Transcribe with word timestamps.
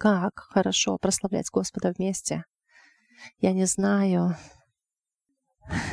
как 0.00 0.40
хорошо 0.48 0.96
прославлять 0.96 1.50
Господа 1.52 1.92
вместе. 1.92 2.44
Я 3.38 3.52
не 3.52 3.66
знаю, 3.66 4.34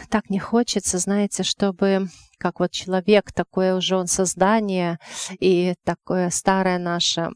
так 0.10 0.30
не 0.30 0.40
хочется, 0.40 0.98
знаете, 0.98 1.44
чтобы 1.44 2.08
как 2.40 2.62
вот 2.62 2.72
человек, 2.72 3.34
такое 3.34 3.76
уже 3.76 3.98
он 3.98 4.08
создание, 4.08 4.98
и 5.42 5.76
такое 5.84 6.30
старое 6.30 6.80
наше, 6.80 7.32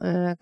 э, 0.00 0.34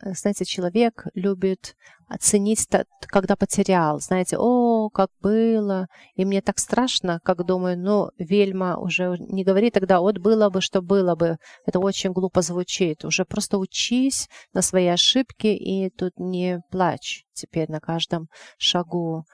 знаете, 0.00 0.44
человек 0.44 1.06
любит 1.14 1.76
оценить, 2.08 2.66
когда 3.02 3.36
потерял. 3.36 4.00
Знаете, 4.00 4.36
о, 4.38 4.65
как 4.96 5.10
было. 5.20 5.88
И 6.14 6.24
мне 6.24 6.40
так 6.40 6.58
страшно, 6.58 7.20
как 7.22 7.44
думаю, 7.44 7.78
ну, 7.78 8.08
Вельма 8.18 8.78
уже 8.78 9.18
не 9.18 9.44
говори 9.44 9.70
тогда, 9.70 10.00
вот 10.00 10.16
было 10.16 10.48
бы, 10.48 10.62
что 10.62 10.80
было 10.80 11.14
бы. 11.14 11.36
Это 11.66 11.80
очень 11.80 12.12
глупо 12.12 12.40
звучит. 12.40 13.04
Уже 13.04 13.26
просто 13.26 13.58
учись 13.58 14.26
на 14.54 14.62
свои 14.62 14.86
ошибки 14.86 15.48
и 15.48 15.90
тут 15.90 16.12
не 16.16 16.62
плачь 16.70 17.24
теперь 17.34 17.70
на 17.70 17.80
каждом 17.80 18.28
шагу. 18.56 19.24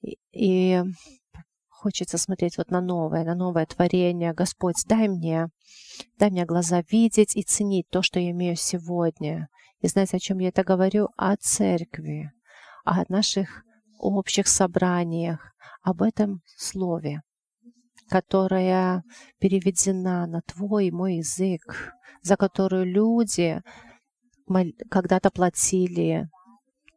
И, 0.00 0.16
и 0.32 0.82
хочется 1.68 2.16
смотреть 2.16 2.56
вот 2.56 2.70
на 2.70 2.80
новое, 2.80 3.24
на 3.24 3.34
новое 3.34 3.66
творение. 3.66 4.32
Господь, 4.32 4.82
дай 4.86 5.08
мне, 5.08 5.48
дай 6.18 6.30
мне 6.30 6.46
глаза 6.46 6.82
видеть 6.90 7.36
и 7.36 7.42
ценить 7.42 7.90
то, 7.90 8.00
что 8.00 8.18
я 8.18 8.30
имею 8.30 8.56
сегодня. 8.56 9.48
И 9.82 9.88
знаете, 9.88 10.16
о 10.16 10.20
чем 10.20 10.38
я 10.38 10.48
это 10.48 10.64
говорю? 10.64 11.08
О 11.18 11.36
церкви, 11.36 12.30
о 12.86 13.02
наших 13.10 13.62
общих 14.02 14.48
собраниях, 14.48 15.52
об 15.82 16.02
этом 16.02 16.42
слове, 16.56 17.22
которое 18.08 19.02
переведена 19.38 20.26
на 20.26 20.40
твой 20.42 20.86
и 20.86 20.90
мой 20.92 21.16
язык, 21.16 21.92
за 22.22 22.36
которую 22.36 22.86
люди 22.86 23.60
когда-то 24.90 25.30
платили 25.30 26.28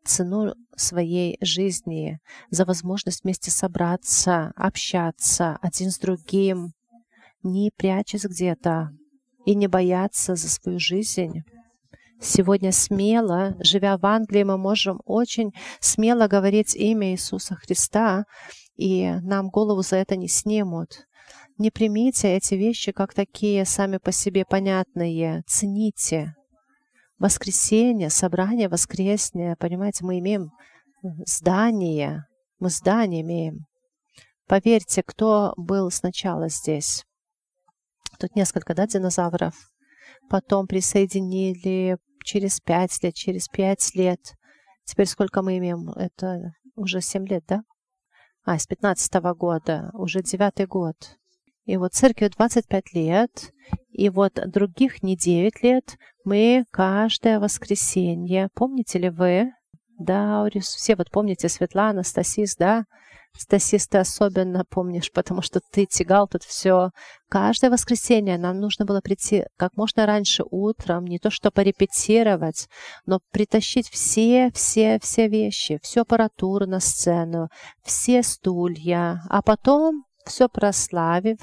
цену 0.04 0.54
своей 0.76 1.38
жизни, 1.42 2.20
за 2.52 2.66
возможность 2.66 3.24
вместе 3.24 3.50
собраться, 3.50 4.52
общаться 4.56 5.58
один 5.62 5.90
с 5.90 5.98
другим, 5.98 6.74
не 7.42 7.72
прячась 7.76 8.26
где-то 8.26 8.92
и 9.46 9.56
не 9.56 9.68
бояться 9.68 10.36
за 10.36 10.50
свою 10.50 10.80
жизнь. 10.80 11.44
Сегодня 12.22 12.72
смело, 12.72 13.56
живя 13.60 13.98
в 13.98 14.06
Англии, 14.06 14.44
мы 14.44 14.58
можем 14.58 15.02
очень 15.06 15.52
смело 15.80 16.28
говорить 16.28 16.76
имя 16.76 17.12
Иисуса 17.12 17.56
Христа, 17.56 18.26
и 18.78 19.12
нам 19.22 19.50
голову 19.50 19.82
за 19.82 19.98
это 19.98 20.16
не 20.16 20.28
снимут. 20.28 21.06
Не 21.58 21.72
примите 21.72 22.36
эти 22.36 22.56
вещи 22.56 22.92
как 22.92 23.14
такие 23.14 23.66
сами 23.66 23.98
по 23.98 24.12
себе 24.12 24.46
понятные. 24.46 25.44
Цените. 25.48 26.36
Воскресенье, 27.18 28.10
собрание 28.10 28.68
воскресное, 28.68 29.56
понимаете, 29.56 30.04
мы 30.04 30.20
имеем 30.20 30.52
здание, 31.26 32.26
мы 32.60 32.70
здание 32.70 33.22
имеем. 33.22 33.66
Поверьте, 34.48 35.02
кто 35.02 35.54
был 35.56 35.90
сначала 35.92 36.50
здесь? 36.50 37.06
Тут 38.20 38.36
несколько, 38.36 38.76
да, 38.76 38.86
динозавров. 38.86 39.56
Потом 40.30 40.68
присоединили 40.68 41.98
через 42.24 42.60
пять 42.60 43.02
лет, 43.04 43.14
через 43.14 43.48
пять 43.48 43.94
лет. 43.96 44.20
Теперь 44.86 45.08
сколько 45.08 45.42
мы 45.42 45.58
имеем? 45.58 45.90
Это 45.92 46.54
уже 46.76 47.02
семь 47.02 47.28
лет, 47.28 47.44
да? 47.48 47.62
А, 48.44 48.60
с 48.60 48.68
пятнадцатого 48.68 49.34
года, 49.34 49.90
уже 49.94 50.22
девятый 50.22 50.68
год. 50.68 50.96
И 51.66 51.78
вот 51.78 51.94
церкви 51.94 52.28
25 52.28 52.94
лет, 52.94 53.52
и 53.90 54.10
вот 54.10 54.34
других 54.34 55.02
не 55.02 55.18
9 55.18 55.64
лет 55.64 55.98
мы 56.24 56.66
каждое 56.72 57.40
воскресенье, 57.40 58.50
помните 58.54 59.00
ли 59.00 59.10
вы, 59.10 59.52
да, 59.98 60.48
все 60.62 60.96
вот 60.96 61.10
помните 61.10 61.50
Светлана, 61.50 62.04
Стасис, 62.04 62.56
да, 62.56 62.86
Стасис, 63.38 63.88
ты 63.88 63.98
особенно 63.98 64.64
помнишь, 64.64 65.12
потому 65.12 65.42
что 65.42 65.60
ты 65.72 65.86
тягал 65.86 66.28
тут 66.28 66.44
все. 66.44 66.92
Каждое 67.30 67.70
воскресенье 67.70 68.38
нам 68.38 68.60
нужно 68.60 68.86
было 68.86 69.02
прийти 69.02 69.46
как 69.58 69.76
можно 69.76 70.06
раньше 70.06 70.44
утром, 70.50 71.06
не 71.06 71.20
то 71.20 71.30
что 71.30 71.52
порепетировать, 71.52 72.68
но 73.06 73.20
притащить 73.32 73.90
все, 73.90 74.52
все, 74.54 75.00
все 75.02 75.28
вещи, 75.28 75.80
всю 75.84 76.02
аппаратуру 76.02 76.66
на 76.66 76.80
сцену, 76.80 77.50
все 77.84 78.24
стулья, 78.24 79.22
а 79.30 79.42
потом 79.42 80.06
все 80.26 80.48
прославив, 80.48 81.40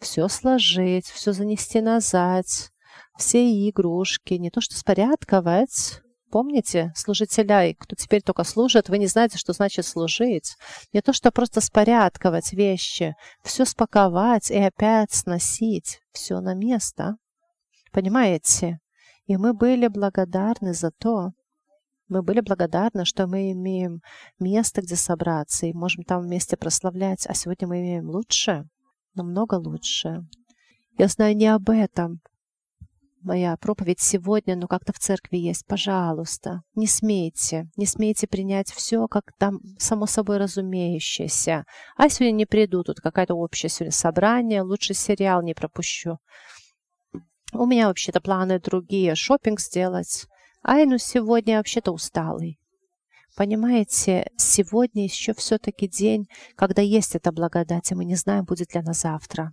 все 0.00 0.28
сложить, 0.28 1.06
все 1.06 1.32
занести 1.32 1.80
назад, 1.80 2.46
все 3.18 3.68
игрушки, 3.68 4.34
не 4.34 4.50
то 4.50 4.60
что 4.60 4.76
спорядковать, 4.76 6.00
Помните 6.30 6.92
служителя, 6.94 7.74
кто 7.78 7.96
теперь 7.96 8.22
только 8.22 8.44
служит, 8.44 8.88
вы 8.88 8.98
не 8.98 9.06
знаете, 9.06 9.38
что 9.38 9.52
значит 9.54 9.86
служить. 9.86 10.56
Не 10.92 11.00
то, 11.00 11.12
что 11.12 11.30
просто 11.30 11.60
спорядковать 11.60 12.52
вещи, 12.52 13.14
все 13.42 13.64
спаковать 13.64 14.50
и 14.50 14.58
опять 14.58 15.12
сносить, 15.12 16.00
все 16.12 16.40
на 16.40 16.54
место. 16.54 17.16
Понимаете? 17.92 18.78
И 19.26 19.36
мы 19.36 19.54
были 19.54 19.88
благодарны 19.88 20.74
за 20.74 20.90
то, 20.90 21.32
мы 22.08 22.22
были 22.22 22.40
благодарны, 22.40 23.04
что 23.04 23.26
мы 23.26 23.52
имеем 23.52 24.00
место, 24.38 24.80
где 24.80 24.96
собраться, 24.96 25.66
и 25.66 25.74
можем 25.74 26.04
там 26.04 26.22
вместе 26.22 26.56
прославлять. 26.56 27.26
А 27.26 27.34
сегодня 27.34 27.68
мы 27.68 27.80
имеем 27.80 28.08
лучше, 28.08 28.66
намного 29.14 29.54
лучше. 29.54 30.26
Я 30.96 31.08
знаю 31.08 31.36
не 31.36 31.46
об 31.46 31.68
этом, 31.68 32.20
моя 33.22 33.56
проповедь 33.56 34.00
сегодня, 34.00 34.56
но 34.56 34.66
как-то 34.66 34.92
в 34.92 34.98
церкви 34.98 35.36
есть. 35.36 35.66
Пожалуйста, 35.66 36.62
не 36.74 36.86
смейте, 36.86 37.68
не 37.76 37.86
смейте 37.86 38.26
принять 38.26 38.70
все, 38.70 39.08
как 39.08 39.32
там 39.38 39.60
само 39.78 40.06
собой 40.06 40.38
разумеющееся. 40.38 41.64
А 41.96 42.08
сегодня 42.08 42.36
не 42.36 42.46
приду, 42.46 42.82
тут 42.82 43.00
какая-то 43.00 43.34
общее 43.34 43.70
сегодня 43.70 43.92
собрание, 43.92 44.62
лучше 44.62 44.94
сериал 44.94 45.42
не 45.42 45.54
пропущу. 45.54 46.18
У 47.52 47.64
меня 47.66 47.88
вообще-то 47.88 48.20
планы 48.20 48.60
другие, 48.60 49.14
шопинг 49.14 49.60
сделать. 49.60 50.26
Ай, 50.62 50.84
ну 50.86 50.98
сегодня 50.98 51.56
вообще-то 51.56 51.92
усталый. 51.92 52.58
Понимаете, 53.36 54.30
сегодня 54.36 55.04
еще 55.04 55.32
все-таки 55.32 55.88
день, 55.88 56.26
когда 56.56 56.82
есть 56.82 57.14
эта 57.14 57.30
благодать, 57.30 57.90
и 57.90 57.94
мы 57.94 58.04
не 58.04 58.16
знаем, 58.16 58.44
будет 58.44 58.74
ли 58.74 58.80
она 58.80 58.92
завтра. 58.92 59.52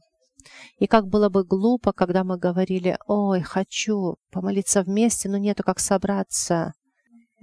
И 0.77 0.87
как 0.87 1.07
было 1.07 1.29
бы 1.29 1.43
глупо, 1.43 1.93
когда 1.93 2.23
мы 2.23 2.37
говорили, 2.37 2.97
ой, 3.07 3.41
хочу 3.41 4.17
помолиться 4.31 4.81
вместе, 4.83 5.29
но 5.29 5.37
нету 5.37 5.63
как 5.63 5.79
собраться. 5.79 6.73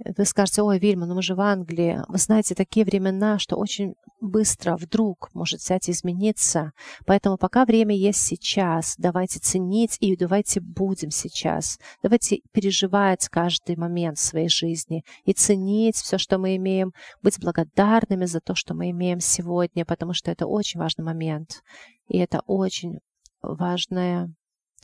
Вы 0.05 0.25
скажете, 0.25 0.61
ой, 0.61 0.79
Вильма, 0.79 1.05
ну 1.05 1.15
мы 1.15 1.21
же 1.21 1.33
в 1.33 1.39
Англии. 1.39 2.01
Вы 2.09 2.17
знаете, 2.17 2.55
такие 2.55 2.85
времена, 2.85 3.39
что 3.39 3.55
очень 3.55 3.95
быстро, 4.19 4.75
вдруг 4.75 5.29
может 5.33 5.61
взять 5.61 5.87
и 5.87 5.91
измениться. 5.91 6.71
Поэтому 7.05 7.37
пока 7.37 7.63
время 7.65 7.95
есть 7.95 8.19
сейчас, 8.19 8.95
давайте 8.97 9.39
ценить 9.39 9.97
и 10.01 10.15
давайте 10.17 10.59
будем 10.59 11.09
сейчас. 11.09 11.79
Давайте 12.01 12.39
переживать 12.51 13.29
каждый 13.29 13.77
момент 13.77 14.17
своей 14.17 14.49
жизни 14.49 15.03
и 15.23 15.33
ценить 15.33 15.95
все, 15.95 16.17
что 16.17 16.37
мы 16.37 16.57
имеем, 16.57 16.93
быть 17.21 17.39
благодарными 17.39 18.25
за 18.25 18.41
то, 18.41 18.55
что 18.55 18.73
мы 18.73 18.89
имеем 18.89 19.19
сегодня, 19.21 19.85
потому 19.85 20.13
что 20.13 20.31
это 20.31 20.47
очень 20.47 20.79
важный 20.79 21.05
момент. 21.05 21.61
И 22.09 22.17
это 22.17 22.41
очень 22.45 22.99
важная, 23.41 24.33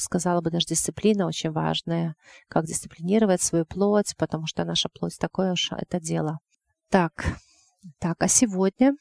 сказала 0.02 0.42
бы 0.42 0.52
даже 0.52 0.68
дисциплина 0.68 1.28
очень 1.28 1.52
важная, 1.52 2.16
как 2.48 2.66
дисциплинировать 2.66 3.42
свою 3.42 3.66
плоть, 3.66 4.16
потому 4.18 4.48
что 4.48 4.66
наша 4.66 4.90
плоть 4.90 5.18
такое 5.20 5.54
уж 5.54 5.72
это 5.72 6.00
дело. 6.00 6.40
Так, 6.90 7.26
так, 8.00 8.22
а 8.22 8.28
сегодня 8.28 8.96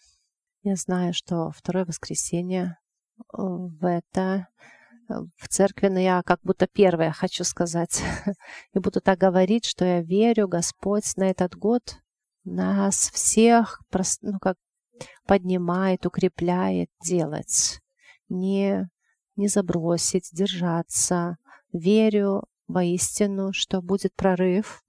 я 0.63 0.77
знаю, 0.77 1.15
что 1.15 1.51
второе 1.51 1.85
воскресенье 1.85 2.79
э, 3.19 3.23
в 3.39 3.85
это 3.87 4.49
э, 5.09 5.15
в 5.37 5.49
церкви, 5.49 5.89
но 5.89 5.99
я 5.99 6.23
как 6.23 6.41
будто 6.43 6.67
первая 6.67 7.13
хочу 7.13 7.45
сказать. 7.45 8.03
И 8.75 8.79
буду 8.79 9.01
так 9.01 9.19
говорить, 9.19 9.65
что 9.65 9.85
я 9.85 10.03
верю, 10.03 10.49
Господь 10.49 11.17
на 11.17 11.31
этот 11.31 11.55
год 11.55 11.83
нас 12.45 13.11
всех 13.11 13.81
ну, 14.23 14.39
как 14.41 14.57
поднимает, 15.27 16.07
укрепляет 16.07 16.91
делать 17.03 17.81
не, 18.29 18.89
не 19.39 19.49
забросить, 19.49 20.31
держаться. 20.33 21.37
Верю 21.73 22.45
воистину, 22.67 23.53
что 23.53 23.81
будет 23.81 24.15
прорыв 24.15 24.83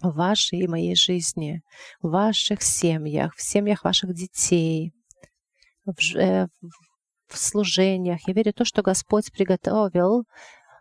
в 0.00 0.14
вашей 0.14 0.60
и 0.60 0.68
моей 0.68 0.94
жизни, 0.94 1.62
в 2.00 2.10
ваших 2.10 2.62
семьях, 2.62 3.34
в 3.34 3.42
семьях 3.42 3.84
ваших 3.84 4.14
детей, 4.14 4.92
в, 5.84 6.16
э, 6.16 6.48
в 7.28 7.38
служениях. 7.38 8.20
Я 8.26 8.34
верю 8.34 8.52
в 8.52 8.58
то, 8.58 8.64
что 8.64 8.82
Господь 8.82 9.32
приготовил 9.32 10.24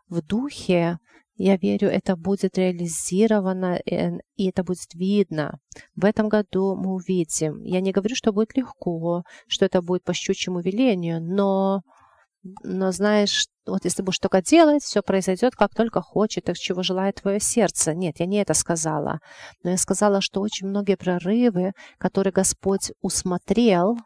в 0.08 0.22
духе, 0.22 1.00
я 1.42 1.56
верю, 1.56 1.88
это 1.88 2.18
будет 2.18 2.58
реализировано, 2.58 3.80
э, 3.86 4.18
и 4.36 4.50
это 4.50 4.64
будет 4.64 4.94
видно. 4.94 5.60
В 5.96 6.04
этом 6.04 6.28
году 6.28 6.76
мы 6.76 6.94
увидим. 6.94 7.64
Я 7.64 7.80
не 7.80 7.94
говорю, 7.94 8.14
что 8.16 8.34
будет 8.34 8.58
легко, 8.58 9.24
что 9.48 9.66
это 9.66 9.82
будет 9.82 10.04
по 10.04 10.14
щучьему 10.14 10.60
велению, 10.60 11.22
но 11.22 11.82
но 12.64 12.92
знаешь, 12.92 13.48
вот 13.66 13.84
если 13.84 14.02
будешь 14.02 14.20
только 14.20 14.42
делать, 14.42 14.84
все 14.84 15.02
произойдет, 15.02 15.56
как 15.56 15.76
только 15.76 16.02
хочет, 16.02 16.46
так 16.46 16.58
чего 16.58 16.84
желает 16.84 17.16
твое 17.16 17.40
сердце. 17.40 17.94
Нет, 17.94 18.20
я 18.20 18.26
не 18.26 18.38
это 18.38 18.54
сказала. 18.54 19.20
Но 19.64 19.72
я 19.72 19.78
сказала, 19.78 20.22
что 20.22 20.42
очень 20.42 20.68
многие 20.68 20.96
прорывы, 20.96 21.74
которые 21.98 22.32
Господь 22.32 22.92
усмотрел, 23.02 23.98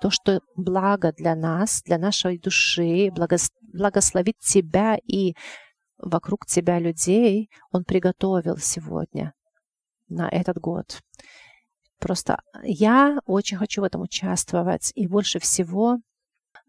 то, 0.00 0.10
что 0.10 0.40
благо 0.56 1.12
для 1.12 1.34
нас, 1.34 1.82
для 1.82 1.98
нашей 1.98 2.38
души, 2.38 3.10
благословит 3.12 4.38
тебя 4.38 4.96
и 5.06 5.34
вокруг 5.98 6.46
тебя 6.46 6.78
людей, 6.78 7.50
Он 7.72 7.84
приготовил 7.84 8.56
сегодня 8.56 9.34
на 10.08 10.28
этот 10.28 10.58
год. 10.58 11.00
Просто 11.98 12.40
я 12.64 13.18
очень 13.26 13.56
хочу 13.58 13.82
в 13.82 13.84
этом 13.84 14.00
участвовать. 14.02 14.90
И 14.94 15.06
больше 15.06 15.38
всего 15.38 15.98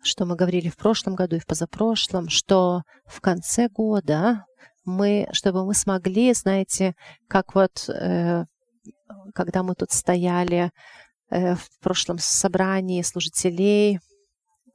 что 0.04 0.26
мы 0.26 0.36
говорили 0.36 0.70
в 0.70 0.78
прошлом 0.78 1.16
году 1.16 1.38
и 1.38 1.40
в 1.40 1.46
позапрошлом, 1.46 2.30
что 2.30 2.84
в 3.06 3.22
конце 3.22 3.70
года 3.70 4.46
мы, 4.86 5.28
чтобы 5.32 5.66
мы 5.66 5.74
смогли, 5.74 6.34
знаете, 6.34 6.94
как 7.28 7.56
вот 7.56 7.90
э, 7.90 8.46
когда 9.34 9.64
мы 9.64 9.76
тут 9.76 9.92
стояли 9.92 10.72
э, 11.30 11.56
в 11.56 11.80
прошлом 11.82 12.18
собрании 12.20 13.02
служителей, 13.02 14.00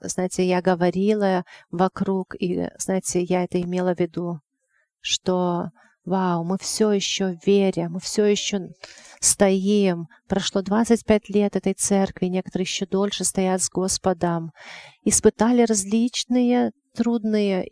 знаете, 0.01 0.47
я 0.47 0.63
говорила 0.63 1.45
вокруг, 1.71 2.35
и, 2.39 2.71
знаете, 2.79 3.23
я 3.23 3.45
это 3.45 3.61
имела 3.61 3.95
в 3.95 4.01
виду, 4.01 4.41
что 5.01 5.71
Вау, 6.09 6.43
мы 6.43 6.57
все 6.59 6.91
еще 6.91 7.39
верим, 7.45 7.93
мы 7.93 8.01
все 8.01 8.25
еще 8.25 8.71
стоим. 9.21 10.09
Прошло 10.27 10.63
25 10.63 11.29
лет 11.29 11.55
этой 11.55 11.75
церкви, 11.75 12.27
некоторые 12.27 12.65
еще 12.65 12.87
дольше 12.87 13.25
стоят 13.25 13.61
с 13.61 13.69
Господом. 13.69 14.53
Испытали 15.05 15.63
различные 15.63 16.71
трудные 16.95 17.69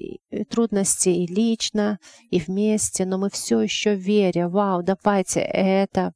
трудности 0.50 1.08
и 1.08 1.26
лично, 1.26 1.98
и 2.30 2.38
вместе, 2.38 3.06
но 3.06 3.16
мы 3.16 3.30
все 3.30 3.60
еще 3.60 3.94
верим. 3.94 4.50
Вау, 4.50 4.82
давайте 4.82 5.40
это 5.40 6.12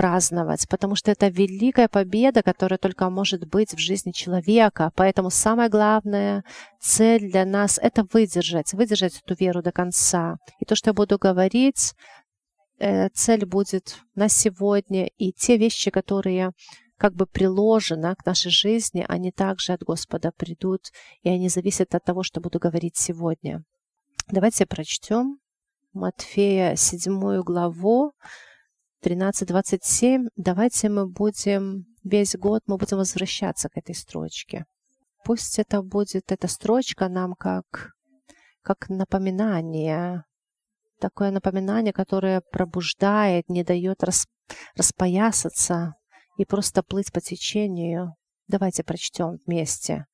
праздновать, 0.00 0.66
потому 0.70 0.94
что 0.94 1.10
это 1.10 1.28
великая 1.28 1.86
победа, 1.86 2.42
которая 2.42 2.78
только 2.78 3.10
может 3.10 3.46
быть 3.46 3.74
в 3.74 3.78
жизни 3.78 4.12
человека. 4.12 4.92
Поэтому 4.94 5.28
самая 5.28 5.68
главная 5.68 6.42
цель 6.80 7.30
для 7.30 7.44
нас— 7.44 7.78
это 7.82 8.06
выдержать, 8.10 8.72
выдержать 8.72 9.20
эту 9.22 9.34
веру 9.34 9.62
до 9.62 9.72
конца. 9.72 10.38
И 10.58 10.64
то, 10.64 10.74
что 10.74 10.88
я 10.88 10.94
буду 10.94 11.18
говорить, 11.18 11.92
э, 12.78 13.10
цель 13.10 13.44
будет 13.44 13.98
на 14.14 14.30
сегодня, 14.30 15.06
и 15.18 15.32
те 15.32 15.58
вещи, 15.58 15.90
которые 15.90 16.52
как 16.96 17.12
бы 17.14 17.26
приложены 17.26 18.14
к 18.16 18.24
нашей 18.24 18.50
жизни, 18.50 19.04
они 19.06 19.32
также 19.32 19.74
от 19.74 19.82
Господа 19.82 20.32
придут, 20.34 20.92
и 21.22 21.28
они 21.28 21.50
зависят 21.50 21.94
от 21.94 22.04
того, 22.04 22.22
что 22.22 22.40
буду 22.40 22.58
говорить 22.58 22.96
сегодня. 22.96 23.64
Давайте 24.28 24.64
прочтем 24.64 25.40
Матфея 25.92 26.74
7 26.74 27.42
главу, 27.42 28.12
13.27, 29.02 30.28
давайте 30.36 30.88
мы 30.90 31.08
будем 31.08 31.86
весь 32.04 32.36
год, 32.36 32.62
мы 32.66 32.76
будем 32.76 32.98
возвращаться 32.98 33.68
к 33.68 33.76
этой 33.76 33.94
строчке. 33.94 34.66
Пусть 35.24 35.58
это 35.58 35.82
будет, 35.82 36.30
эта 36.32 36.48
строчка 36.48 37.08
нам 37.08 37.34
как, 37.34 37.92
как 38.62 38.90
напоминание, 38.90 40.24
такое 41.00 41.30
напоминание, 41.30 41.92
которое 41.92 42.42
пробуждает, 42.52 43.48
не 43.48 43.64
дает 43.64 44.02
рас, 44.02 44.26
распоясаться 44.76 45.94
и 46.36 46.44
просто 46.44 46.82
плыть 46.82 47.12
по 47.12 47.20
течению. 47.20 48.14
Давайте 48.48 48.84
прочтем 48.84 49.38
вместе. 49.46 50.06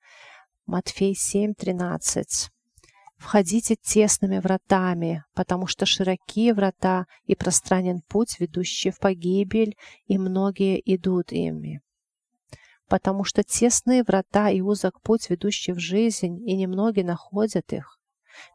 Матфей 0.66 1.14
7.13. 1.14 2.50
Входите 3.18 3.76
тесными 3.76 4.38
вратами, 4.38 5.24
потому 5.34 5.66
что 5.66 5.86
широкие 5.86 6.52
врата 6.52 7.06
и 7.24 7.34
пространен 7.34 8.02
путь, 8.08 8.38
ведущий 8.38 8.90
в 8.90 8.98
погибель, 8.98 9.76
и 10.06 10.18
многие 10.18 10.80
идут 10.94 11.32
ими. 11.32 11.80
Потому 12.88 13.24
что 13.24 13.42
тесные 13.42 14.02
врата 14.02 14.50
и 14.50 14.60
узок 14.60 15.00
путь, 15.00 15.30
ведущий 15.30 15.72
в 15.72 15.78
жизнь, 15.78 16.48
и 16.48 16.56
немногие 16.56 17.04
находят 17.04 17.72
их. 17.72 17.98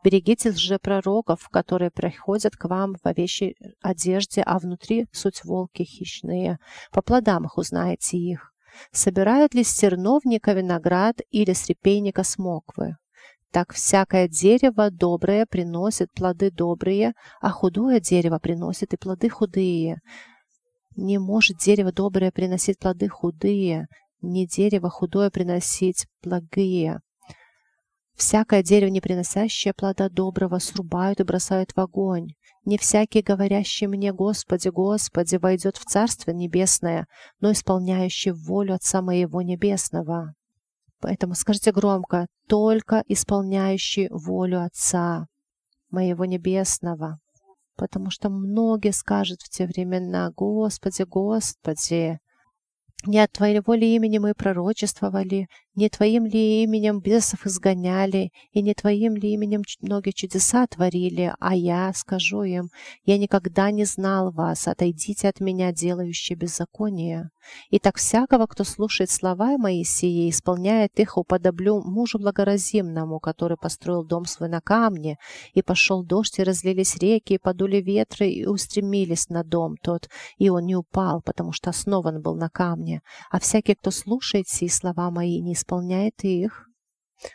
Берегите 0.03 0.51
лжепророков, 0.51 1.49
которые 1.49 1.89
приходят 1.89 2.55
к 2.55 2.65
вам 2.65 2.95
в 2.95 3.05
овечьей 3.05 3.55
одежде, 3.81 4.43
а 4.43 4.59
внутри 4.59 5.07
суть 5.11 5.43
волки 5.43 5.83
хищные. 5.83 6.59
По 6.91 7.01
плодам 7.01 7.45
их 7.45 7.57
узнаете 7.57 8.17
их. 8.17 8.53
Собирают 8.91 9.53
ли 9.53 9.63
с 9.63 9.73
терновника 9.73 10.53
виноград 10.53 11.17
или 11.31 11.51
с 11.53 11.67
репейника 11.67 12.23
смоквы? 12.23 12.97
Так 13.51 13.73
всякое 13.73 14.29
дерево 14.29 14.89
доброе 14.89 15.45
приносит 15.45 16.09
плоды 16.13 16.51
добрые, 16.51 17.13
а 17.41 17.49
худое 17.49 17.99
дерево 17.99 18.39
приносит 18.39 18.93
и 18.93 18.97
плоды 18.97 19.29
худые. 19.29 19.99
Не 20.95 21.17
может 21.17 21.57
дерево 21.57 21.91
доброе 21.91 22.31
приносить 22.31 22.79
плоды 22.79 23.09
худые, 23.09 23.87
не 24.21 24.47
дерево 24.47 24.89
худое 24.89 25.29
приносить 25.29 26.07
благие. 26.23 27.01
Всякое 28.15 28.63
дерево, 28.63 28.89
не 28.89 29.01
приносящее 29.01 29.73
плода 29.73 30.07
доброго, 30.07 30.59
срубают 30.59 31.19
и 31.19 31.23
бросают 31.23 31.71
в 31.75 31.79
огонь. 31.79 32.29
Не 32.63 32.77
всякий, 32.77 33.21
говорящий 33.21 33.87
мне, 33.87 34.13
Господи, 34.13 34.69
Господи, 34.69 35.37
войдет 35.37 35.77
в 35.77 35.85
Царство 35.85 36.31
Небесное, 36.31 37.07
но 37.39 37.51
исполняющий 37.51 38.31
волю 38.31 38.75
Отца 38.75 39.01
Моего 39.01 39.41
Небесного. 39.41 40.35
Поэтому 41.01 41.33
скажите 41.33 41.71
громко, 41.71 42.27
только 42.47 43.03
исполняющий 43.07 44.07
волю 44.11 44.63
Отца 44.63 45.25
моего 45.89 46.25
Небесного. 46.25 47.19
Потому 47.75 48.11
что 48.11 48.29
многие 48.29 48.93
скажут 48.93 49.41
в 49.41 49.49
те 49.49 49.65
времена, 49.65 50.31
Господи, 50.35 51.01
Господи, 51.03 52.19
не 53.07 53.17
от 53.17 53.31
Твоего 53.31 53.73
ли 53.73 53.95
имени 53.95 54.19
мы 54.19 54.35
пророчествовали, 54.35 55.47
не 55.73 55.89
Твоим 55.89 56.27
ли 56.27 56.61
именем 56.61 56.99
бесов 56.99 57.47
изгоняли, 57.47 58.31
и 58.51 58.61
не 58.61 58.75
Твоим 58.75 59.15
ли 59.15 59.33
именем 59.33 59.63
многие 59.81 60.11
чудеса 60.11 60.67
творили, 60.67 61.33
а 61.39 61.55
я 61.55 61.91
скажу 61.95 62.43
им, 62.43 62.69
я 63.03 63.17
никогда 63.17 63.71
не 63.71 63.85
знал 63.85 64.31
вас, 64.31 64.67
отойдите 64.67 65.29
от 65.29 65.39
меня, 65.39 65.71
делающие 65.73 66.37
беззаконие. 66.37 67.31
И 67.69 67.79
так 67.79 67.97
всякого, 67.97 68.45
кто 68.47 68.63
слушает 68.63 69.09
слова 69.09 69.57
мои 69.57 69.83
сии, 69.83 70.29
исполняет 70.29 70.99
их, 70.99 71.17
уподоблю 71.17 71.81
мужу 71.81 72.19
благоразимному, 72.19 73.19
который 73.19 73.57
построил 73.57 74.03
дом 74.03 74.25
свой 74.25 74.49
на 74.49 74.61
камне, 74.61 75.17
и 75.53 75.61
пошел 75.61 76.03
дождь, 76.03 76.39
и 76.39 76.43
разлились 76.43 76.95
реки, 76.97 77.33
и 77.33 77.37
подули 77.37 77.77
ветры, 77.77 78.29
и 78.29 78.45
устремились 78.45 79.29
на 79.29 79.43
дом 79.43 79.75
тот, 79.77 80.09
и 80.37 80.49
он 80.49 80.65
не 80.65 80.75
упал, 80.75 81.21
потому 81.21 81.51
что 81.51 81.69
основан 81.69 82.21
был 82.21 82.35
на 82.35 82.49
камне. 82.49 83.01
А 83.29 83.39
всякий, 83.39 83.75
кто 83.75 83.91
слушает 83.91 84.47
сии 84.47 84.67
слова 84.67 85.11
мои, 85.11 85.41
не 85.41 85.53
исполняет 85.53 86.23
их, 86.23 86.70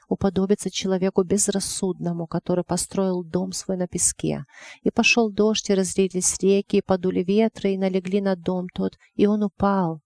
уподобится 0.08 0.70
человеку 0.70 1.22
безрассудному, 1.22 2.26
который 2.26 2.64
построил 2.64 3.22
дом 3.24 3.52
свой 3.52 3.76
на 3.76 3.86
песке. 3.86 4.44
И 4.82 4.90
пошел 4.90 5.30
дождь, 5.30 5.70
и 5.70 5.74
разлились 5.74 6.38
реки, 6.40 6.76
и 6.76 6.82
подули 6.82 7.22
ветры, 7.22 7.72
и 7.72 7.78
налегли 7.78 8.20
на 8.20 8.36
дом 8.36 8.68
тот, 8.68 8.98
и 9.14 9.26
он 9.26 9.42
упал, 9.42 10.00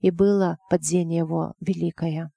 и 0.00 0.10
было 0.10 0.58
падение 0.70 1.18
его 1.18 1.54
великое. 1.60 2.32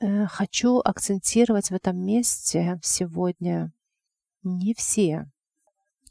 Э, 0.00 0.26
хочу 0.26 0.78
акцентировать 0.78 1.70
в 1.70 1.74
этом 1.74 1.98
месте 1.98 2.80
сегодня 2.82 3.72
не 4.42 4.74
все 4.74 5.30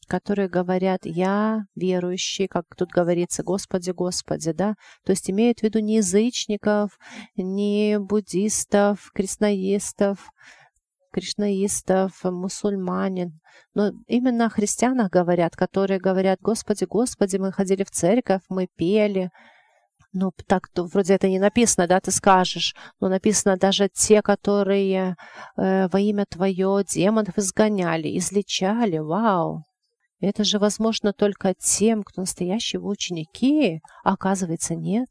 которые 0.09 0.49
говорят 0.49 1.01
«я 1.05 1.61
верующий», 1.75 2.47
как 2.47 2.65
тут 2.75 2.89
говорится 2.89 3.43
«Господи, 3.43 3.91
Господи», 3.91 4.51
да, 4.51 4.75
то 5.05 5.11
есть 5.11 5.29
имеют 5.29 5.59
в 5.59 5.63
виду 5.63 5.79
не 5.79 5.97
язычников, 5.97 6.97
не 7.37 7.97
буддистов, 7.99 9.11
кришнаистов, 9.13 10.29
кришнаистов, 11.13 12.11
мусульманин, 12.23 13.39
но 13.73 13.91
именно 14.07 14.47
о 14.47 14.49
христианах 14.49 15.09
говорят, 15.11 15.55
которые 15.55 15.99
говорят 15.99 16.39
«Господи, 16.41 16.83
Господи, 16.83 17.37
мы 17.37 17.51
ходили 17.51 17.83
в 17.83 17.91
церковь, 17.91 18.41
мы 18.49 18.67
пели», 18.75 19.29
ну, 20.11 20.31
так 20.47 20.67
то 20.69 20.85
вроде 20.85 21.13
это 21.13 21.29
не 21.29 21.39
написано, 21.39 21.87
да, 21.87 21.99
ты 21.99 22.11
скажешь, 22.11 22.75
но 22.99 23.09
написано 23.09 23.57
даже 23.57 23.89
те, 23.89 24.21
которые 24.21 25.15
э, 25.55 25.87
во 25.87 25.99
имя 25.99 26.25
Твое 26.27 26.83
демонов 26.83 27.37
изгоняли, 27.37 28.17
излечали, 28.17 28.97
вау. 28.97 29.63
Это 30.19 30.43
же 30.43 30.59
возможно 30.59 31.13
только 31.13 31.53
тем, 31.53 32.03
кто 32.03 32.21
настоящие 32.21 32.81
ученики, 32.81 33.81
оказывается 34.03 34.75
нет. 34.75 35.09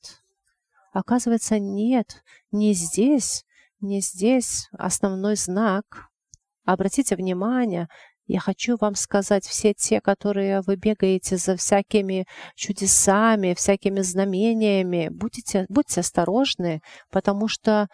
Оказывается 0.92 1.58
нет, 1.58 2.22
не 2.50 2.72
здесь, 2.74 3.44
не 3.80 4.00
здесь 4.00 4.68
основной 4.72 5.36
знак. 5.36 6.08
Обратите 6.64 7.16
внимание, 7.16 7.88
я 8.26 8.40
хочу 8.40 8.76
вам 8.78 8.94
сказать, 8.94 9.46
все 9.46 9.72
те, 9.72 10.02
которые 10.02 10.60
вы 10.60 10.76
бегаете 10.76 11.38
за 11.38 11.56
всякими 11.56 12.26
чудесами, 12.54 13.54
всякими 13.54 14.00
знамениями, 14.00 15.08
будьте, 15.10 15.64
будьте 15.70 16.00
осторожны, 16.00 16.82
потому 17.10 17.48
что 17.48 17.88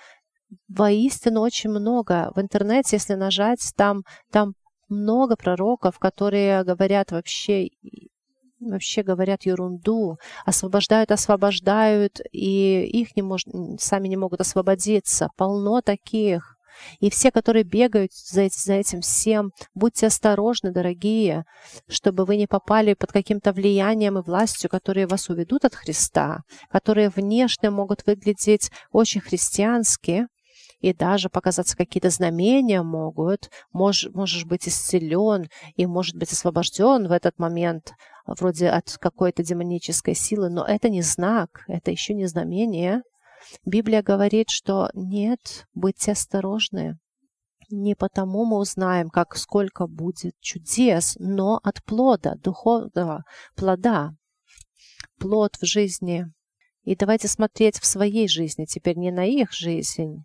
воистину 0.67 1.41
очень 1.41 1.71
много. 1.71 2.33
В 2.35 2.41
интернете, 2.41 2.97
если 2.97 3.15
нажать, 3.15 3.73
там, 3.77 4.03
там 4.33 4.55
много 4.95 5.37
пророков, 5.37 5.99
которые 5.99 6.65
говорят 6.65 7.13
вообще 7.13 7.71
вообще 8.61 9.03
говорят 9.03 9.45
ерунду, 9.45 10.17
освобождают, 10.47 11.11
освобождают, 11.11 12.21
и 12.33 12.85
их 12.85 13.15
не 13.17 13.23
мож... 13.23 13.43
сами 13.79 14.09
не 14.09 14.17
могут 14.17 14.41
освободиться. 14.41 15.29
Полно 15.37 15.83
таких. 15.83 16.57
И 16.99 17.11
все, 17.11 17.31
которые 17.31 17.63
бегают 17.63 18.13
за, 18.13 18.49
за 18.51 18.75
этим 18.75 19.01
всем, 19.01 19.53
будьте 19.75 20.07
осторожны, 20.07 20.73
дорогие, 20.73 21.45
чтобы 21.89 22.25
вы 22.25 22.37
не 22.37 22.47
попали 22.47 22.95
под 22.95 23.13
каким-то 23.13 23.53
влиянием 23.53 24.19
и 24.19 24.23
властью, 24.23 24.71
которые 24.71 25.07
вас 25.07 25.29
уведут 25.29 25.65
от 25.65 25.75
Христа, 25.75 26.41
которые 26.71 27.11
внешне 27.11 27.71
могут 27.71 28.05
выглядеть 28.07 28.71
очень 28.91 29.21
христиански, 29.21 30.27
и 30.85 30.93
даже 30.93 31.31
показаться 31.31 31.79
какие-то 31.79 32.11
знамения 32.11 32.83
могут. 32.83 33.51
Мож, 33.73 34.07
можешь 34.13 34.45
быть 34.45 34.69
исцелен 34.69 35.49
и 35.77 35.87
может 35.87 36.15
быть 36.15 36.31
освобожден 36.31 37.09
в 37.09 37.13
этот 37.13 37.39
момент, 37.39 37.95
вроде 38.27 38.69
от 38.69 38.99
какой-то 38.99 39.43
демонической 39.43 40.15
силы, 40.15 40.51
но 40.51 40.63
это 40.63 40.91
не 40.91 41.01
знак, 41.01 41.65
это 41.69 41.91
еще 41.91 42.13
не 42.13 42.27
знамение. 42.27 43.01
Библия 43.65 44.03
говорит, 44.03 44.51
что 44.51 44.91
нет, 44.93 45.67
будьте 45.73 46.13
осторожны. 46.13 46.99
Не 47.71 47.95
потому 47.95 48.45
мы 48.45 48.59
узнаем, 48.59 49.09
как 49.09 49.37
сколько 49.37 49.87
будет 49.87 50.35
чудес, 50.41 51.17
но 51.19 51.61
от 51.63 51.83
плода, 51.85 52.35
духовного 52.35 53.25
плода. 53.57 54.11
Плод 55.19 55.57
в 55.59 55.65
жизни. 55.65 56.27
И 56.83 56.95
давайте 56.95 57.27
смотреть 57.29 57.81
в 57.81 57.87
своей 57.87 58.29
жизни, 58.29 58.67
теперь 58.67 58.99
не 58.99 59.11
на 59.11 59.25
их 59.25 59.51
жизнь, 59.51 60.25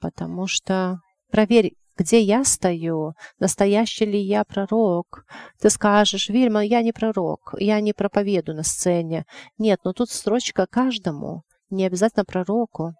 потому 0.00 0.46
что 0.46 1.00
проверь, 1.30 1.74
где 1.96 2.20
я 2.20 2.44
стою, 2.44 3.14
настоящий 3.40 4.06
ли 4.06 4.20
я 4.20 4.44
пророк. 4.44 5.24
Ты 5.60 5.68
скажешь, 5.68 6.28
Вильма, 6.28 6.64
я 6.64 6.82
не 6.82 6.92
пророк, 6.92 7.54
я 7.58 7.80
не 7.80 7.92
проповеду 7.92 8.54
на 8.54 8.62
сцене. 8.62 9.26
Нет, 9.58 9.80
но 9.84 9.92
тут 9.92 10.10
строчка 10.10 10.66
каждому 10.70 11.42
не 11.70 11.84
обязательно 11.84 12.24
пророку, 12.24 12.94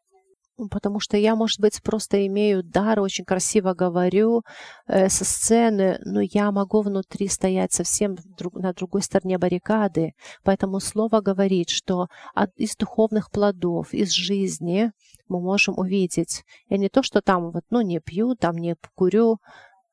потому 0.71 0.99
что 1.00 1.17
я, 1.17 1.37
может 1.37 1.61
быть, 1.61 1.81
просто 1.83 2.26
имею 2.26 2.62
дар, 2.62 3.00
очень 3.00 3.25
красиво 3.25 3.75
говорю 3.75 4.43
э, 4.87 5.09
со 5.09 5.25
сцены, 5.25 5.99
но 6.05 6.21
я 6.21 6.50
могу 6.50 6.83
внутри 6.83 7.28
стоять 7.28 7.73
совсем 7.73 8.17
друг, 8.37 8.55
на 8.55 8.73
другой 8.73 9.02
стороне 9.02 9.38
баррикады. 9.38 10.14
Поэтому 10.43 10.81
слово 10.81 11.21
говорит, 11.21 11.71
что 11.71 12.09
от, 12.35 12.50
из 12.57 12.76
духовных 12.76 13.31
плодов, 13.31 13.95
из 13.95 14.11
жизни 14.11 14.90
мы 15.28 15.40
можем 15.40 15.78
увидеть. 15.78 16.44
И 16.68 16.78
не 16.78 16.88
то, 16.88 17.02
что 17.02 17.20
там 17.20 17.50
вот, 17.50 17.64
ну, 17.70 17.80
не 17.80 18.00
пью, 18.00 18.35
там 18.35 18.56
не 18.56 18.76
курю, 18.94 19.38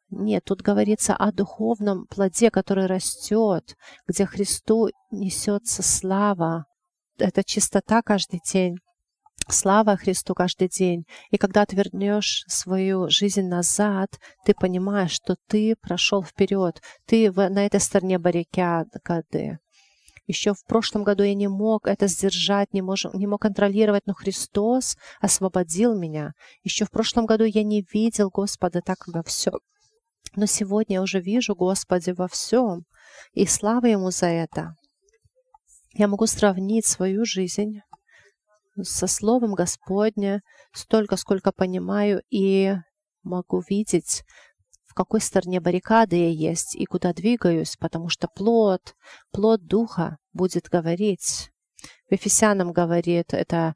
нет, 0.10 0.44
тут 0.46 0.62
говорится 0.62 1.16
о 1.16 1.32
духовном 1.32 2.06
плоде, 2.06 2.52
который 2.52 2.86
растет, 2.86 3.76
где 4.08 4.26
Христу 4.26 4.90
несется 5.12 5.82
слава, 5.82 6.66
это 7.18 7.44
чистота 7.44 8.02
каждый 8.02 8.42
день. 8.52 8.78
Слава 9.48 9.96
Христу 9.96 10.34
каждый 10.34 10.70
день. 10.70 11.06
И 11.30 11.38
когда 11.38 11.66
ты 11.66 11.76
вернешь 11.76 12.44
свою 12.48 13.10
жизнь 13.10 13.48
назад, 13.48 14.20
ты 14.44 14.54
понимаешь, 14.54 15.12
что 15.12 15.36
ты 15.48 15.76
прошел 15.76 16.24
вперед. 16.24 16.82
Ты 17.06 17.32
на 17.32 17.66
этой 17.66 17.80
стороне 17.80 18.18
баррикады. 18.18 19.60
Еще 20.28 20.54
в 20.54 20.64
прошлом 20.66 21.04
году 21.04 21.24
я 21.24 21.36
не 21.36 21.48
мог 21.48 21.88
это 21.88 22.08
сдержать, 22.08 22.74
не, 22.74 22.82
мож, 22.82 23.06
не 23.14 23.28
мог 23.28 23.42
контролировать, 23.42 24.08
но 24.08 24.14
Христос 24.14 24.98
освободил 25.22 25.96
меня. 25.96 26.34
Еще 26.64 26.86
в 26.86 26.92
прошлом 26.92 27.26
году 27.26 27.44
я 27.44 27.64
не 27.64 27.86
видел 27.94 28.30
Господа 28.30 28.82
так 28.82 29.08
во 29.08 29.22
всем. 29.24 29.60
Но 30.36 30.48
сегодня 30.48 30.96
я 30.96 31.02
уже 31.02 31.20
вижу 31.20 31.56
Господа 31.56 32.14
во 32.16 32.28
всем. 32.28 32.86
И 33.34 33.46
слава 33.46 33.86
Ему 33.86 34.12
за 34.12 34.26
это. 34.28 34.76
Я 35.94 36.08
могу 36.08 36.26
сравнить 36.26 36.86
свою 36.86 37.24
жизнь 37.24 37.80
со 38.82 39.08
Словом 39.08 39.54
Господня 39.54 40.42
столько, 40.74 41.16
сколько 41.16 41.52
понимаю, 41.52 42.22
и 42.30 42.74
могу 43.24 43.64
видеть, 43.70 44.24
какой 44.96 45.22
стороне 45.22 45.60
баррикады 45.60 46.16
я 46.16 46.30
есть 46.30 46.76
и 46.76 46.86
куда 46.86 47.14
двигаюсь, 47.14 47.76
потому 47.78 48.10
что 48.10 48.28
плод, 48.28 48.96
плод 49.32 49.66
Духа 49.66 50.18
будет 50.34 50.70
говорить. 50.70 51.52
В 52.10 52.14
Ефесянам 52.14 52.72
говорит, 52.72 53.34
это 53.34 53.76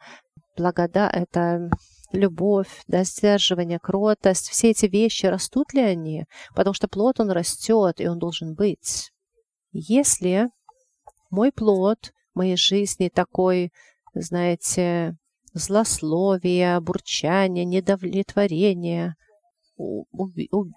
благода, 0.57 1.09
это 1.11 1.69
любовь, 2.11 2.83
да, 2.88 3.03
сдерживание, 3.03 3.79
кротость, 3.79 4.49
все 4.49 4.71
эти 4.71 4.85
вещи, 4.85 5.25
растут 5.25 5.73
ли 5.73 5.81
они? 5.81 6.25
Потому 6.55 6.73
что 6.73 6.88
плод, 6.88 7.19
он 7.19 7.31
растет, 7.31 7.99
и 7.99 8.07
он 8.07 8.17
должен 8.17 8.55
быть. 8.55 9.11
Если 9.71 10.47
мой 11.29 11.51
плод 11.51 12.11
моей 12.33 12.57
жизни 12.57 13.09
такой, 13.09 13.71
знаете, 14.13 15.15
злословие, 15.53 16.79
бурчание, 16.79 17.65
недовлетворение, 17.65 19.15
уби, 19.79 20.48
уб, 20.51 20.67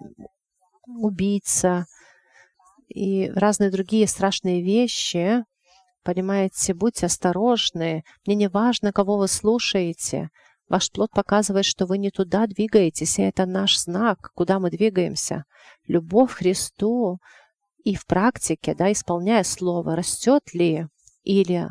убийца 0.86 1.86
и 2.88 3.30
разные 3.34 3.70
другие 3.70 4.06
страшные 4.06 4.62
вещи, 4.62 5.44
понимаете, 6.04 6.74
будьте 6.74 7.06
осторожны. 7.06 8.04
Мне 8.26 8.36
не 8.36 8.48
важно, 8.48 8.92
кого 8.92 9.18
вы 9.18 9.28
слушаете. 9.28 10.30
Ваш 10.68 10.90
плод 10.90 11.10
показывает, 11.10 11.64
что 11.64 11.86
вы 11.86 11.98
не 11.98 12.10
туда 12.10 12.46
двигаетесь, 12.46 13.18
и 13.18 13.22
это 13.22 13.46
наш 13.46 13.78
знак, 13.78 14.30
куда 14.34 14.58
мы 14.58 14.70
двигаемся. 14.70 15.44
Любовь 15.86 16.32
к 16.32 16.38
Христу 16.38 17.18
и 17.84 17.94
в 17.94 18.06
практике, 18.06 18.74
да, 18.74 18.90
исполняя 18.92 19.42
Слово, 19.42 19.96
растет 19.96 20.54
ли 20.54 20.86
или, 21.24 21.68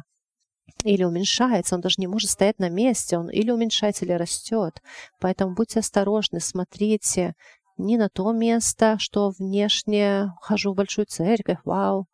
или 0.83 1.03
уменьшается, 1.03 1.75
он 1.75 1.81
даже 1.81 1.95
не 1.97 2.07
может 2.07 2.29
стоять 2.29 2.59
на 2.59 2.69
месте, 2.69 3.17
он 3.17 3.29
или 3.29 3.51
уменьшается, 3.51 4.05
или 4.05 4.13
растет. 4.13 4.81
Поэтому 5.19 5.55
будьте 5.55 5.79
осторожны, 5.79 6.39
смотрите 6.39 7.35
не 7.77 7.97
на 7.97 8.09
то 8.09 8.31
место, 8.31 8.97
что 8.99 9.31
внешне 9.37 10.33
хожу 10.41 10.73
в 10.73 10.75
большую 10.75 11.05
церковь, 11.05 11.59
вау, 11.65 12.07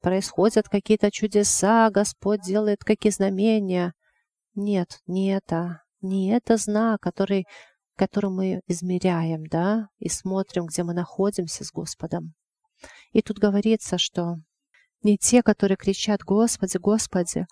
происходят 0.00 0.68
какие-то 0.68 1.10
чудеса, 1.10 1.90
Господь 1.90 2.42
делает 2.42 2.84
какие 2.84 3.12
знамения. 3.12 3.94
Нет, 4.54 5.00
не 5.06 5.32
это, 5.32 5.82
не 6.00 6.30
это 6.30 6.56
знак, 6.56 7.00
который, 7.00 7.46
который 7.96 8.30
мы 8.30 8.60
измеряем, 8.66 9.46
да, 9.46 9.88
и 9.98 10.08
смотрим, 10.08 10.66
где 10.66 10.82
мы 10.82 10.94
находимся 10.94 11.64
с 11.64 11.72
Господом. 11.72 12.34
И 13.12 13.22
тут 13.22 13.38
говорится, 13.38 13.98
что 13.98 14.36
не 15.02 15.16
те, 15.16 15.42
которые 15.42 15.76
кричат 15.76 16.22
«Господи, 16.22 16.76
Господи», 16.76 17.46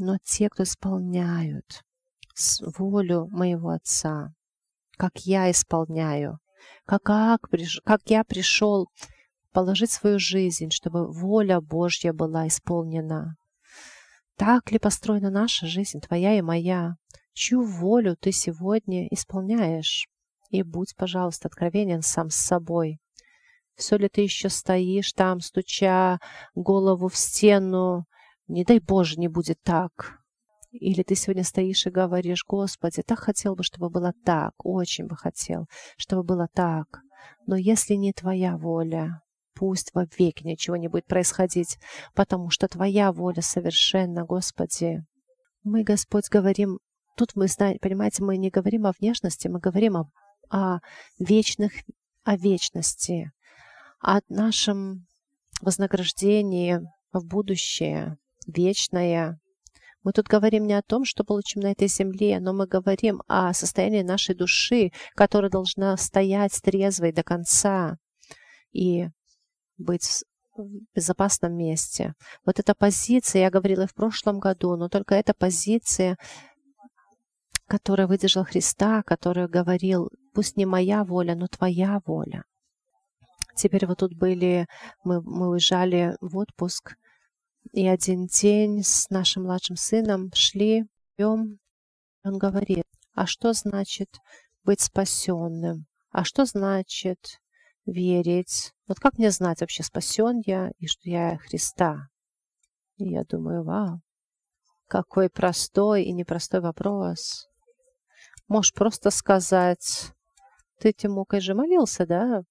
но 0.00 0.16
те, 0.24 0.48
кто 0.48 0.62
исполняют 0.62 1.82
волю 2.78 3.28
моего 3.30 3.68
Отца, 3.68 4.32
как 4.96 5.18
я 5.26 5.50
исполняю, 5.50 6.38
как, 6.86 7.02
как, 7.02 7.40
как 7.84 8.00
я 8.06 8.24
пришел 8.24 8.88
положить 9.52 9.90
свою 9.90 10.18
жизнь, 10.18 10.70
чтобы 10.70 11.12
воля 11.12 11.60
Божья 11.60 12.14
была 12.14 12.48
исполнена. 12.48 13.36
Так 14.36 14.72
ли 14.72 14.78
построена 14.78 15.30
наша 15.30 15.66
жизнь, 15.66 16.00
твоя 16.00 16.38
и 16.38 16.40
моя? 16.40 16.94
Чью 17.34 17.62
волю 17.62 18.16
ты 18.16 18.32
сегодня 18.32 19.06
исполняешь? 19.08 20.08
И 20.48 20.62
будь, 20.62 20.96
пожалуйста, 20.96 21.48
откровенен 21.48 22.00
сам 22.00 22.30
с 22.30 22.36
собой. 22.36 23.00
Все 23.74 23.98
ли 23.98 24.08
ты 24.08 24.22
еще 24.22 24.48
стоишь 24.48 25.12
там, 25.12 25.40
стуча 25.40 26.18
голову 26.54 27.08
в 27.08 27.16
стену? 27.18 28.06
Не 28.50 28.64
дай 28.64 28.80
Боже, 28.80 29.16
не 29.16 29.28
будет 29.28 29.60
так. 29.62 30.18
Или 30.72 31.02
ты 31.02 31.14
сегодня 31.14 31.44
стоишь 31.44 31.86
и 31.86 31.90
говоришь, 31.90 32.44
Господи, 32.46 33.02
так 33.02 33.18
хотел 33.18 33.54
бы, 33.54 33.62
чтобы 33.62 33.90
было 33.90 34.12
так, 34.24 34.52
очень 34.64 35.06
бы 35.06 35.16
хотел, 35.16 35.66
чтобы 35.96 36.22
было 36.22 36.48
так. 36.52 37.00
Но 37.46 37.56
если 37.56 37.94
не 37.94 38.12
твоя 38.12 38.56
воля, 38.56 39.22
пусть 39.54 39.90
во 39.94 40.06
веки 40.18 40.44
ничего 40.44 40.76
не 40.76 40.88
будет 40.88 41.06
происходить, 41.06 41.78
потому 42.14 42.50
что 42.50 42.68
твоя 42.68 43.12
воля 43.12 43.42
совершенно, 43.42 44.24
Господи. 44.24 45.04
Мы, 45.64 45.82
Господь, 45.82 46.28
говорим, 46.28 46.78
тут 47.16 47.34
мы 47.34 47.48
знаем, 47.48 47.78
понимаете, 47.80 48.22
мы 48.22 48.36
не 48.36 48.50
говорим 48.50 48.86
о 48.86 48.92
внешности, 48.98 49.48
мы 49.48 49.58
говорим 49.58 49.96
о, 49.96 50.10
о 50.50 50.80
вечных, 51.18 51.72
о 52.24 52.36
вечности 52.36 53.32
о 54.00 54.20
нашем 54.28 55.06
вознаграждении 55.60 56.80
в 57.12 57.26
будущее, 57.26 58.16
вечное. 58.46 59.38
Мы 60.02 60.12
тут 60.12 60.26
говорим 60.26 60.66
не 60.66 60.74
о 60.74 60.82
том, 60.82 61.04
что 61.04 61.24
получим 61.24 61.60
на 61.60 61.72
этой 61.72 61.88
земле, 61.88 62.40
но 62.40 62.52
мы 62.52 62.66
говорим 62.66 63.22
о 63.28 63.52
состоянии 63.52 64.02
нашей 64.02 64.34
души, 64.34 64.92
которая 65.14 65.50
должна 65.50 65.96
стоять 65.96 66.58
трезвой 66.62 67.12
до 67.12 67.22
конца 67.22 67.96
и 68.72 69.08
быть 69.76 70.24
в 70.56 70.66
безопасном 70.94 71.54
месте. 71.54 72.14
Вот 72.46 72.58
эта 72.58 72.74
позиция, 72.74 73.42
я 73.42 73.50
говорила 73.50 73.82
и 73.82 73.86
в 73.86 73.94
прошлом 73.94 74.40
году, 74.40 74.76
но 74.76 74.88
только 74.88 75.14
эта 75.14 75.34
позиция 75.34 76.16
который 77.70 78.06
выдержал 78.06 78.44
Христа, 78.44 79.04
который 79.04 79.46
говорил, 79.46 80.10
пусть 80.34 80.56
не 80.56 80.66
моя 80.66 81.04
воля, 81.04 81.36
но 81.36 81.46
твоя 81.46 82.00
воля. 82.04 82.42
Теперь 83.54 83.86
вот 83.86 83.98
тут 83.98 84.12
были, 84.16 84.66
мы, 85.04 85.22
мы 85.22 85.50
уезжали 85.50 86.16
в 86.20 86.36
отпуск, 86.36 86.96
и 87.72 87.86
один 87.86 88.26
день 88.26 88.82
с 88.82 89.08
нашим 89.10 89.44
младшим 89.44 89.76
сыном 89.76 90.30
шли, 90.34 90.86
пьем, 91.16 91.58
он 92.24 92.38
говорит, 92.38 92.84
а 93.14 93.26
что 93.26 93.52
значит 93.52 94.08
быть 94.64 94.80
спасенным? 94.80 95.86
А 96.10 96.24
что 96.24 96.44
значит 96.44 97.40
верить? 97.86 98.72
Вот 98.86 98.98
как 98.98 99.18
мне 99.18 99.30
знать 99.30 99.60
вообще, 99.60 99.82
спасен 99.82 100.42
я 100.44 100.70
и 100.78 100.86
что 100.86 101.08
я 101.08 101.38
Христа? 101.38 102.08
И 102.96 103.08
я 103.08 103.24
думаю, 103.24 103.64
вау, 103.64 104.00
какой 104.86 105.30
простой 105.30 106.04
и 106.04 106.12
непростой 106.12 106.60
вопрос. 106.60 107.46
Можешь 108.48 108.74
просто 108.74 109.10
сказать, 109.10 110.12
ты, 110.80 110.92
Тимукой 110.92 111.40
же 111.40 111.54
молился, 111.54 112.06
да, 112.06 112.42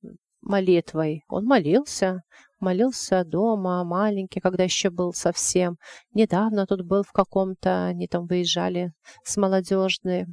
молитвой. 0.42 1.24
Он 1.28 1.46
молился, 1.46 2.22
молился 2.60 3.24
дома, 3.24 3.84
маленький, 3.84 4.40
когда 4.40 4.64
еще 4.64 4.90
был 4.90 5.14
совсем. 5.14 5.78
Недавно 6.14 6.66
тут 6.66 6.86
был 6.86 7.04
в 7.04 7.12
каком-то, 7.12 7.86
они 7.86 8.08
там 8.08 8.28
выезжали 8.28 8.92
с 9.24 9.38
молодежной, 9.38 10.26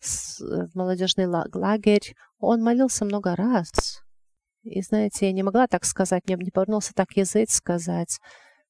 с, 0.00 0.40
в 0.40 0.74
молодежный 0.74 1.26
лагерь. 1.26 2.14
Он 2.38 2.62
молился 2.62 3.04
много 3.04 3.36
раз. 3.36 4.02
И 4.62 4.82
знаете, 4.82 5.26
я 5.26 5.32
не 5.32 5.42
могла 5.42 5.66
так 5.66 5.84
сказать, 5.84 6.24
мне 6.26 6.36
не 6.36 6.50
повернулся 6.50 6.92
так 6.94 7.12
язык 7.16 7.50
сказать, 7.50 8.18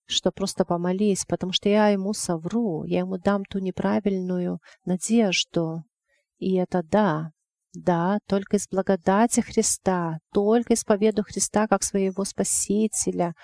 что 0.07 0.31
просто 0.31 0.65
помолись, 0.65 1.25
потому 1.27 1.53
что 1.53 1.69
я 1.69 1.89
ему 1.89 2.13
совру, 2.13 2.85
я 2.85 3.01
ему 3.01 3.19
дам 3.19 3.45
ту 3.45 3.59
неправильную 3.59 4.61
надежду. 4.85 5.83
И 6.39 6.57
это 6.57 6.83
да, 6.83 7.31
да, 7.75 8.19
только 8.27 8.57
из 8.57 8.67
благодати 8.69 9.41
Христа, 9.41 10.19
только 10.33 10.75
исповеду 10.75 11.23
Христа 11.23 11.67
как 11.67 11.83
своего 11.83 12.25
Спасителя. 12.25 13.35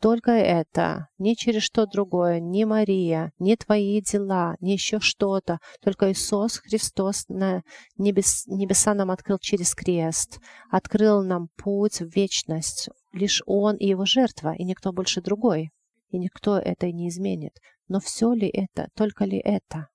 Только 0.00 0.30
это, 0.30 1.08
ни 1.16 1.32
через 1.32 1.62
что 1.62 1.86
другое, 1.86 2.38
ни 2.38 2.64
Мария, 2.64 3.32
ни 3.38 3.54
твои 3.54 4.02
дела, 4.02 4.56
ни 4.60 4.72
еще 4.72 5.00
что-то. 5.00 5.58
Только 5.80 6.12
Иисус 6.12 6.58
Христос 6.58 7.24
на 7.28 7.62
небес, 7.96 8.46
небеса 8.46 8.92
нам 8.92 9.10
открыл 9.10 9.38
через 9.38 9.74
крест, 9.74 10.38
открыл 10.70 11.22
нам 11.22 11.48
путь 11.56 12.00
в 12.00 12.14
вечность. 12.14 12.90
Лишь 13.12 13.42
Он 13.46 13.76
и 13.76 13.86
Его 13.86 14.04
жертва, 14.04 14.54
и 14.54 14.64
никто 14.64 14.92
больше 14.92 15.22
другой. 15.22 15.70
И 16.10 16.18
никто 16.18 16.58
это 16.58 16.92
не 16.92 17.08
изменит. 17.08 17.58
Но 17.88 17.98
все 17.98 18.32
ли 18.32 18.48
это, 18.48 18.88
только 18.94 19.24
ли 19.24 19.38
это? 19.38 19.88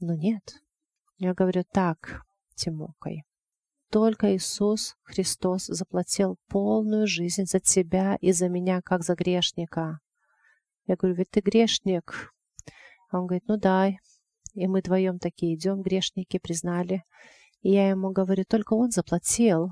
Но 0.00 0.14
нет. 0.14 0.42
Я 1.18 1.34
говорю 1.34 1.64
так, 1.70 2.22
Тимокой. 2.58 3.24
Только 3.90 4.34
Иисус 4.36 4.96
Христос 5.02 5.66
заплатил 5.66 6.36
полную 6.48 7.06
жизнь 7.06 7.44
за 7.44 7.60
тебя 7.60 8.18
и 8.20 8.32
за 8.32 8.48
меня, 8.48 8.82
как 8.82 9.02
за 9.02 9.14
грешника. 9.14 10.00
Я 10.86 10.96
говорю, 10.96 11.16
ведь 11.16 11.30
ты 11.30 11.40
грешник. 11.40 12.34
Он 13.10 13.26
говорит, 13.26 13.44
ну 13.46 13.56
дай. 13.56 13.98
И 14.54 14.66
мы 14.66 14.80
вдвоем 14.80 15.18
такие 15.18 15.54
идем, 15.54 15.82
грешники, 15.82 16.38
признали. 16.38 17.02
И 17.62 17.72
я 17.72 17.88
ему 17.90 18.10
говорю, 18.10 18.44
только 18.44 18.74
он 18.74 18.90
заплатил 18.90 19.70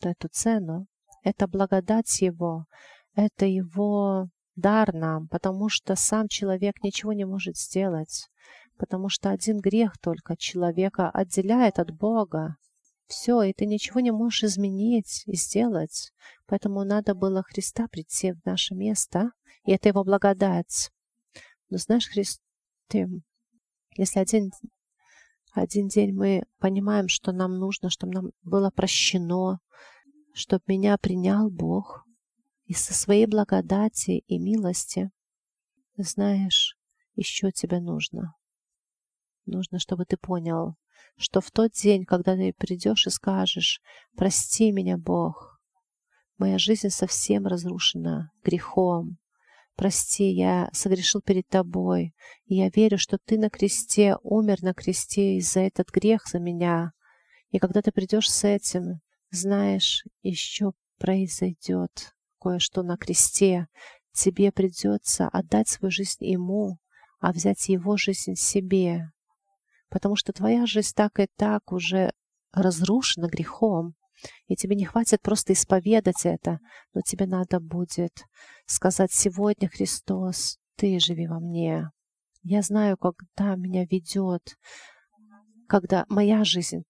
эту 0.00 0.28
цену. 0.28 0.86
Это 1.22 1.46
благодать 1.46 2.20
его, 2.20 2.66
это 3.14 3.46
его 3.46 4.28
дар 4.56 4.92
нам, 4.92 5.28
потому 5.28 5.68
что 5.68 5.94
сам 5.94 6.28
человек 6.28 6.82
ничего 6.82 7.12
не 7.12 7.24
может 7.24 7.56
сделать 7.56 8.28
потому 8.82 9.08
что 9.08 9.30
один 9.30 9.60
грех 9.60 9.96
только 9.98 10.36
человека 10.36 11.08
отделяет 11.08 11.78
от 11.78 11.92
Бога. 11.92 12.56
Все, 13.06 13.40
и 13.42 13.52
ты 13.52 13.64
ничего 13.64 14.00
не 14.00 14.10
можешь 14.10 14.42
изменить 14.42 15.22
и 15.26 15.36
сделать. 15.36 16.12
Поэтому 16.46 16.82
надо 16.82 17.14
было 17.14 17.44
Христа 17.44 17.86
прийти 17.86 18.32
в 18.32 18.44
наше 18.44 18.74
место, 18.74 19.30
и 19.64 19.70
это 19.70 19.88
Его 19.88 20.02
благодать. 20.02 20.90
Но 21.70 21.78
знаешь, 21.78 22.08
Христ, 22.08 22.40
ты, 22.88 23.08
если 23.96 24.18
один, 24.18 24.50
один 25.52 25.86
день 25.86 26.12
мы 26.12 26.42
понимаем, 26.58 27.06
что 27.06 27.30
нам 27.30 27.60
нужно, 27.60 27.88
чтобы 27.88 28.12
нам 28.14 28.30
было 28.42 28.70
прощено, 28.70 29.60
чтобы 30.32 30.64
меня 30.66 30.98
принял 30.98 31.48
Бог, 31.50 32.04
и 32.64 32.74
со 32.74 32.94
своей 32.94 33.26
благодати 33.26 34.24
и 34.26 34.38
милости, 34.40 35.12
знаешь, 35.96 36.76
еще 37.14 37.52
тебе 37.52 37.78
нужно. 37.78 38.34
Нужно, 39.46 39.78
чтобы 39.78 40.04
ты 40.04 40.16
понял, 40.16 40.76
что 41.16 41.40
в 41.40 41.50
тот 41.50 41.72
день, 41.72 42.04
когда 42.04 42.36
ты 42.36 42.52
придешь 42.52 43.06
и 43.06 43.10
скажешь 43.10 43.80
«Прости 44.16 44.72
меня, 44.72 44.96
Бог, 44.98 45.60
моя 46.38 46.58
жизнь 46.58 46.90
совсем 46.90 47.46
разрушена 47.46 48.30
грехом, 48.44 49.18
прости, 49.76 50.30
я 50.30 50.68
согрешил 50.72 51.20
перед 51.20 51.48
тобой, 51.48 52.14
и 52.46 52.56
я 52.56 52.70
верю, 52.70 52.98
что 52.98 53.18
ты 53.18 53.38
на 53.38 53.50
кресте, 53.50 54.16
умер 54.22 54.62
на 54.62 54.74
кресте 54.74 55.36
из-за 55.36 55.60
этот 55.60 55.90
грех 55.90 56.26
за 56.26 56.38
меня». 56.38 56.92
И 57.50 57.58
когда 57.58 57.82
ты 57.82 57.92
придешь 57.92 58.30
с 58.30 58.44
этим, 58.44 59.00
знаешь, 59.30 60.04
еще 60.22 60.72
произойдет 60.98 62.14
кое-что 62.40 62.82
на 62.82 62.96
кресте. 62.96 63.68
Тебе 64.12 64.52
придется 64.52 65.28
отдать 65.28 65.68
свою 65.68 65.90
жизнь 65.90 66.24
Ему, 66.24 66.78
а 67.20 67.32
взять 67.32 67.68
Его 67.68 67.96
жизнь 67.96 68.34
себе 68.34 69.11
потому 69.92 70.16
что 70.16 70.32
твоя 70.32 70.64
жизнь 70.66 70.92
так 70.96 71.20
и 71.20 71.28
так 71.36 71.70
уже 71.70 72.12
разрушена 72.52 73.28
грехом, 73.28 73.94
и 74.46 74.56
тебе 74.56 74.74
не 74.74 74.84
хватит 74.84 75.20
просто 75.20 75.52
исповедать 75.52 76.24
это, 76.24 76.58
но 76.94 77.02
тебе 77.02 77.26
надо 77.26 77.60
будет 77.60 78.24
сказать 78.66 79.12
сегодня, 79.12 79.68
Христос, 79.68 80.58
Ты 80.76 80.98
живи 80.98 81.26
во 81.26 81.38
мне. 81.38 81.90
Я 82.42 82.62
знаю, 82.62 82.96
когда 82.96 83.54
меня 83.54 83.84
ведет, 83.84 84.56
когда 85.68 86.06
моя 86.08 86.42
жизнь, 86.44 86.82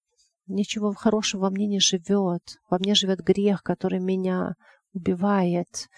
ничего 0.46 0.92
хорошего 0.94 1.42
во 1.42 1.50
мне 1.50 1.66
не 1.66 1.80
живет. 1.80 2.42
Во 2.70 2.78
мне 2.78 2.94
живет 2.94 3.20
грех, 3.20 3.62
который 3.62 3.98
меня 3.98 4.54
убивает, 4.92 5.88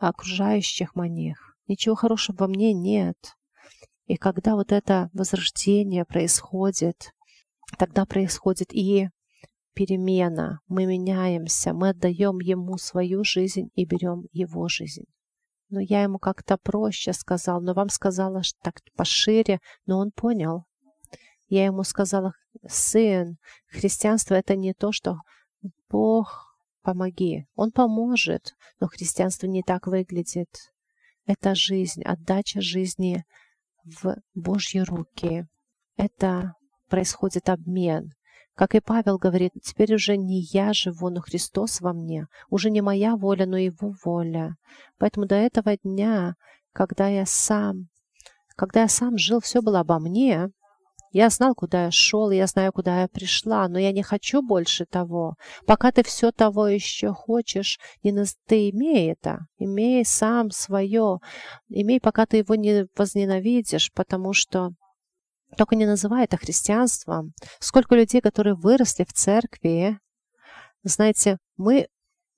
а 0.00 0.08
окружающих 0.08 0.94
моих. 0.94 1.56
Ничего 1.66 1.94
хорошего 1.94 2.36
во 2.40 2.48
мне 2.48 2.72
нет. 2.72 3.16
И 4.08 4.16
когда 4.16 4.54
вот 4.54 4.72
это 4.72 5.10
возрождение 5.12 6.06
происходит, 6.06 7.12
тогда 7.78 8.06
происходит 8.06 8.72
и 8.72 9.10
перемена. 9.74 10.60
Мы 10.66 10.86
меняемся, 10.86 11.74
мы 11.74 11.90
отдаем 11.90 12.38
ему 12.40 12.78
свою 12.78 13.22
жизнь 13.22 13.68
и 13.74 13.84
берем 13.84 14.24
его 14.32 14.66
жизнь. 14.66 15.04
Но 15.68 15.80
я 15.80 16.02
ему 16.02 16.18
как-то 16.18 16.56
проще 16.56 17.12
сказал, 17.12 17.60
но 17.60 17.74
вам 17.74 17.90
сказала 17.90 18.40
так 18.62 18.80
пошире, 18.96 19.60
но 19.84 19.98
он 19.98 20.10
понял. 20.10 20.64
Я 21.48 21.66
ему 21.66 21.82
сказала, 21.82 22.32
сын, 22.66 23.36
христианство 23.66 24.34
это 24.34 24.56
не 24.56 24.72
то, 24.72 24.90
что 24.90 25.18
Бог, 25.90 26.56
помоги. 26.80 27.46
Он 27.54 27.72
поможет, 27.72 28.54
но 28.80 28.86
христианство 28.86 29.46
не 29.46 29.62
так 29.62 29.86
выглядит. 29.86 30.48
Это 31.26 31.54
жизнь, 31.54 32.02
отдача 32.04 32.62
жизни 32.62 33.26
в 33.84 34.16
Божьи 34.34 34.80
руки. 34.80 35.46
Это 35.96 36.54
происходит 36.88 37.48
обмен. 37.48 38.12
Как 38.54 38.74
и 38.74 38.80
Павел 38.80 39.18
говорит, 39.18 39.52
теперь 39.62 39.94
уже 39.94 40.16
не 40.16 40.40
я 40.52 40.72
живу, 40.72 41.10
но 41.10 41.20
Христос 41.20 41.80
во 41.80 41.92
мне. 41.92 42.26
Уже 42.50 42.70
не 42.70 42.80
моя 42.80 43.16
воля, 43.16 43.46
но 43.46 43.56
Его 43.56 43.94
воля. 44.04 44.56
Поэтому 44.98 45.26
до 45.26 45.36
этого 45.36 45.76
дня, 45.76 46.34
когда 46.72 47.06
я 47.06 47.24
сам, 47.24 47.86
когда 48.56 48.80
я 48.80 48.88
сам 48.88 49.16
жил, 49.16 49.40
все 49.40 49.62
было 49.62 49.80
обо 49.80 50.00
мне, 50.00 50.48
я 51.10 51.30
знал, 51.30 51.54
куда 51.54 51.86
я 51.86 51.90
шел, 51.90 52.30
я 52.30 52.46
знаю, 52.46 52.72
куда 52.72 53.02
я 53.02 53.08
пришла, 53.08 53.68
но 53.68 53.78
я 53.78 53.92
не 53.92 54.02
хочу 54.02 54.42
больше 54.42 54.84
того. 54.86 55.34
Пока 55.66 55.90
ты 55.92 56.02
все 56.02 56.32
того 56.32 56.68
еще 56.68 57.12
хочешь, 57.12 57.78
не 58.02 58.12
наз... 58.12 58.36
ты 58.46 58.70
имей 58.70 59.12
это, 59.12 59.46
имей 59.58 60.04
сам 60.04 60.50
свое, 60.50 61.18
имей, 61.68 62.00
пока 62.00 62.26
ты 62.26 62.38
его 62.38 62.54
не 62.54 62.86
возненавидишь, 62.96 63.90
потому 63.94 64.32
что 64.32 64.70
только 65.56 65.76
не 65.76 65.86
называй 65.86 66.24
это 66.24 66.36
христианством. 66.36 67.32
Сколько 67.58 67.94
людей, 67.94 68.20
которые 68.20 68.54
выросли 68.54 69.04
в 69.04 69.12
церкви, 69.12 69.98
знаете, 70.82 71.38
мы 71.56 71.88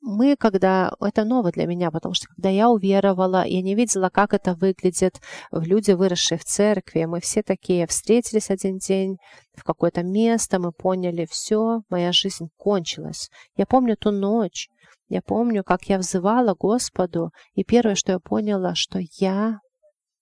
мы, 0.00 0.36
когда... 0.36 0.92
Это 1.00 1.24
ново 1.24 1.50
для 1.52 1.66
меня, 1.66 1.90
потому 1.90 2.14
что 2.14 2.26
когда 2.28 2.48
я 2.48 2.70
уверовала, 2.70 3.44
я 3.46 3.62
не 3.62 3.74
видела, 3.74 4.08
как 4.08 4.34
это 4.34 4.54
выглядит 4.54 5.20
в 5.50 5.62
люди, 5.62 5.92
выросшие 5.92 6.38
в 6.38 6.44
церкви. 6.44 7.04
Мы 7.04 7.20
все 7.20 7.42
такие 7.42 7.86
встретились 7.86 8.50
один 8.50 8.78
день 8.78 9.18
в 9.54 9.62
какое-то 9.62 10.02
место, 10.02 10.58
мы 10.58 10.72
поняли, 10.72 11.26
все, 11.30 11.80
моя 11.90 12.12
жизнь 12.12 12.48
кончилась. 12.56 13.30
Я 13.56 13.66
помню 13.66 13.96
ту 13.96 14.10
ночь, 14.10 14.68
я 15.08 15.22
помню, 15.22 15.64
как 15.64 15.84
я 15.84 15.98
взывала 15.98 16.54
Господу, 16.54 17.32
и 17.54 17.64
первое, 17.64 17.94
что 17.94 18.12
я 18.12 18.20
поняла, 18.20 18.74
что 18.74 19.00
я, 19.18 19.58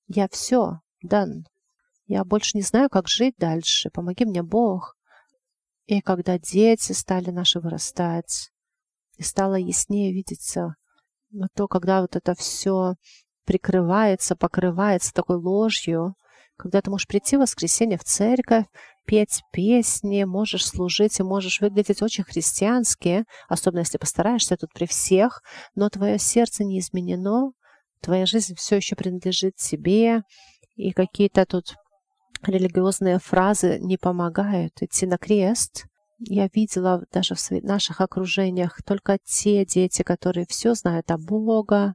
я 0.08 0.28
все, 0.28 0.80
дан. 1.02 1.44
Я 2.06 2.24
больше 2.24 2.56
не 2.56 2.62
знаю, 2.62 2.88
как 2.88 3.06
жить 3.06 3.34
дальше. 3.36 3.90
Помоги 3.90 4.24
мне, 4.24 4.42
Бог. 4.42 4.96
И 5.86 6.00
когда 6.00 6.38
дети 6.38 6.92
стали 6.92 7.30
наши 7.30 7.60
вырастать, 7.60 8.50
и 9.18 9.22
стало 9.22 9.56
яснее 9.56 10.12
видеться, 10.12 10.76
но 11.30 11.48
то, 11.54 11.68
когда 11.68 12.00
вот 12.00 12.16
это 12.16 12.34
все 12.34 12.94
прикрывается, 13.44 14.36
покрывается 14.36 15.12
такой 15.12 15.36
ложью, 15.36 16.14
когда 16.56 16.80
ты 16.80 16.90
можешь 16.90 17.06
прийти 17.06 17.36
в 17.36 17.40
воскресенье 17.40 17.98
в 17.98 18.04
церковь, 18.04 18.66
петь 19.06 19.42
песни, 19.52 20.24
можешь 20.24 20.66
служить 20.66 21.18
и 21.18 21.22
можешь 21.22 21.60
выглядеть 21.60 22.02
очень 22.02 22.24
христиански, 22.24 23.24
особенно 23.48 23.80
если 23.80 23.98
постараешься 23.98 24.56
тут 24.56 24.72
при 24.72 24.86
всех, 24.86 25.42
но 25.74 25.88
твое 25.88 26.18
сердце 26.18 26.64
не 26.64 26.80
изменено, 26.80 27.52
твоя 28.00 28.26
жизнь 28.26 28.54
все 28.54 28.76
еще 28.76 28.96
принадлежит 28.96 29.56
тебе, 29.56 30.22
и 30.76 30.92
какие-то 30.92 31.46
тут 31.46 31.74
религиозные 32.42 33.18
фразы 33.18 33.78
не 33.80 33.96
помогают 33.96 34.80
идти 34.80 35.06
на 35.06 35.18
крест. 35.18 35.86
Я 36.18 36.48
видела 36.52 37.04
даже 37.12 37.36
в 37.36 37.50
наших 37.62 38.00
окружениях 38.00 38.82
только 38.84 39.18
те 39.24 39.64
дети, 39.64 40.02
которые 40.02 40.46
все 40.48 40.74
знают 40.74 41.10
о 41.12 41.18
Бога, 41.18 41.94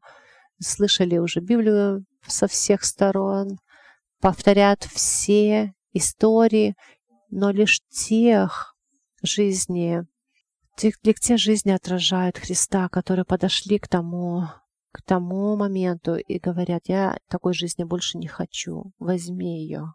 слышали 0.62 1.17
уже 1.17 1.41
Библию 1.41 2.05
со 2.25 2.47
всех 2.47 2.86
сторон, 2.86 3.57
повторят 4.21 4.83
все 4.83 5.73
истории, 5.91 6.75
но 7.29 7.51
лишь 7.51 7.81
тех 7.89 8.75
жизни, 9.21 10.03
тех, 10.77 10.95
для 11.03 11.13
те 11.13 11.36
жизни 11.36 11.71
отражают 11.71 12.38
Христа, 12.38 12.88
которые 12.88 13.25
подошли 13.25 13.77
к 13.77 13.89
тому, 13.89 14.47
к 14.93 15.01
тому 15.01 15.57
моменту 15.57 16.15
и 16.15 16.39
говорят, 16.39 16.83
я 16.86 17.17
такой 17.27 17.53
жизни 17.53 17.83
больше 17.83 18.17
не 18.17 18.27
хочу, 18.27 18.93
возьми 18.99 19.63
ее, 19.63 19.93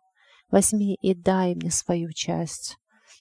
возьми 0.50 0.98
и 1.00 1.14
дай 1.14 1.54
мне 1.54 1.70
свою 1.70 2.12
часть. 2.12 2.76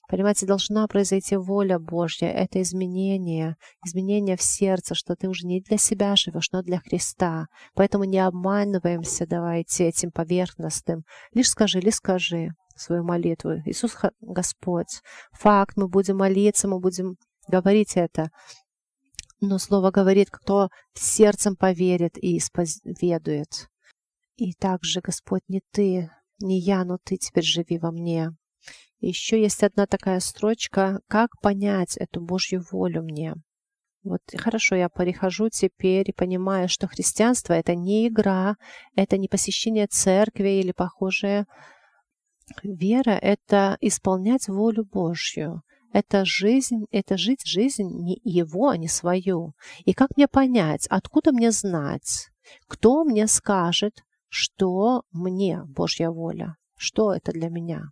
Понимаете, 0.07 0.45
должна 0.45 0.87
произойти 0.87 1.35
воля 1.35 1.79
Божья, 1.79 2.27
это 2.27 2.61
изменение, 2.61 3.57
изменение 3.85 4.37
в 4.37 4.41
сердце, 4.41 4.95
что 4.95 5.15
ты 5.15 5.27
уже 5.27 5.45
не 5.45 5.59
для 5.61 5.77
себя 5.77 6.15
живешь, 6.15 6.49
но 6.51 6.61
для 6.63 6.79
Христа. 6.79 7.47
Поэтому 7.75 8.05
не 8.05 8.19
обманываемся, 8.19 9.27
давайте, 9.27 9.85
этим 9.85 10.11
поверхностным. 10.11 11.03
Лишь 11.33 11.49
скажи, 11.49 11.79
лишь 11.81 11.95
скажи 11.95 12.51
свою 12.75 13.03
молитву. 13.03 13.55
Иисус 13.65 13.97
Господь. 14.21 15.01
Факт, 15.33 15.75
мы 15.75 15.89
будем 15.89 16.17
молиться, 16.17 16.69
мы 16.69 16.79
будем 16.79 17.17
говорить 17.47 17.93
это. 17.95 18.29
Но 19.41 19.57
Слово 19.59 19.91
говорит, 19.91 20.29
кто 20.31 20.69
сердцем 20.93 21.55
поверит 21.55 22.17
и 22.17 22.37
исповедует. 22.37 23.67
И 24.35 24.53
также, 24.53 25.01
Господь, 25.01 25.41
не 25.47 25.61
ты, 25.71 26.09
не 26.39 26.59
я, 26.59 26.85
но 26.85 26.97
ты 27.03 27.17
теперь 27.17 27.43
живи 27.43 27.77
во 27.77 27.91
мне. 27.91 28.31
Еще 28.99 29.41
есть 29.41 29.63
одна 29.63 29.85
такая 29.85 30.19
строчка, 30.19 31.01
как 31.07 31.39
понять 31.41 31.97
эту 31.97 32.19
Божью 32.19 32.63
волю 32.71 33.03
мне. 33.03 33.35
Вот 34.03 34.21
хорошо, 34.35 34.75
я 34.75 34.89
перехожу 34.89 35.49
теперь 35.49 36.09
и 36.09 36.13
понимаю, 36.13 36.69
что 36.69 36.87
христианство 36.87 37.53
это 37.53 37.75
не 37.75 38.07
игра, 38.07 38.55
это 38.95 39.17
не 39.17 39.27
посещение 39.27 39.87
церкви 39.87 40.61
или 40.61 40.71
похожее. 40.71 41.45
Вера— 42.63 43.11
это 43.21 43.77
исполнять 43.81 44.47
волю 44.47 44.85
Божью. 44.85 45.61
Это 45.91 46.25
жизнь, 46.25 46.85
это 46.91 47.17
жить 47.17 47.45
жизнь 47.45 47.87
не 47.89 48.19
его, 48.23 48.69
а 48.69 48.77
не 48.77 48.87
свою. 48.87 49.53
И 49.85 49.93
как 49.93 50.15
мне 50.15 50.27
понять, 50.27 50.87
откуда 50.89 51.31
мне 51.31 51.51
знать, 51.51 52.29
кто 52.67 53.03
мне 53.03 53.27
скажет, 53.27 54.03
что 54.29 55.03
мне 55.11 55.63
Божья 55.65 56.09
воля, 56.09 56.55
что 56.77 57.13
это 57.13 57.31
для 57.31 57.49
меня? 57.49 57.91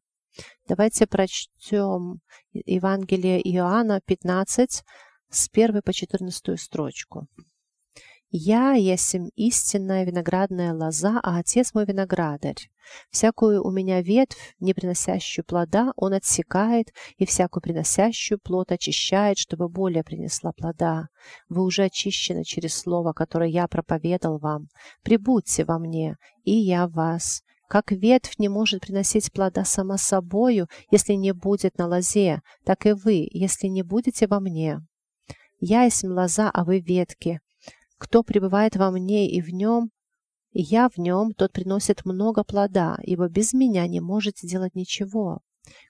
Давайте 0.67 1.07
прочтем 1.07 2.21
Евангелие 2.53 3.41
Иоанна 3.55 4.01
15 4.05 4.83
с 5.29 5.49
1 5.51 5.81
по 5.81 5.93
14 5.93 6.59
строчку. 6.59 7.27
«Я 8.31 8.73
есмь 8.73 9.29
истинная 9.35 10.03
виноградная 10.03 10.73
лоза, 10.73 11.19
а 11.23 11.37
Отец 11.39 11.73
мой 11.73 11.85
виноградарь. 11.85 12.69
Всякую 13.09 13.63
у 13.63 13.71
меня 13.71 14.01
ветвь, 14.01 14.55
не 14.59 14.73
приносящую 14.73 15.45
плода, 15.45 15.93
Он 15.95 16.13
отсекает, 16.13 16.93
и 17.17 17.25
всякую 17.25 17.61
приносящую 17.61 18.39
плод 18.39 18.71
очищает, 18.71 19.37
чтобы 19.37 19.69
более 19.69 20.03
принесла 20.03 20.51
плода. 20.51 21.07
Вы 21.49 21.63
уже 21.63 21.83
очищены 21.83 22.43
через 22.43 22.75
слово, 22.75 23.13
которое 23.13 23.49
я 23.49 23.67
проповедал 23.67 24.37
вам. 24.37 24.67
Прибудьте 25.03 25.63
во 25.63 25.79
мне, 25.79 26.17
и 26.43 26.51
я 26.51 26.87
вас. 26.87 27.41
Как 27.67 27.91
ветвь 27.91 28.37
не 28.37 28.47
может 28.47 28.81
приносить 28.81 29.31
плода 29.31 29.65
сама 29.65 29.97
собою, 29.97 30.67
если 30.91 31.13
не 31.13 31.33
будет 31.33 31.77
на 31.77 31.87
лозе, 31.87 32.41
так 32.63 32.85
и 32.85 32.93
вы, 32.93 33.27
если 33.31 33.67
не 33.67 33.81
будете 33.81 34.27
во 34.27 34.39
мне. 34.39 34.81
Я 35.59 35.83
есть 35.83 36.03
лоза, 36.03 36.51
а 36.51 36.63
вы 36.63 36.79
ветки. 36.79 37.39
Кто 37.97 38.23
пребывает 38.23 38.75
во 38.75 38.91
мне 38.91 39.29
и 39.31 39.41
в 39.41 39.49
нем, 39.49 39.89
и 40.51 40.61
я 40.61 40.89
в 40.89 40.97
нем, 40.97 41.33
тот 41.33 41.51
приносит 41.51 42.05
много 42.05 42.43
плода, 42.43 42.97
ибо 43.03 43.27
без 43.27 43.53
меня 43.53 43.87
не 43.87 43.99
можете 43.99 44.47
делать 44.47 44.75
ничего. 44.75 45.41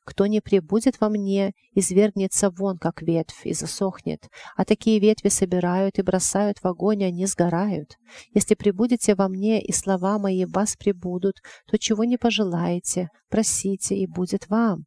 Кто 0.04 0.28
не 0.28 0.42
прибудет 0.42 1.00
во 1.02 1.10
мне, 1.10 1.54
извергнется 1.74 2.50
вон, 2.50 2.78
как 2.78 3.02
ветвь, 3.02 3.46
и 3.46 3.54
засохнет. 3.54 4.30
А 4.56 4.66
такие 4.66 5.00
ветви 5.00 5.30
собирают 5.30 6.00
и 6.00 6.02
бросают 6.02 6.60
в 6.60 6.68
огонь, 6.68 7.02
и 7.02 7.06
они 7.06 7.26
сгорают. 7.26 7.98
Если 8.34 8.56
прибудете 8.56 9.16
во 9.16 9.28
мне, 9.28 9.62
и 9.62 9.72
слова 9.72 10.20
мои 10.20 10.46
вас 10.46 10.76
прибудут, 10.76 11.36
то 11.68 11.78
чего 11.78 12.04
не 12.04 12.18
пожелаете, 12.18 13.10
просите, 13.30 13.96
и 13.96 14.08
будет 14.08 14.50
вам. 14.50 14.86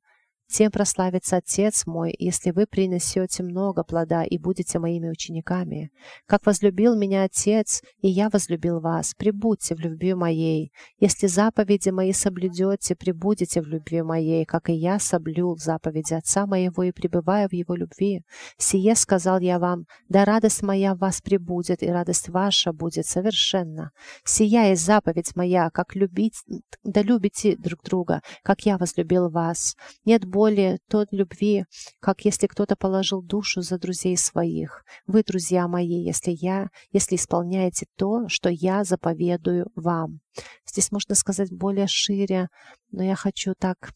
Тем 0.50 0.70
прославится 0.70 1.36
Отец 1.36 1.86
мой, 1.86 2.14
если 2.18 2.52
вы 2.52 2.66
принесете 2.66 3.42
много 3.42 3.84
плода 3.84 4.24
и 4.24 4.38
будете 4.38 4.78
моими 4.78 5.10
учениками. 5.10 5.90
Как 6.26 6.46
возлюбил 6.46 6.96
меня 6.96 7.24
Отец, 7.24 7.82
и 8.00 8.08
я 8.08 8.30
возлюбил 8.30 8.80
вас, 8.80 9.14
прибудьте 9.14 9.74
в 9.74 9.80
любви 9.80 10.14
моей. 10.14 10.72
Если 11.00 11.26
заповеди 11.26 11.90
мои 11.90 12.14
соблюдете, 12.14 12.96
прибудете 12.96 13.60
в 13.60 13.66
любви 13.66 14.00
моей, 14.00 14.46
как 14.46 14.70
и 14.70 14.72
я 14.72 14.98
соблюл 14.98 15.58
заповеди 15.58 16.14
Отца 16.14 16.46
моего 16.46 16.82
и 16.82 16.92
пребываю 16.92 17.50
в 17.50 17.52
его 17.52 17.74
любви. 17.74 18.22
Сие 18.56 18.94
сказал 18.94 19.40
я 19.40 19.58
вам, 19.58 19.84
да 20.08 20.24
радость 20.24 20.62
моя 20.62 20.94
в 20.94 20.98
вас 20.98 21.20
прибудет, 21.20 21.82
и 21.82 21.90
радость 21.90 22.30
ваша 22.30 22.72
будет 22.72 23.06
совершенна. 23.06 23.90
Сия 24.24 24.70
есть 24.70 24.84
заповедь 24.84 25.36
моя, 25.36 25.68
как 25.68 25.94
любить, 25.94 26.42
да 26.84 27.02
любите 27.02 27.54
друг 27.54 27.82
друга, 27.84 28.22
как 28.42 28.62
я 28.62 28.78
возлюбил 28.78 29.28
вас. 29.28 29.76
Нет 30.06 30.24
более 30.38 30.78
тот 30.88 31.08
любви, 31.10 31.64
как 31.98 32.24
если 32.24 32.46
кто-то 32.46 32.76
положил 32.76 33.22
душу 33.22 33.60
за 33.60 33.76
друзей 33.76 34.16
своих. 34.16 34.84
Вы, 35.08 35.24
друзья 35.24 35.66
мои, 35.66 36.04
если 36.04 36.30
я, 36.30 36.68
если 36.92 37.16
исполняете 37.16 37.86
то, 37.96 38.28
что 38.28 38.48
я 38.48 38.84
заповедую 38.84 39.66
вам. 39.74 40.20
Здесь 40.64 40.92
можно 40.92 41.16
сказать 41.16 41.50
более 41.50 41.88
шире, 41.88 42.50
но 42.92 43.02
я 43.02 43.16
хочу 43.16 43.54
так 43.58 43.90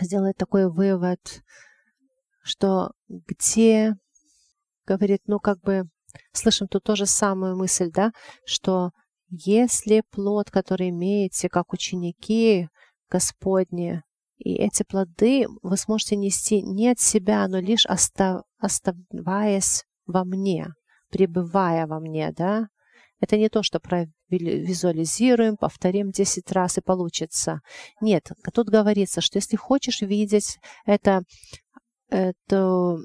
сделать 0.00 0.36
такой 0.36 0.68
вывод, 0.68 1.20
что 2.42 2.90
где, 3.08 3.94
говорит, 4.84 5.20
ну 5.26 5.38
как 5.38 5.60
бы, 5.60 5.84
слышим 6.32 6.66
тут 6.66 6.82
тоже 6.82 7.06
самую 7.06 7.56
мысль, 7.56 7.92
да, 7.92 8.10
что 8.44 8.90
если 9.28 10.02
плод, 10.10 10.50
который 10.50 10.88
имеете, 10.88 11.48
как 11.48 11.72
ученики 11.72 12.68
Господни, 13.08 14.02
и 14.38 14.54
эти 14.54 14.82
плоды 14.82 15.46
вы 15.62 15.76
сможете 15.76 16.16
нести 16.16 16.62
не 16.62 16.90
от 16.90 17.00
себя, 17.00 17.46
но 17.48 17.58
лишь 17.58 17.86
остав, 17.86 18.42
оставаясь 18.58 19.84
во 20.06 20.24
мне, 20.24 20.68
пребывая 21.10 21.86
во 21.86 22.00
мне, 22.00 22.32
да? 22.32 22.68
Это 23.18 23.38
не 23.38 23.48
то, 23.48 23.62
что 23.62 23.80
визуализируем, 24.28 25.56
повторим 25.56 26.10
10 26.10 26.52
раз 26.52 26.76
и 26.76 26.82
получится. 26.82 27.60
Нет, 28.00 28.30
тут 28.52 28.68
говорится, 28.68 29.20
что 29.22 29.38
если 29.38 29.56
хочешь 29.56 30.02
видеть 30.02 30.58
это, 30.84 31.22
это 32.08 32.98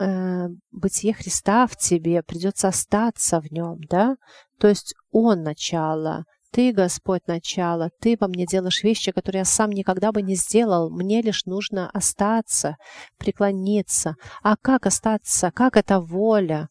э, 0.00 0.48
бытие 0.72 1.14
Христа 1.14 1.68
в 1.68 1.76
тебе, 1.76 2.22
придется 2.24 2.68
остаться 2.68 3.40
в 3.40 3.52
нем, 3.52 3.78
да? 3.88 4.16
То 4.58 4.66
есть 4.66 4.94
Он 5.12 5.42
начало, 5.42 6.24
ты, 6.52 6.72
Господь, 6.72 7.26
начало, 7.26 7.90
Ты 8.00 8.16
во 8.18 8.26
мне 8.26 8.44
делаешь 8.44 8.82
вещи, 8.82 9.12
которые 9.12 9.40
я 9.40 9.44
сам 9.44 9.70
никогда 9.70 10.10
бы 10.12 10.22
не 10.22 10.34
сделал. 10.34 10.90
Мне 10.90 11.22
лишь 11.22 11.44
нужно 11.46 11.88
остаться, 11.90 12.76
преклониться. 13.18 14.16
А 14.42 14.56
как 14.56 14.86
остаться? 14.86 15.52
Как 15.52 15.76
это 15.76 16.00
воля? 16.00 16.68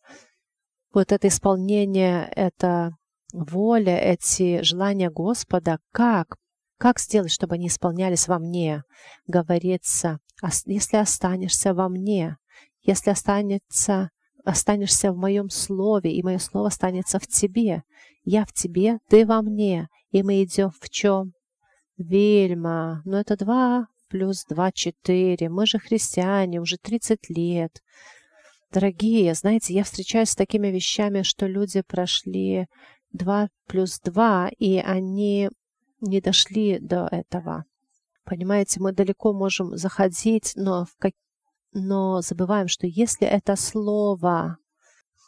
Вот 0.93 1.11
это 1.11 1.27
исполнение, 1.27 2.31
это 2.35 2.91
воля, 3.33 3.97
эти 3.97 4.61
желания 4.63 5.09
Господа, 5.09 5.79
как? 5.91 6.35
Как 6.77 6.99
сделать, 6.99 7.31
чтобы 7.31 7.55
они 7.55 7.67
исполнялись 7.67 8.27
во 8.27 8.39
мне? 8.39 8.83
Говорится, 9.27 10.19
если 10.65 10.97
останешься 10.97 11.73
во 11.73 11.89
мне, 11.89 12.37
если 12.81 13.11
останется 13.11 14.09
останешься 14.49 15.11
в 15.11 15.17
моем 15.17 15.49
слове, 15.49 16.13
и 16.13 16.23
мое 16.23 16.37
слово 16.37 16.67
останется 16.67 17.19
в 17.19 17.27
тебе. 17.27 17.83
Я 18.23 18.45
в 18.45 18.53
тебе, 18.53 18.99
ты 19.09 19.25
во 19.25 19.41
мне, 19.41 19.87
и 20.11 20.23
мы 20.23 20.43
идем 20.43 20.71
в 20.79 20.89
чем? 20.89 21.33
Вильма, 21.97 23.01
ну 23.05 23.17
это 23.17 23.35
два 23.37 23.87
плюс 24.09 24.43
два, 24.45 24.71
четыре. 24.71 25.49
Мы 25.49 25.65
же 25.65 25.79
христиане, 25.79 26.59
уже 26.59 26.77
30 26.77 27.29
лет. 27.29 27.81
Дорогие, 28.71 29.33
знаете, 29.33 29.73
я 29.73 29.83
встречаюсь 29.83 30.29
с 30.29 30.35
такими 30.35 30.67
вещами, 30.67 31.21
что 31.21 31.47
люди 31.47 31.81
прошли 31.81 32.67
два 33.11 33.49
плюс 33.67 33.99
два, 33.99 34.49
и 34.57 34.77
они 34.77 35.49
не 36.01 36.21
дошли 36.21 36.79
до 36.79 37.07
этого. 37.11 37.65
Понимаете, 38.25 38.79
мы 38.79 38.91
далеко 38.91 39.33
можем 39.33 39.75
заходить, 39.77 40.53
но, 40.55 40.85
в 40.85 40.95
как... 40.99 41.13
но 41.71 42.21
забываем, 42.21 42.67
что 42.67 42.87
если 42.87 43.27
это 43.27 43.55
слово, 43.55 44.57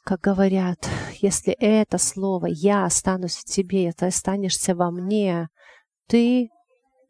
как 0.04 0.21
говорят, 0.21 0.89
если 1.21 1.54
это 1.54 1.97
слово 1.97 2.47
«я 2.47 2.86
останусь 2.86 3.36
в 3.36 3.45
тебе», 3.45 3.91
ты 3.93 4.08
останешься 4.08 4.75
во 4.75 4.91
мне, 4.91 5.49
ты 6.08 6.49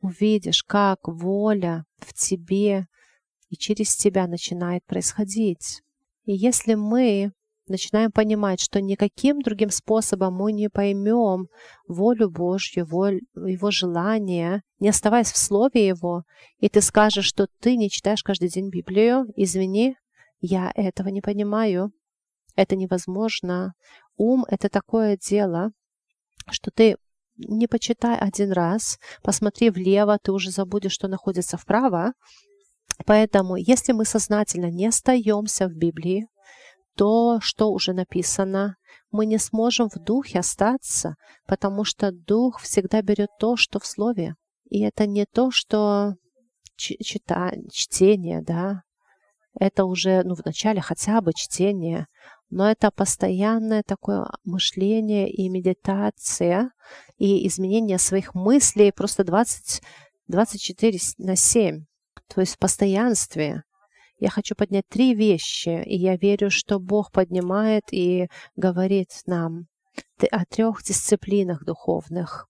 увидишь, 0.01 0.63
как 0.63 1.07
воля 1.07 1.85
в 1.99 2.13
тебе 2.13 2.87
и 3.49 3.55
через 3.55 3.95
тебя 3.95 4.27
начинает 4.27 4.85
происходить. 4.85 5.81
И 6.25 6.33
если 6.33 6.73
мы 6.73 7.31
начинаем 7.71 8.11
понимать, 8.11 8.59
что 8.59 8.81
никаким 8.81 9.41
другим 9.41 9.69
способом 9.69 10.35
мы 10.35 10.51
не 10.51 10.69
поймем 10.69 11.47
волю 11.87 12.29
Божью, 12.29 12.85
воль, 12.85 13.21
Его 13.35 13.71
желание, 13.71 14.61
не 14.79 14.89
оставаясь 14.89 15.31
в 15.31 15.37
Слове 15.37 15.87
Его, 15.87 16.23
и 16.59 16.69
ты 16.69 16.81
скажешь, 16.81 17.25
что 17.25 17.47
ты 17.59 17.75
не 17.75 17.89
читаешь 17.89 18.23
каждый 18.23 18.49
день 18.49 18.69
Библию, 18.69 19.25
извини, 19.35 19.95
я 20.39 20.71
этого 20.75 21.09
не 21.09 21.21
понимаю. 21.21 21.91
Это 22.55 22.75
невозможно. 22.75 23.73
Ум— 24.17 24.45
это 24.49 24.69
такое 24.69 25.17
дело, 25.17 25.71
что 26.49 26.69
ты 26.71 26.97
не 27.37 27.67
почитай 27.67 28.17
один 28.17 28.51
раз, 28.51 28.99
посмотри 29.23 29.69
влево, 29.69 30.17
ты 30.21 30.31
уже 30.31 30.51
забудешь, 30.51 30.91
что 30.91 31.07
находится 31.07 31.57
вправо. 31.57 32.13
Поэтому, 33.05 33.55
если 33.55 33.93
мы 33.93 34.05
сознательно 34.05 34.69
не 34.69 34.87
остаемся 34.87 35.67
в 35.67 35.73
Библии, 35.73 36.27
то, 36.95 37.39
что 37.41 37.71
уже 37.71 37.93
написано, 37.93 38.75
мы 39.11 39.25
не 39.25 39.37
сможем 39.37 39.89
в 39.89 39.99
духе 39.99 40.39
остаться, 40.39 41.15
потому 41.47 41.83
что 41.83 42.11
дух 42.11 42.61
всегда 42.61 43.01
берет 43.01 43.29
то, 43.39 43.55
что 43.55 43.79
в 43.79 43.85
слове. 43.85 44.35
И 44.69 44.81
это 44.81 45.05
не 45.05 45.25
то, 45.25 45.51
что 45.51 46.15
чита, 46.75 47.51
чтение, 47.71 48.41
да, 48.41 48.81
это 49.59 49.85
уже, 49.85 50.23
ну, 50.23 50.35
вначале 50.35 50.81
хотя 50.81 51.21
бы 51.21 51.33
чтение, 51.33 52.07
но 52.49 52.69
это 52.69 52.91
постоянное 52.91 53.83
такое 53.83 54.27
мышление 54.43 55.29
и 55.29 55.49
медитация, 55.49 56.71
и 57.17 57.47
изменение 57.47 57.97
своих 57.97 58.33
мыслей 58.33 58.91
просто 58.91 59.23
20, 59.23 59.81
24 60.27 60.99
на 61.17 61.35
7, 61.35 61.85
то 62.33 62.41
есть 62.41 62.55
в 62.55 62.59
постоянстве. 62.59 63.63
Я 64.21 64.29
хочу 64.29 64.53
поднять 64.53 64.87
три 64.87 65.15
вещи, 65.15 65.83
и 65.83 65.97
я 65.97 66.15
верю, 66.15 66.51
что 66.51 66.79
Бог 66.79 67.11
поднимает 67.11 67.85
и 67.91 68.27
говорит 68.55 69.09
нам 69.25 69.65
о 70.29 70.45
трех 70.45 70.83
дисциплинах 70.83 71.65
духовных. 71.65 72.47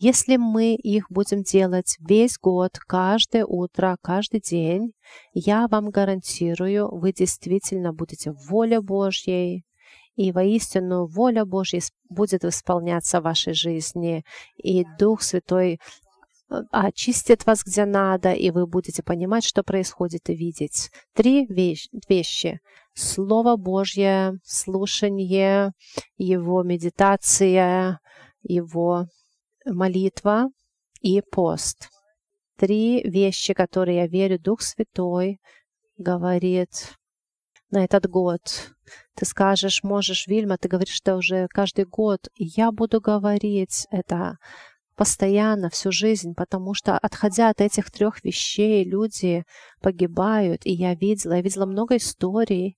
Если 0.00 0.36
мы 0.36 0.74
их 0.74 1.06
будем 1.08 1.44
делать 1.44 1.96
весь 2.00 2.36
год, 2.38 2.72
каждое 2.88 3.44
утро, 3.46 3.96
каждый 4.02 4.40
день, 4.40 4.94
я 5.32 5.68
вам 5.68 5.90
гарантирую, 5.90 6.88
вы 6.92 7.12
действительно 7.12 7.92
будете 7.92 8.32
в 8.32 8.48
воле 8.50 8.80
Божьей, 8.80 9.64
и 10.16 10.32
воистину 10.32 11.06
воля 11.06 11.44
Божья 11.44 11.82
будет 12.08 12.44
исполняться 12.44 13.20
в 13.20 13.24
вашей 13.24 13.54
жизни, 13.54 14.24
и 14.56 14.84
Дух 14.98 15.22
Святой 15.22 15.78
очистит 16.48 17.46
вас 17.46 17.64
где 17.64 17.84
надо, 17.84 18.32
и 18.32 18.50
вы 18.50 18.66
будете 18.66 19.02
понимать, 19.02 19.44
что 19.44 19.62
происходит, 19.62 20.30
и 20.30 20.34
видеть. 20.34 20.90
Три 21.14 21.46
вещи. 21.46 22.60
Слово 22.94 23.56
Божье, 23.56 24.38
слушание, 24.44 25.72
Его 26.16 26.62
медитация, 26.62 28.00
Его 28.42 29.06
молитва 29.64 30.48
и 31.00 31.20
пост. 31.20 31.90
Три 32.56 33.02
вещи, 33.02 33.52
которые, 33.52 33.98
я 33.98 34.06
верю, 34.06 34.38
Дух 34.38 34.62
Святой 34.62 35.40
говорит 35.98 36.94
на 37.70 37.84
этот 37.84 38.08
год. 38.08 38.40
Ты 39.14 39.26
скажешь, 39.26 39.82
можешь, 39.82 40.26
Вильма, 40.26 40.56
ты 40.56 40.68
говоришь, 40.68 40.94
что 40.94 41.16
уже 41.16 41.48
каждый 41.48 41.84
год. 41.84 42.28
я 42.36 42.70
буду 42.70 43.00
говорить 43.00 43.86
это 43.90 44.38
постоянно, 44.96 45.70
всю 45.70 45.92
жизнь, 45.92 46.34
потому 46.34 46.74
что, 46.74 46.98
отходя 46.98 47.50
от 47.50 47.60
этих 47.60 47.90
трех 47.90 48.24
вещей, 48.24 48.84
люди 48.84 49.44
погибают. 49.80 50.64
И 50.64 50.72
я 50.72 50.94
видела, 50.94 51.34
я 51.34 51.42
видела 51.42 51.66
много 51.66 51.96
историй, 51.96 52.76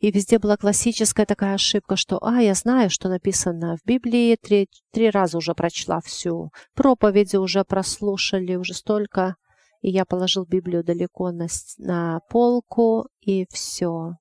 и 0.00 0.10
везде 0.10 0.38
была 0.38 0.56
классическая 0.56 1.26
такая 1.26 1.54
ошибка, 1.54 1.94
что 1.96 2.18
«а, 2.22 2.40
я 2.40 2.54
знаю, 2.54 2.88
что 2.88 3.10
написано 3.10 3.76
в 3.76 3.86
Библии, 3.86 4.36
три, 4.40 4.66
три 4.92 5.10
раза 5.10 5.36
уже 5.36 5.54
прочла 5.54 6.00
всю, 6.00 6.50
проповеди 6.74 7.36
уже 7.36 7.64
прослушали, 7.64 8.56
уже 8.56 8.72
столько». 8.74 9.36
И 9.82 9.90
я 9.90 10.04
положил 10.04 10.44
Библию 10.44 10.84
далеко 10.84 11.32
на, 11.32 11.46
на 11.78 12.20
полку, 12.30 13.08
и 13.20 13.46
все. 13.50 14.16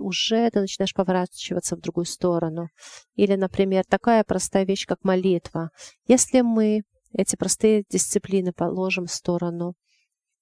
Уже 0.00 0.50
ты 0.50 0.60
начинаешь 0.60 0.94
поворачиваться 0.94 1.76
в 1.76 1.80
другую 1.80 2.06
сторону. 2.06 2.68
Или, 3.14 3.36
например, 3.36 3.84
такая 3.88 4.24
простая 4.24 4.64
вещь, 4.64 4.86
как 4.86 5.04
молитва. 5.04 5.70
Если 6.06 6.40
мы 6.40 6.82
эти 7.12 7.36
простые 7.36 7.84
дисциплины 7.88 8.52
положим 8.52 9.06
в 9.06 9.12
сторону, 9.12 9.74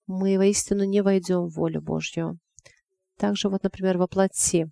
мы 0.07 0.37
воистину 0.37 0.85
не 0.85 1.03
войдем 1.03 1.47
в 1.47 1.55
волю 1.55 1.81
Божью. 1.81 2.39
Также 3.19 3.49
вот, 3.49 3.63
например, 3.63 3.99
воплоти. 3.99 4.67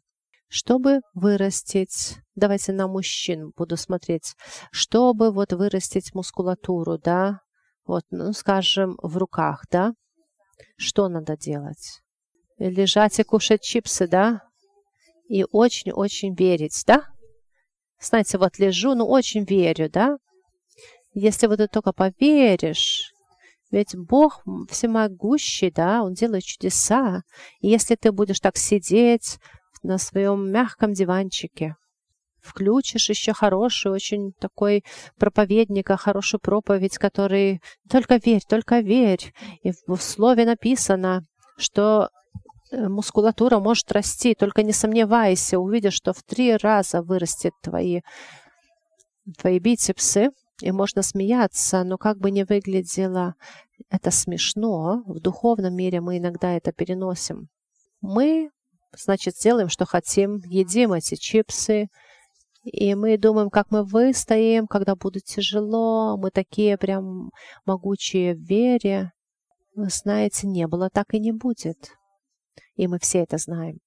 Чтобы 0.48 1.00
вырастить, 1.14 2.18
давайте 2.34 2.72
на 2.72 2.86
мужчин 2.86 3.52
буду 3.56 3.78
смотреть, 3.78 4.34
чтобы 4.70 5.30
вот 5.30 5.54
вырастить 5.54 6.14
мускулатуру, 6.14 6.98
да, 6.98 7.40
вот, 7.86 8.04
ну, 8.10 8.34
скажем, 8.34 8.98
в 9.02 9.16
руках, 9.16 9.64
да, 9.70 9.94
что 10.76 11.08
надо 11.08 11.38
делать? 11.38 12.02
Лежать 12.58 13.18
и 13.18 13.22
кушать 13.22 13.62
чипсы, 13.62 14.06
да, 14.06 14.42
и 15.32 15.46
очень-очень 15.50 16.34
верить, 16.34 16.82
да? 16.86 17.06
Знаете, 17.98 18.36
вот 18.36 18.58
лежу, 18.58 18.94
ну, 18.94 19.06
очень 19.06 19.44
верю, 19.44 19.88
да? 19.88 20.18
Если 21.14 21.46
вот 21.46 21.56
ты 21.56 21.68
только 21.68 21.94
поверишь, 21.94 23.14
ведь 23.70 23.96
Бог 23.96 24.44
всемогущий, 24.68 25.70
да, 25.70 26.02
Он 26.02 26.12
делает 26.12 26.44
чудеса. 26.44 27.22
И 27.60 27.68
если 27.68 27.94
ты 27.94 28.12
будешь 28.12 28.40
так 28.40 28.58
сидеть 28.58 29.38
на 29.82 29.96
своем 29.96 30.50
мягком 30.50 30.92
диванчике, 30.92 31.76
включишь 32.42 33.08
еще 33.08 33.32
хороший, 33.32 33.90
очень 33.90 34.32
такой 34.38 34.84
проповедника, 35.18 35.96
хорошую 35.96 36.42
проповедь, 36.42 36.98
который 36.98 37.62
только 37.88 38.16
верь, 38.16 38.42
только 38.46 38.80
верь. 38.80 39.32
И 39.62 39.72
в 39.86 39.96
слове 39.96 40.44
написано, 40.44 41.22
что 41.56 42.10
мускулатура 42.72 43.58
может 43.58 43.92
расти, 43.92 44.35
только 44.35 44.62
не 44.62 44.72
сомневайся, 44.72 45.58
увидишь, 45.58 45.94
что 45.94 46.12
в 46.12 46.22
три 46.22 46.56
раза 46.56 47.02
вырастет 47.02 47.52
твои, 47.62 48.00
твои 49.38 49.58
бицепсы, 49.58 50.30
и 50.61 50.70
можно 50.70 51.02
смеяться, 51.02 51.85
но 51.85 51.98
как 51.98 52.18
бы 52.18 52.30
ни 52.30 52.44
выглядело 52.44 53.35
это 53.90 54.11
смешно, 54.11 55.02
в 55.06 55.20
духовном 55.20 55.74
мире 55.74 56.00
мы 56.00 56.18
иногда 56.18 56.52
это 56.52 56.72
переносим. 56.72 57.48
Мы, 58.00 58.50
значит, 58.96 59.35
делаем, 59.42 59.68
что 59.68 59.85
хотим, 59.87 60.38
едим 60.46 60.92
эти 60.92 61.16
чипсы, 61.16 61.88
и 62.64 62.94
мы 62.94 63.18
думаем, 63.18 63.50
как 63.50 63.70
мы 63.70 63.85
выстоим, 63.85 64.66
когда 64.68 64.94
будет 64.94 65.24
тяжело, 65.24 66.16
мы 66.16 66.30
такие 66.30 66.78
прям 66.78 67.30
могучие 67.64 68.35
в 68.35 68.38
вере. 68.38 69.11
Вы 69.74 69.88
знаете, 69.88 70.46
не 70.46 70.68
было, 70.68 70.88
так 70.88 71.12
и 71.12 71.18
не 71.18 71.32
будет. 71.32 71.96
И 72.76 72.87
мы 72.87 72.98
все 72.98 73.18
это 73.20 73.38
знаем. 73.38 73.78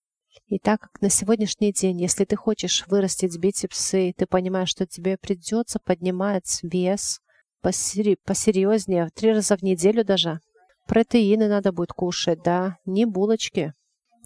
И 0.47 0.59
так 0.59 0.81
как 0.81 1.01
на 1.01 1.09
сегодняшний 1.09 1.71
день, 1.71 1.99
если 2.01 2.25
ты 2.25 2.35
хочешь 2.35 2.85
вырастить 2.87 3.37
бицепсы, 3.37 4.13
ты 4.15 4.25
понимаешь, 4.27 4.69
что 4.69 4.85
тебе 4.85 5.17
придется 5.17 5.79
поднимать 5.79 6.59
вес 6.61 7.19
посери 7.61 8.15
посерьезнее, 8.23 9.09
три 9.15 9.31
раза 9.33 9.57
в 9.57 9.63
неделю 9.63 10.05
даже. 10.05 10.39
Протеины 10.85 11.47
надо 11.47 11.71
будет 11.71 11.93
кушать, 11.93 12.43
да, 12.43 12.77
не 12.85 13.05
булочки 13.05 13.73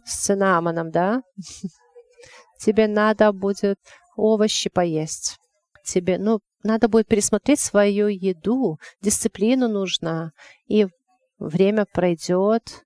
с 0.04 0.17
цинамоном, 0.26 0.91
да. 0.91 1.22
Тебе 2.60 2.88
надо 2.88 3.32
будет 3.32 3.80
овощи 4.17 4.69
поесть. 4.69 5.38
Тебе, 5.86 6.17
ну, 6.17 6.39
надо 6.63 6.89
будет 6.89 7.08
пересмотреть 7.08 7.62
свою 7.62 8.08
еду, 8.08 8.78
дисциплину 9.02 9.69
нужна, 9.69 10.32
и 10.67 10.88
время 11.38 11.86
пройдет, 11.86 12.84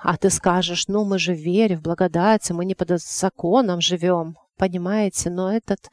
а 0.00 0.16
ты 0.16 0.30
скажешь, 0.30 0.88
ну 0.88 1.04
мы 1.04 1.18
же 1.18 1.34
верим 1.34 1.78
в 1.78 1.82
благодать, 1.82 2.50
мы 2.50 2.64
не 2.64 2.74
под 2.74 3.00
законом 3.00 3.80
живем, 3.80 4.36
понимаете? 4.56 5.30
Но 5.30 5.52
этот 5.52 5.90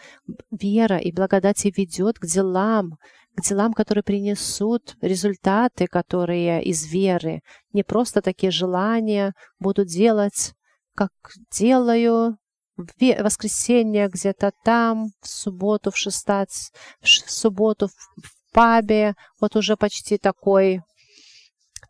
вера 0.51 0.97
и 0.97 1.11
благодать 1.11 1.65
ведет 1.65 2.19
к 2.19 2.25
делам, 2.25 2.97
к 3.35 3.41
делам, 3.41 3.73
которые 3.73 4.03
принесут 4.03 4.95
результаты, 5.01 5.87
которые 5.87 6.63
из 6.63 6.85
веры. 6.85 7.41
Не 7.73 7.83
просто 7.83 8.21
такие 8.21 8.51
желания 8.51 9.33
буду 9.59 9.85
делать, 9.85 10.53
как 10.95 11.11
делаю 11.51 12.37
в 12.77 13.23
воскресенье 13.23 14.09
где-то 14.09 14.51
там, 14.63 15.07
в 15.21 15.27
субботу 15.27 15.91
в 15.91 15.97
16, 15.97 16.73
в 17.01 17.07
субботу 17.07 17.87
в 17.87 18.53
пабе, 18.53 19.15
вот 19.39 19.55
уже 19.55 19.75
почти 19.75 20.17
такой 20.17 20.81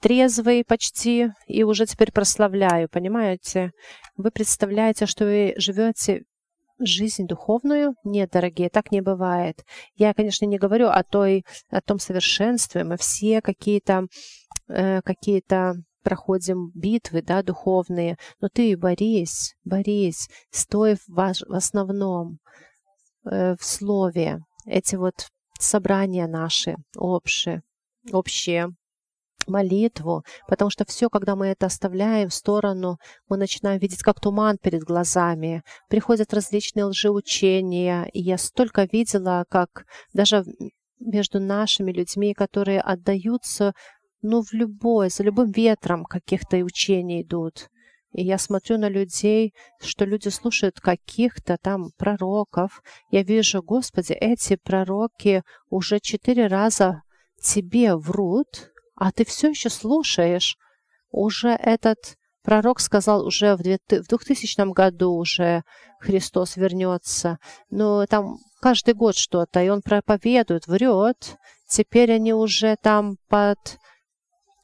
трезвый 0.05 0.63
почти, 0.63 1.31
и 1.47 1.63
уже 1.63 1.87
теперь 1.87 2.11
прославляю, 2.11 2.87
понимаете? 2.87 3.71
Вы 4.15 4.29
представляете, 4.29 5.07
что 5.07 5.25
вы 5.25 5.55
живете 5.57 6.25
жизнь 6.77 7.25
духовную? 7.25 7.95
Нет, 8.03 8.29
дорогие, 8.31 8.69
так 8.69 8.91
не 8.91 9.01
бывает. 9.01 9.63
Я, 9.95 10.13
конечно, 10.13 10.45
не 10.45 10.59
говорю 10.59 10.89
о, 10.89 11.01
той, 11.01 11.43
о 11.71 11.81
том 11.81 11.97
совершенстве. 11.97 12.83
Мы 12.83 12.97
все 12.97 13.41
какие-то 13.41 14.03
э, 14.67 15.01
какие-то 15.01 15.73
проходим 16.03 16.69
битвы, 16.75 17.23
да, 17.23 17.41
духовные, 17.41 18.17
но 18.39 18.47
ты 18.49 18.77
борись, 18.77 19.55
борись, 19.63 20.29
стой 20.51 20.97
в, 20.97 21.07
ваш, 21.07 21.41
в 21.41 21.53
основном, 21.55 22.37
э, 23.25 23.55
в 23.59 23.65
слове. 23.65 24.41
Эти 24.67 24.97
вот 24.97 25.29
собрания 25.59 26.27
наши 26.27 26.75
общие, 26.95 27.63
общие, 28.11 28.67
молитву, 29.47 30.23
потому 30.47 30.69
что 30.69 30.85
все, 30.85 31.09
когда 31.09 31.35
мы 31.35 31.47
это 31.47 31.65
оставляем 31.67 32.29
в 32.29 32.33
сторону, 32.33 32.97
мы 33.29 33.37
начинаем 33.37 33.79
видеть 33.79 34.03
как 34.03 34.19
туман 34.19 34.57
перед 34.57 34.83
глазами. 34.83 35.63
Приходят 35.89 36.33
различные 36.33 36.85
лжеучения, 36.85 38.05
и 38.13 38.21
я 38.21 38.37
столько 38.37 38.87
видела, 38.91 39.45
как 39.49 39.85
даже 40.13 40.45
между 40.99 41.39
нашими 41.39 41.91
людьми, 41.91 42.33
которые 42.33 42.81
отдаются, 42.81 43.73
ну, 44.21 44.41
в 44.41 44.53
любой, 44.53 45.09
за 45.09 45.23
любым 45.23 45.51
ветром 45.51 46.03
каких-то 46.03 46.57
учений 46.57 47.21
идут. 47.21 47.67
И 48.15 48.23
я 48.23 48.37
смотрю 48.37 48.77
на 48.77 48.87
людей, 48.87 49.53
что 49.81 50.05
люди 50.05 50.29
слушают 50.29 50.79
каких-то 50.79 51.57
там 51.61 51.89
пророков. 51.97 52.81
Я 53.11 53.23
вижу, 53.23 53.61
Господи, 53.61 54.13
эти 54.13 54.55
пророки 54.55 55.43
уже 55.69 55.99
четыре 55.99 56.47
раза 56.47 57.01
тебе 57.41 57.95
врут, 57.97 58.71
а 58.95 59.11
ты 59.11 59.25
все 59.25 59.49
еще 59.49 59.69
слушаешь. 59.69 60.57
Уже 61.11 61.49
этот 61.49 62.15
пророк 62.43 62.79
сказал, 62.79 63.25
уже 63.25 63.55
в 63.55 63.61
2000 63.61 64.73
году 64.73 65.13
уже 65.13 65.63
Христос 65.99 66.55
вернется. 66.55 67.37
Но 67.69 68.05
там 68.05 68.37
каждый 68.61 68.93
год 68.93 69.15
что-то, 69.15 69.61
и 69.61 69.69
он 69.69 69.81
проповедует, 69.81 70.67
врет. 70.67 71.37
Теперь 71.67 72.11
они 72.11 72.33
уже 72.33 72.75
там 72.81 73.17
под... 73.27 73.57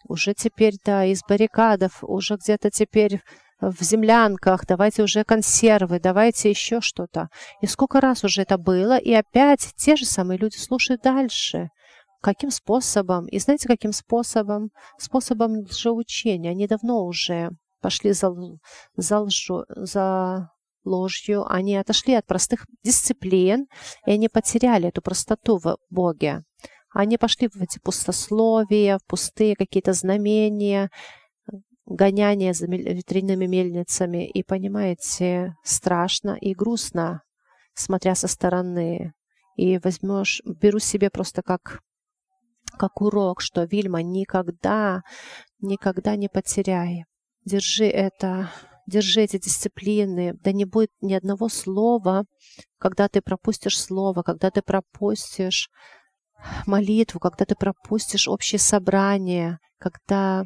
Уже 0.07 0.33
теперь, 0.33 0.73
да, 0.83 1.05
из 1.05 1.21
баррикадов, 1.27 2.03
уже 2.03 2.35
где-то 2.35 2.69
теперь 2.69 3.21
в 3.61 3.81
землянках, 3.83 4.65
давайте 4.65 5.03
уже 5.03 5.23
консервы, 5.23 5.99
давайте 5.99 6.49
еще 6.49 6.81
что-то. 6.81 7.29
И 7.61 7.67
сколько 7.67 8.01
раз 8.01 8.23
уже 8.23 8.41
это 8.41 8.57
было, 8.57 8.97
и 8.97 9.13
опять 9.13 9.73
те 9.77 9.95
же 9.95 10.05
самые 10.05 10.37
люди 10.39 10.57
слушают 10.57 11.01
дальше. 11.03 11.69
Каким 12.21 12.51
способом? 12.51 13.25
И 13.27 13.39
знаете, 13.39 13.67
каким 13.67 13.93
способом? 13.93 14.69
Способом 14.97 15.61
лжеучения. 15.61 16.51
Они 16.51 16.67
давно 16.67 17.05
уже 17.05 17.49
пошли 17.81 18.13
за, 18.13 18.31
за, 18.95 19.19
лжу, 19.19 19.65
за 19.69 20.49
ложью, 20.83 21.45
они 21.47 21.75
отошли 21.75 22.13
от 22.13 22.25
простых 22.25 22.65
дисциплин, 22.83 23.67
и 24.05 24.11
они 24.11 24.29
потеряли 24.29 24.89
эту 24.89 25.01
простоту 25.01 25.57
в 25.57 25.77
Боге. 25.89 26.43
Они 26.93 27.17
пошли 27.17 27.47
в 27.47 27.61
эти 27.61 27.79
пустословия, 27.79 28.97
в 28.97 29.05
пустые 29.05 29.55
какие-то 29.55 29.93
знамения, 29.93 30.89
гоняния 31.85 32.53
за 32.53 32.67
ветряными 32.67 33.45
мельницами. 33.45 34.29
И, 34.29 34.43
понимаете, 34.43 35.55
страшно 35.63 36.37
и 36.39 36.53
грустно, 36.53 37.23
смотря 37.73 38.15
со 38.15 38.27
стороны. 38.27 39.13
И 39.55 39.79
возьмешь, 39.79 40.41
беру 40.45 40.79
себе 40.79 41.09
просто 41.09 41.41
как 41.41 41.79
как 42.81 42.99
урок, 42.99 43.41
что 43.41 43.65
Вильма 43.65 44.01
никогда, 44.01 45.03
никогда 45.59 46.15
не 46.15 46.29
потеряй. 46.29 47.03
Держи 47.45 47.85
это, 47.85 48.51
держи 48.87 49.21
эти 49.21 49.37
дисциплины. 49.37 50.33
Да 50.41 50.51
не 50.51 50.65
будет 50.65 50.89
ни 50.99 51.13
одного 51.13 51.47
слова, 51.47 52.23
когда 52.79 53.07
ты 53.07 53.21
пропустишь 53.21 53.79
слово, 53.79 54.23
когда 54.23 54.49
ты 54.49 54.63
пропустишь 54.63 55.69
молитву, 56.65 57.19
когда 57.19 57.45
ты 57.45 57.53
пропустишь 57.53 58.27
общее 58.27 58.57
собрание, 58.57 59.59
когда 59.77 60.43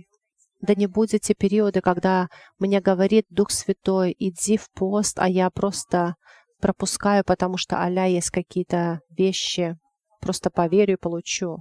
да 0.59 0.75
не 0.75 0.87
будет 0.87 1.21
те 1.21 1.35
периоды, 1.35 1.79
когда 1.79 2.27
мне 2.59 2.81
говорит 2.81 3.27
Дух 3.29 3.51
Святой, 3.51 4.13
иди 4.19 4.57
в 4.57 4.69
пост, 4.71 5.19
а 5.19 5.29
я 5.29 5.49
просто 5.49 6.15
пропускаю, 6.59 7.23
потому 7.23 7.55
что 7.55 7.79
аля 7.79 8.07
есть 8.07 8.29
какие-то 8.29 8.99
вещи, 9.09 9.77
просто 10.19 10.49
поверю 10.49 10.95
и 10.95 10.99
получу. 11.01 11.59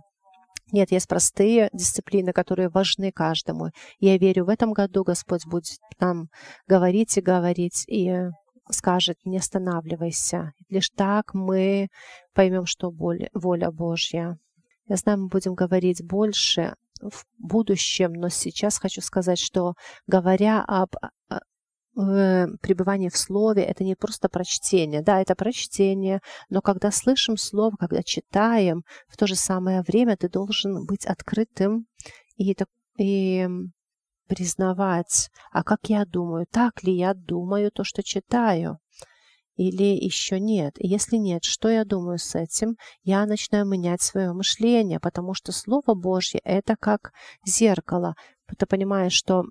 Нет, 0.72 0.90
есть 0.90 1.08
простые 1.08 1.68
дисциплины, 1.72 2.32
которые 2.32 2.68
важны 2.68 3.12
каждому. 3.12 3.70
Я 4.00 4.16
верю, 4.16 4.46
в 4.46 4.48
этом 4.48 4.72
году 4.72 5.04
Господь 5.04 5.46
будет 5.46 5.78
нам 6.00 6.28
говорить 6.66 7.16
и 7.16 7.20
говорить, 7.20 7.84
и 7.86 8.30
скажет, 8.70 9.18
не 9.24 9.38
останавливайся. 9.38 10.52
Лишь 10.70 10.90
так 10.90 11.34
мы 11.34 11.88
поймем, 12.32 12.66
что 12.66 12.90
воля 12.90 13.70
Божья. 13.70 14.38
Я 14.88 14.96
знаю, 14.96 15.22
мы 15.22 15.28
будем 15.28 15.54
говорить 15.54 16.04
больше 16.04 16.74
в 17.00 17.24
будущем, 17.38 18.12
но 18.12 18.28
сейчас 18.28 18.78
хочу 18.78 19.00
сказать, 19.00 19.38
что 19.38 19.74
говоря 20.06 20.62
об 20.62 20.94
э, 21.30 21.38
пребывание 21.94 23.10
в 23.10 23.16
слове— 23.16 23.62
это 23.64 23.84
не 23.84 23.94
просто 23.94 24.28
прочтение. 24.28 25.02
Да, 25.02 25.20
это 25.20 25.34
прочтение, 25.34 26.20
но 26.50 26.60
когда 26.60 26.90
слышим 26.90 27.36
слово, 27.36 27.76
когда 27.78 28.02
читаем, 28.02 28.82
в 29.08 29.16
то 29.16 29.26
же 29.26 29.36
самое 29.36 29.82
время 29.82 30.16
ты 30.16 30.28
должен 30.28 30.86
быть 30.86 31.06
открытым 31.06 31.86
и, 32.36 32.56
и 32.98 33.48
признавать, 34.26 35.30
а 35.52 35.62
как 35.62 35.88
я 35.88 36.04
думаю, 36.04 36.46
так 36.50 36.82
ли 36.82 36.92
я 36.96 37.14
думаю 37.14 37.70
то, 37.70 37.84
что 37.84 38.02
читаю, 38.02 38.78
или 39.56 39.84
еще 40.04 40.40
нет. 40.40 40.74
И 40.78 40.88
если 40.88 41.16
нет, 41.16 41.44
что 41.44 41.68
я 41.68 41.84
думаю 41.84 42.18
с 42.18 42.34
этим? 42.34 42.76
Я 43.04 43.24
начинаю 43.24 43.64
менять 43.66 44.02
свое 44.02 44.32
мышление, 44.32 44.98
потому 44.98 45.34
что 45.34 45.52
Слово 45.52 45.94
Божье— 45.94 46.40
это 46.44 46.74
как 46.76 47.12
зеркало. 47.46 48.14
Ты 48.58 48.66
понимаешь, 48.66 49.12
что 49.12 49.44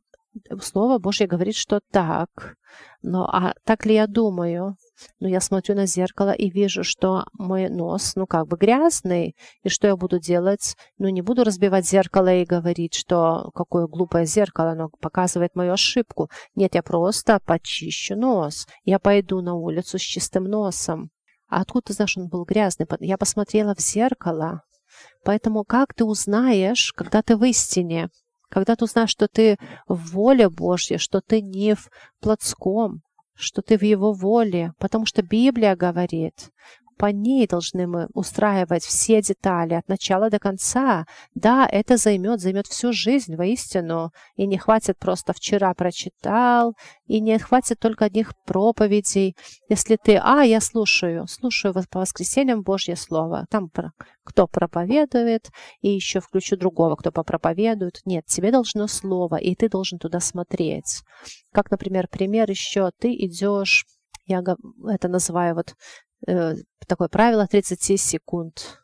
Слово 0.62 0.98
Божье 0.98 1.28
говорит, 1.28 1.56
что 1.56 1.80
так. 1.92 2.56
Но 3.02 3.26
а 3.26 3.54
так 3.66 3.86
ли 3.86 3.94
я 3.94 4.08
думаю? 4.08 4.78
Ну, 5.20 5.28
я 5.28 5.42
смотрю 5.42 5.76
на 5.76 5.86
зеркало 5.86 6.32
и 6.32 6.50
вижу, 6.50 6.84
что 6.84 7.26
мой 7.34 7.70
нос, 7.70 8.14
ну, 8.16 8.26
как 8.26 8.48
бы 8.48 8.58
грязный. 8.58 9.36
И 9.64 9.70
что 9.70 9.88
я 9.88 9.96
буду 9.96 10.20
делать? 10.20 10.76
Ну, 10.98 11.10
не 11.10 11.22
буду 11.22 11.44
разбивать 11.44 11.88
зеркало 11.88 12.34
и 12.34 12.46
говорить, 12.46 12.94
что 12.94 13.52
какое 13.54 13.88
глупое 13.88 14.26
зеркало, 14.26 14.72
оно 14.72 14.90
показывает 15.02 15.56
мою 15.56 15.74
ошибку. 15.74 16.30
Нет, 16.56 16.76
я 16.76 16.84
просто 16.84 17.40
почищу 17.46 18.16
нос. 18.16 18.68
Я 18.84 19.00
пойду 19.00 19.42
на 19.42 19.54
улицу 19.56 19.98
с 19.98 20.02
чистым 20.02 20.46
носом. 20.46 21.10
А 21.50 21.62
откуда 21.62 21.88
ты 21.88 21.94
знаешь, 21.94 22.18
он 22.18 22.30
был 22.30 22.46
грязный? 22.46 22.88
Я 23.00 23.18
посмотрела 23.18 23.76
в 23.76 23.80
зеркало. 23.80 24.64
Поэтому 25.24 25.64
как 25.64 25.94
ты 25.94 26.06
узнаешь, 26.06 26.94
когда 26.94 27.22
ты 27.22 27.38
в 27.38 27.44
истине? 27.44 28.10
Когда 28.54 28.76
ты 28.76 28.86
узнаешь, 28.86 29.10
что 29.10 29.28
ты 29.28 29.58
в 29.88 30.12
воле 30.12 30.48
Божьей, 30.48 31.00
что 31.00 31.22
ты 31.22 31.42
не 31.42 31.74
в 31.74 31.90
плотском, 32.20 33.02
что 33.34 33.64
ты 33.64 33.80
в 33.80 33.82
Его 33.82 34.14
воле, 34.14 34.74
потому 34.78 35.08
что 35.08 35.24
Библия 35.24 35.76
говорит, 35.76 36.52
по 36.98 37.08
ней 37.08 37.48
должны 37.48 37.88
мы 37.88 38.08
устраивать 38.14 38.84
все 38.84 39.22
детали 39.22 39.74
от 39.74 39.88
начала 39.88 40.30
до 40.30 40.40
конца. 40.40 41.06
Да, 41.36 41.68
это 41.70 41.98
займет, 41.98 42.40
займет 42.40 42.68
всю 42.68 42.94
жизнь, 42.94 43.36
воистину. 43.36 44.12
И 44.36 44.48
не 44.48 44.58
хватит 44.58 44.98
просто 45.00 45.34
вчера 45.34 45.74
прочитал, 45.74 46.76
и 47.06 47.20
не 47.20 47.38
хватит 47.40 47.80
только 47.80 48.06
одних 48.06 48.34
проповедей. 48.46 49.36
Если 49.70 49.98
ты, 50.02 50.20
а, 50.24 50.44
я 50.44 50.62
слушаю, 50.62 51.28
слушаю 51.28 51.74
по 51.90 52.00
воскресеньям 52.00 52.62
Божье 52.62 52.96
Слово. 52.96 53.46
Там 53.50 53.70
кто 54.24 54.48
проповедует, 54.48 55.50
и 55.82 55.90
еще 55.90 56.20
включу 56.20 56.56
другого, 56.56 56.96
кто 56.96 57.12
попроповедует. 57.12 58.02
Нет, 58.06 58.26
тебе 58.26 58.52
должно 58.52 58.88
Слово, 58.88 59.36
и 59.36 59.56
ты 59.56 59.70
должен 59.70 60.00
туда 60.00 60.20
смотреть. 60.20 61.02
Как, 61.52 61.72
например, 61.72 62.08
пример 62.08 62.50
еще, 62.50 62.92
ты 63.00 63.14
идешь 63.14 63.86
я 64.26 64.42
это 64.90 65.08
называю 65.08 65.56
вот 65.56 65.76
такое 66.88 67.08
правило 67.10 67.48
30 67.48 68.00
секунд. 68.00 68.80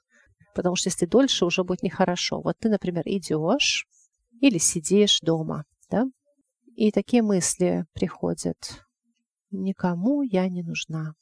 Потому 0.56 0.76
что 0.76 0.90
если 0.90 1.06
дольше, 1.06 1.46
уже 1.46 1.64
будет 1.64 1.84
нехорошо. 1.84 2.42
Вот 2.42 2.58
ты, 2.60 2.70
например, 2.70 3.04
идешь 3.06 3.88
или 4.42 4.58
сидишь 4.58 5.20
дома, 5.22 5.66
да, 5.90 6.06
и 6.76 6.92
такие 6.92 7.22
мысли 7.22 7.86
приходят. 7.94 8.86
Никому 9.52 10.22
я 10.22 10.48
не 10.50 10.64
нужна. 10.64 11.14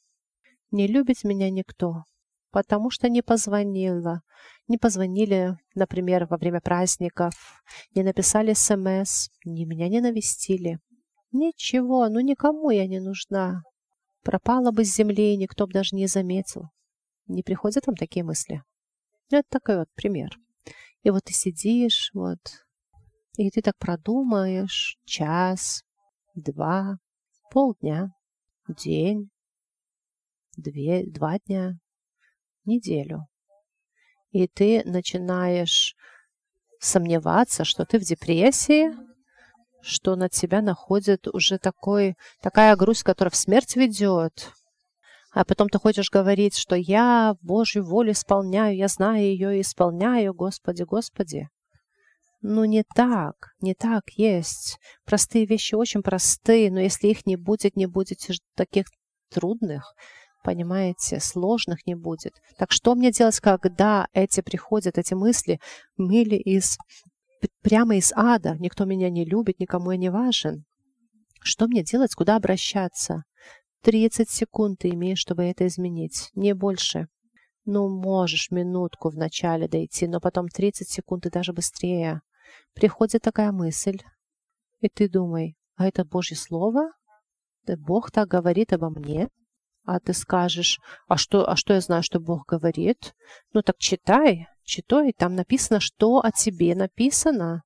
Не 0.70 0.86
любит 0.86 1.24
меня 1.24 1.50
никто. 1.50 2.04
потому 2.50 2.90
что 2.90 3.08
не 3.08 3.22
позвонила. 3.22 4.22
Не 4.68 4.78
позвонили, 4.78 5.58
например, 5.74 6.26
во 6.26 6.36
время 6.36 6.60
праздников, 6.60 7.62
не 7.94 8.02
написали 8.02 8.52
смс, 8.52 9.28
ни 9.44 9.64
меня 9.64 9.88
не 9.88 10.00
навестили. 10.00 10.78
Ничего, 11.32 12.08
ну 12.08 12.20
никому 12.20 12.70
я 12.70 12.86
не 12.86 13.00
нужна. 13.00 13.62
Пропала 14.28 14.72
бы 14.72 14.84
с 14.84 14.94
земли, 14.94 15.38
никто 15.38 15.66
бы 15.66 15.72
даже 15.72 15.96
не 15.96 16.06
заметил. 16.06 16.68
Не 17.28 17.42
приходят 17.42 17.86
вам 17.86 17.96
такие 17.96 18.26
мысли? 18.26 18.62
Это 19.30 19.48
такой 19.48 19.78
вот 19.78 19.88
пример. 19.94 20.36
И 21.02 21.08
вот 21.08 21.24
ты 21.24 21.32
сидишь, 21.32 22.10
вот, 22.12 22.38
и 23.38 23.48
ты 23.48 23.62
так 23.62 23.78
продумаешь 23.78 24.98
час, 25.06 25.82
два, 26.34 26.98
полдня, 27.50 28.12
день, 28.68 29.30
две, 30.58 31.06
два 31.06 31.38
дня, 31.46 31.78
неделю. 32.66 33.28
И 34.30 34.46
ты 34.46 34.82
начинаешь 34.84 35.96
сомневаться, 36.80 37.64
что 37.64 37.86
ты 37.86 37.98
в 37.98 38.02
депрессии, 38.02 38.90
что 39.80 40.16
на 40.16 40.28
тебя 40.28 40.62
находит 40.62 41.28
уже 41.28 41.58
такой, 41.58 42.16
такая 42.42 42.74
грусть, 42.76 43.02
которая 43.02 43.30
в 43.30 43.36
смерть 43.36 43.76
ведет. 43.76 44.52
А 45.32 45.44
потом 45.44 45.68
ты 45.68 45.78
хочешь 45.78 46.10
говорить, 46.10 46.56
что 46.56 46.74
я 46.74 47.36
Божью 47.42 47.84
волю 47.84 48.12
исполняю, 48.12 48.76
я 48.76 48.88
знаю 48.88 49.22
ее 49.22 49.58
и 49.58 49.60
исполняю, 49.60 50.34
Господи, 50.34 50.82
Господи. 50.82 51.48
Ну, 52.40 52.64
не 52.64 52.84
так, 52.94 53.34
не 53.60 53.74
так 53.74 54.04
есть. 54.16 54.78
Простые 55.04 55.44
вещи 55.44 55.74
очень 55.74 56.02
простые, 56.02 56.70
но 56.70 56.80
если 56.80 57.08
их 57.08 57.26
не 57.26 57.36
будет, 57.36 57.76
не 57.76 57.86
будет 57.86 58.20
таких 58.54 58.86
трудных, 59.30 59.92
понимаете, 60.44 61.20
сложных 61.20 61.84
не 61.86 61.94
будет. 61.94 62.34
Так 62.56 62.70
что 62.70 62.94
мне 62.94 63.10
делать, 63.10 63.40
когда 63.40 64.06
эти 64.12 64.40
приходят, 64.40 64.98
эти 64.98 65.14
мысли, 65.14 65.60
мыли 65.96 66.36
из, 66.36 66.78
прямо 67.62 67.96
из 67.96 68.12
ада, 68.14 68.56
никто 68.58 68.84
меня 68.84 69.10
не 69.10 69.24
любит, 69.24 69.60
никому 69.60 69.92
я 69.92 69.96
не 69.96 70.10
важен? 70.10 70.64
Что 71.40 71.66
мне 71.66 71.82
делать, 71.82 72.14
куда 72.14 72.36
обращаться? 72.36 73.24
30 73.82 74.28
секунд 74.28 74.80
ты 74.80 74.90
имеешь, 74.90 75.18
чтобы 75.18 75.44
это 75.44 75.66
изменить, 75.66 76.30
не 76.34 76.54
больше. 76.54 77.08
Ну, 77.64 77.88
можешь 77.88 78.50
минутку 78.50 79.10
вначале 79.10 79.68
дойти, 79.68 80.08
но 80.08 80.20
потом 80.20 80.48
30 80.48 80.88
секунд 80.88 81.26
и 81.26 81.30
даже 81.30 81.52
быстрее. 81.52 82.22
Приходит 82.74 83.22
такая 83.22 83.52
мысль, 83.52 83.98
и 84.80 84.88
ты 84.88 85.08
думай, 85.08 85.56
а 85.76 85.86
это 85.86 86.04
Божье 86.04 86.36
Слово? 86.36 86.90
Да 87.64 87.76
Бог 87.76 88.10
так 88.10 88.28
говорит 88.28 88.72
обо 88.72 88.90
мне? 88.90 89.28
А 89.90 90.00
ты 90.00 90.12
скажешь, 90.12 90.80
а 91.08 91.16
что, 91.16 91.48
а 91.48 91.56
что 91.56 91.72
я 91.72 91.80
знаю, 91.80 92.02
что 92.02 92.20
Бог 92.20 92.44
говорит? 92.46 93.14
Ну 93.54 93.62
так 93.62 93.78
читай, 93.78 94.46
читай, 94.62 95.14
там 95.16 95.34
написано, 95.34 95.80
что 95.80 96.18
о 96.18 96.30
тебе 96.30 96.74
написано. 96.74 97.62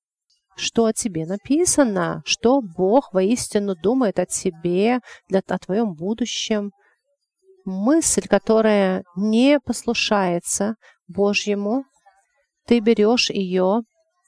Что 0.55 0.85
о 0.85 0.93
тебе 0.93 1.27
написано, 1.27 2.23
что 2.25 2.61
Бог 2.61 3.13
воистину 3.13 3.75
думает 3.75 4.21
о 4.21 4.27
тебе, 4.27 5.01
для, 5.29 5.43
о 5.45 5.59
твоем 5.59 5.95
будущем. 5.95 6.71
Мысль, 7.65 8.29
которая 8.29 9.03
не 9.17 9.59
послушается 9.59 10.77
Божьему, 11.09 11.87
ты 12.69 12.79
берешь 12.79 13.31
ее 13.31 13.81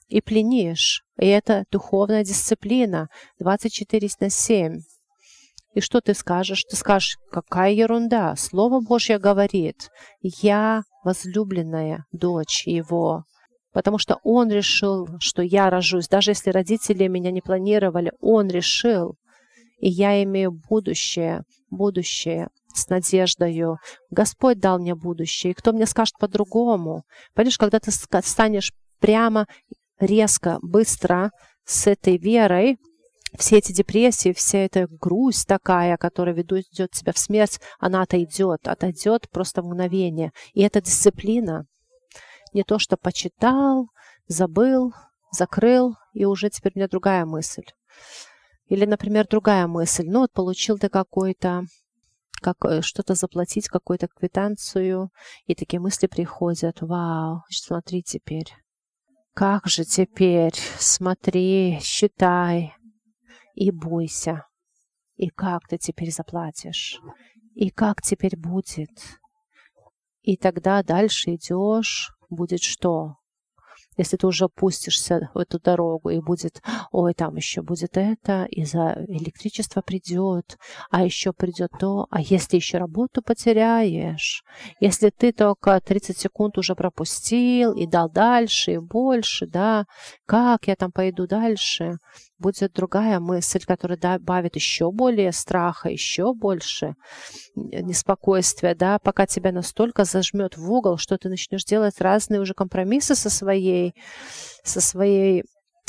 и 0.09 0.19
пленишь. 0.19 1.05
И 1.17 1.27
это 1.27 1.63
духовная 1.71 2.25
дисциплина 2.25 3.07
24 3.39 4.09
на 4.19 4.29
7. 4.29 4.81
И 5.75 5.81
что 5.81 5.99
ты 5.99 6.13
скажешь? 6.13 6.63
Ты 6.63 6.77
скажешь, 6.77 7.17
какая 7.29 7.73
ерунда. 7.73 8.35
Слово 8.37 8.79
Божье 8.79 9.19
говорит, 9.19 9.89
я 10.21 10.83
возлюбленная 11.03 12.05
дочь 12.13 12.65
его. 12.65 13.25
Потому 13.73 13.97
что 13.97 14.19
он 14.23 14.49
решил, 14.49 15.07
что 15.19 15.41
я 15.41 15.69
рожусь. 15.69 16.07
Даже 16.07 16.31
если 16.31 16.49
родители 16.49 17.07
меня 17.07 17.29
не 17.29 17.41
планировали, 17.41 18.13
он 18.21 18.47
решил. 18.47 19.15
И 19.79 19.89
я 19.89 20.23
имею 20.23 20.51
будущее, 20.51 21.43
будущее 21.69 22.47
с 22.73 22.87
надеждою. 22.87 23.77
Господь 24.09 24.59
дал 24.59 24.79
мне 24.79 24.95
будущее. 24.95 25.51
И 25.51 25.53
кто 25.53 25.73
мне 25.73 25.85
скажет 25.85 26.15
по-другому? 26.17 27.03
Понимаешь, 27.33 27.57
когда 27.57 27.81
ты 27.81 27.91
станешь 27.91 28.71
прямо 29.01 29.45
резко, 29.99 30.57
быстро 30.61 31.31
с 31.65 31.85
этой 31.85 32.17
верой, 32.17 32.77
все 33.37 33.57
эти 33.57 33.71
депрессии, 33.71 34.33
вся 34.33 34.59
эта 34.59 34.87
грусть 34.87 35.47
такая, 35.47 35.97
которая 35.97 36.35
ведет 36.35 36.65
тебя 36.69 37.13
в 37.13 37.17
смерть, 37.17 37.59
она 37.79 38.01
отойдет, 38.01 38.67
отойдет 38.67 39.29
просто 39.29 39.61
в 39.61 39.65
мгновение. 39.65 40.31
И 40.53 40.61
эта 40.61 40.81
дисциплина, 40.81 41.65
не 42.53 42.63
то, 42.63 42.79
что 42.79 42.97
почитал, 42.97 43.89
забыл, 44.27 44.93
закрыл, 45.31 45.95
и 46.13 46.25
уже 46.25 46.49
теперь 46.49 46.73
у 46.75 46.79
меня 46.79 46.87
другая 46.87 47.25
мысль. 47.25 47.65
Или, 48.67 48.85
например, 48.85 49.27
другая 49.27 49.67
мысль. 49.67 50.07
Ну 50.07 50.21
вот 50.21 50.31
получил 50.31 50.77
ты 50.77 50.89
какой-то 50.89 51.63
как 52.41 52.63
э, 52.65 52.81
что-то 52.81 53.15
заплатить, 53.15 53.69
какую-то 53.69 54.07
квитанцию, 54.07 55.09
и 55.45 55.55
такие 55.55 55.79
мысли 55.79 56.07
приходят. 56.07 56.81
Вау, 56.81 57.43
смотри 57.49 58.03
теперь. 58.03 58.53
Как 59.33 59.67
же 59.67 59.83
теперь? 59.83 60.53
Смотри, 60.77 61.79
считай 61.81 62.73
и 63.55 63.71
бойся. 63.71 64.45
И 65.15 65.29
как 65.29 65.67
ты 65.67 65.77
теперь 65.77 66.11
заплатишь? 66.11 66.99
И 67.55 67.69
как 67.69 68.01
теперь 68.01 68.37
будет? 68.37 68.89
И 70.21 70.37
тогда 70.37 70.83
дальше 70.83 71.35
идешь, 71.35 72.11
будет 72.29 72.61
что? 72.61 73.15
Если 73.97 74.17
ты 74.17 74.27
уже 74.27 74.49
пустишься 74.49 75.29
в 75.33 75.37
эту 75.37 75.59
дорогу 75.59 76.09
и 76.09 76.19
будет, 76.19 76.61
ой, 76.91 77.13
там 77.13 77.35
еще 77.35 77.61
будет 77.61 77.95
это, 77.95 78.45
и 78.49 78.65
за 78.65 79.05
электричество 79.07 79.81
придет, 79.81 80.57
а 80.89 81.05
еще 81.05 81.31
придет 81.31 81.71
то, 81.79 82.07
а 82.09 82.21
если 82.21 82.57
еще 82.57 82.77
работу 82.77 83.21
потеряешь, 83.21 84.43
если 84.81 85.11
ты 85.11 85.31
только 85.31 85.79
30 85.79 86.17
секунд 86.17 86.57
уже 86.57 86.75
пропустил 86.75 87.73
и 87.73 87.87
дал 87.87 88.09
дальше 88.09 88.73
и 88.73 88.77
больше, 88.79 89.47
да, 89.47 89.85
как 90.25 90.67
я 90.67 90.75
там 90.75 90.91
пойду 90.91 91.25
дальше? 91.25 91.97
Будет 92.37 92.73
другая 92.73 93.19
мысль, 93.19 93.63
которая 93.65 93.97
добавит 93.97 94.55
еще 94.55 94.91
более 94.91 95.31
страха, 95.31 95.89
еще 95.89 96.33
больше 96.33 96.95
неспокойствия, 97.55 98.75
да, 98.75 98.99
пока 98.99 99.25
тебя 99.25 99.51
настолько 99.51 100.03
зажмет 100.03 100.57
в 100.57 100.71
угол, 100.71 100.97
что 100.97 101.17
ты 101.17 101.29
начнешь 101.29 101.63
делать 101.63 102.01
разные 102.01 102.41
уже 102.41 102.53
компромиссы 102.53 103.15
со 103.15 103.29
своей, 103.29 103.93
со 104.63 104.81
своей 104.81 105.43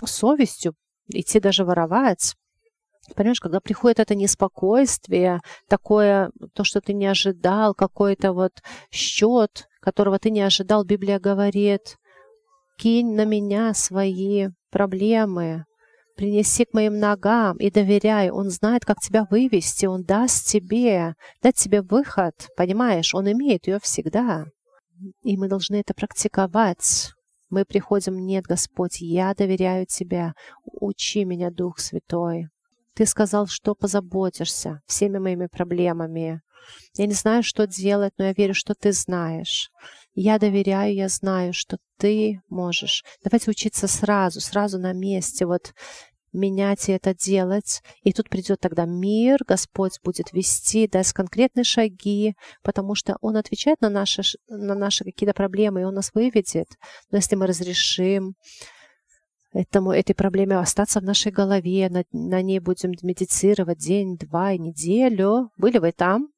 совестью, 0.05 0.75
идти 1.09 1.41
даже 1.41 1.65
воровать. 1.65 2.35
Понимаешь, 3.15 3.41
когда 3.41 3.61
приходит 3.61 4.01
это 4.01 4.15
неспокойствие, 4.15 5.41
такое, 5.69 6.31
то, 6.55 6.65
что 6.65 6.81
ты 6.81 6.93
не 6.93 7.07
ожидал, 7.07 7.73
какой-то 7.75 8.33
вот 8.33 8.53
счет, 8.91 9.69
которого 9.81 10.19
ты 10.19 10.31
не 10.31 10.41
ожидал, 10.41 10.85
Библия 10.85 11.21
говорит, 11.21 11.97
кинь 12.79 13.15
на 13.15 13.25
меня 13.25 13.75
свои 13.75 14.49
проблемы, 14.71 15.65
принеси 16.17 16.65
к 16.65 16.75
моим 16.75 16.99
ногам 16.99 17.57
и 17.59 17.71
доверяй. 17.71 18.31
Он 18.31 18.51
знает, 18.51 18.85
как 18.85 19.01
тебя 19.01 19.27
вывести, 19.31 19.87
Он 19.87 20.03
даст 20.03 20.47
тебе, 20.47 21.15
дать 21.43 21.57
тебе 21.57 21.83
выход. 21.83 22.35
Понимаешь, 22.57 23.15
Он 23.15 23.31
имеет 23.31 23.67
ее 23.67 23.79
всегда. 23.81 24.47
И 25.23 25.37
мы 25.37 25.49
должны 25.49 25.77
это 25.77 25.95
практиковать. 25.95 27.13
Мы 27.51 27.65
приходим, 27.65 28.19
нет, 28.19 28.45
Господь, 28.45 29.01
я 29.01 29.35
доверяю 29.35 29.87
Тебя. 29.87 30.33
Учи 30.65 31.25
меня, 31.25 31.51
Дух 31.51 31.79
Святой. 31.79 32.49
Ты 32.95 33.07
сказал, 33.07 33.47
что 33.47 33.75
позаботишься 33.75 34.81
всеми 34.87 35.19
моими 35.19 35.47
проблемами. 35.47 36.41
Я 36.97 37.07
не 37.07 37.13
знаю, 37.13 37.43
что 37.43 37.67
делать, 37.67 38.15
но 38.19 38.25
я 38.25 38.33
верю, 38.33 38.55
что 38.55 38.75
Ты 38.75 38.93
знаешь. 38.93 39.71
Я 40.19 40.39
доверяю, 40.39 40.95
я 40.95 41.11
знаю, 41.11 41.53
что 41.53 41.77
ты 41.99 42.41
можешь. 42.49 43.05
Давайте 43.23 43.51
учиться 43.51 43.87
сразу, 43.87 44.41
сразу 44.41 44.79
на 44.79 44.95
месте, 44.95 45.45
вот 45.45 45.75
менять 46.33 46.89
и 46.89 46.93
это 46.93 47.15
делать. 47.15 47.83
И 48.03 48.15
тут 48.15 48.31
придет 48.31 48.59
тогда 48.61 48.87
мир, 48.87 49.41
Господь 49.47 50.01
будет 50.03 50.33
вести, 50.33 50.89
даст 50.89 51.13
конкретные 51.13 51.65
шаги, 51.65 52.35
потому 52.63 52.95
что 52.95 53.19
Он 53.21 53.37
отвечает 53.37 53.83
на 53.83 53.91
наши, 53.91 54.23
на 54.49 54.75
наши 54.75 55.05
какие-то 55.05 55.35
проблемы, 55.35 55.83
и 55.83 55.85
Он 55.85 55.93
нас 55.93 56.11
выведет. 56.15 56.69
Но 57.11 57.19
если 57.19 57.37
мы 57.37 57.47
разрешим 57.47 58.37
этому, 59.53 59.93
этой 59.93 60.15
проблеме 60.15 60.57
остаться 60.57 61.01
в 61.01 61.05
нашей 61.05 61.31
голове, 61.31 61.91
на, 61.91 62.05
на 62.13 62.41
ней 62.41 62.61
будем 62.61 62.93
медитировать 63.03 63.79
день, 63.79 64.17
два, 64.17 64.57
неделю. 64.57 65.51
Были 65.59 65.77
вы 65.77 65.93
там? 65.93 66.29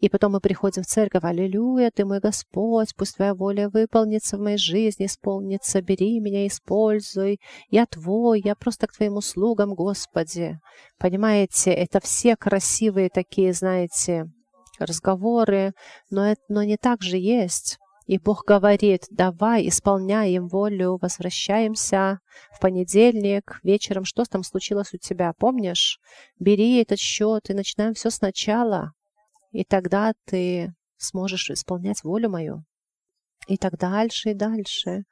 И 0.00 0.08
потом 0.08 0.32
мы 0.32 0.40
приходим 0.40 0.82
в 0.82 0.86
церковь, 0.86 1.24
аллилуйя, 1.24 1.90
ты 1.90 2.04
мой 2.04 2.20
Господь, 2.20 2.94
пусть 2.96 3.16
твоя 3.16 3.34
воля 3.34 3.68
выполнится 3.68 4.36
в 4.36 4.40
моей 4.40 4.58
жизни, 4.58 5.06
исполнится, 5.06 5.82
бери 5.82 6.20
меня, 6.20 6.46
используй, 6.46 7.40
я 7.70 7.86
твой, 7.86 8.40
я 8.44 8.54
просто 8.54 8.86
к 8.86 8.92
твоим 8.92 9.16
услугам, 9.16 9.74
Господи. 9.74 10.58
Понимаете, 10.98 11.72
это 11.72 12.00
все 12.00 12.36
красивые 12.36 13.10
такие, 13.10 13.52
знаете, 13.52 14.30
разговоры, 14.78 15.72
но, 16.10 16.30
это, 16.30 16.40
но 16.48 16.62
не 16.62 16.76
так 16.76 17.02
же 17.02 17.16
есть. 17.16 17.78
И 18.08 18.18
Бог 18.18 18.44
говорит, 18.46 19.04
давай, 19.10 19.68
исполняем 19.68 20.48
волю, 20.48 20.98
возвращаемся 21.00 22.20
в 22.54 22.58
понедельник 22.58 23.60
вечером. 23.62 24.06
Что 24.06 24.24
там 24.24 24.42
случилось 24.42 24.94
у 24.94 24.96
тебя, 24.96 25.34
помнишь? 25.38 26.00
Бери 26.38 26.80
этот 26.80 26.98
счет 26.98 27.50
и 27.50 27.54
начинаем 27.54 27.92
все 27.92 28.08
сначала. 28.08 28.92
И 29.58 29.64
тогда 29.64 30.12
ты 30.24 30.72
сможешь 30.98 31.50
исполнять 31.50 32.04
волю 32.04 32.30
мою. 32.30 32.64
И 33.48 33.56
так 33.56 33.76
дальше, 33.76 34.30
и 34.30 34.34
дальше. 34.34 35.02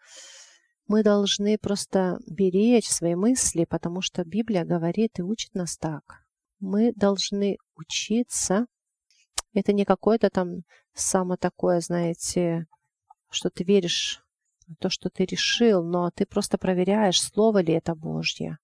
Мы 0.87 1.03
должны 1.03 1.59
просто 1.59 2.21
беречь 2.29 2.89
свои 2.89 3.17
мысли, 3.17 3.65
потому 3.65 4.03
что 4.03 4.25
Библия 4.25 4.65
говорит 4.65 5.19
и 5.19 5.23
учит 5.23 5.53
нас 5.55 5.77
так. 5.77 6.23
Мы 6.61 6.93
должны 6.93 7.57
учиться. 7.75 8.67
Это 9.53 9.73
не 9.73 9.85
какое-то 9.85 10.31
там 10.31 10.63
само 10.95 11.37
такое, 11.37 11.81
знаете, 11.81 12.69
что 13.29 13.51
ты 13.51 13.65
веришь 13.65 14.23
то, 14.79 14.91
что 14.91 15.11
ты 15.11 15.25
решил, 15.25 15.83
но 15.83 16.13
ты 16.13 16.25
просто 16.25 16.57
проверяешь, 16.57 17.21
слово 17.21 17.63
ли 17.63 17.73
это 17.73 17.97
Божье. 17.97 18.59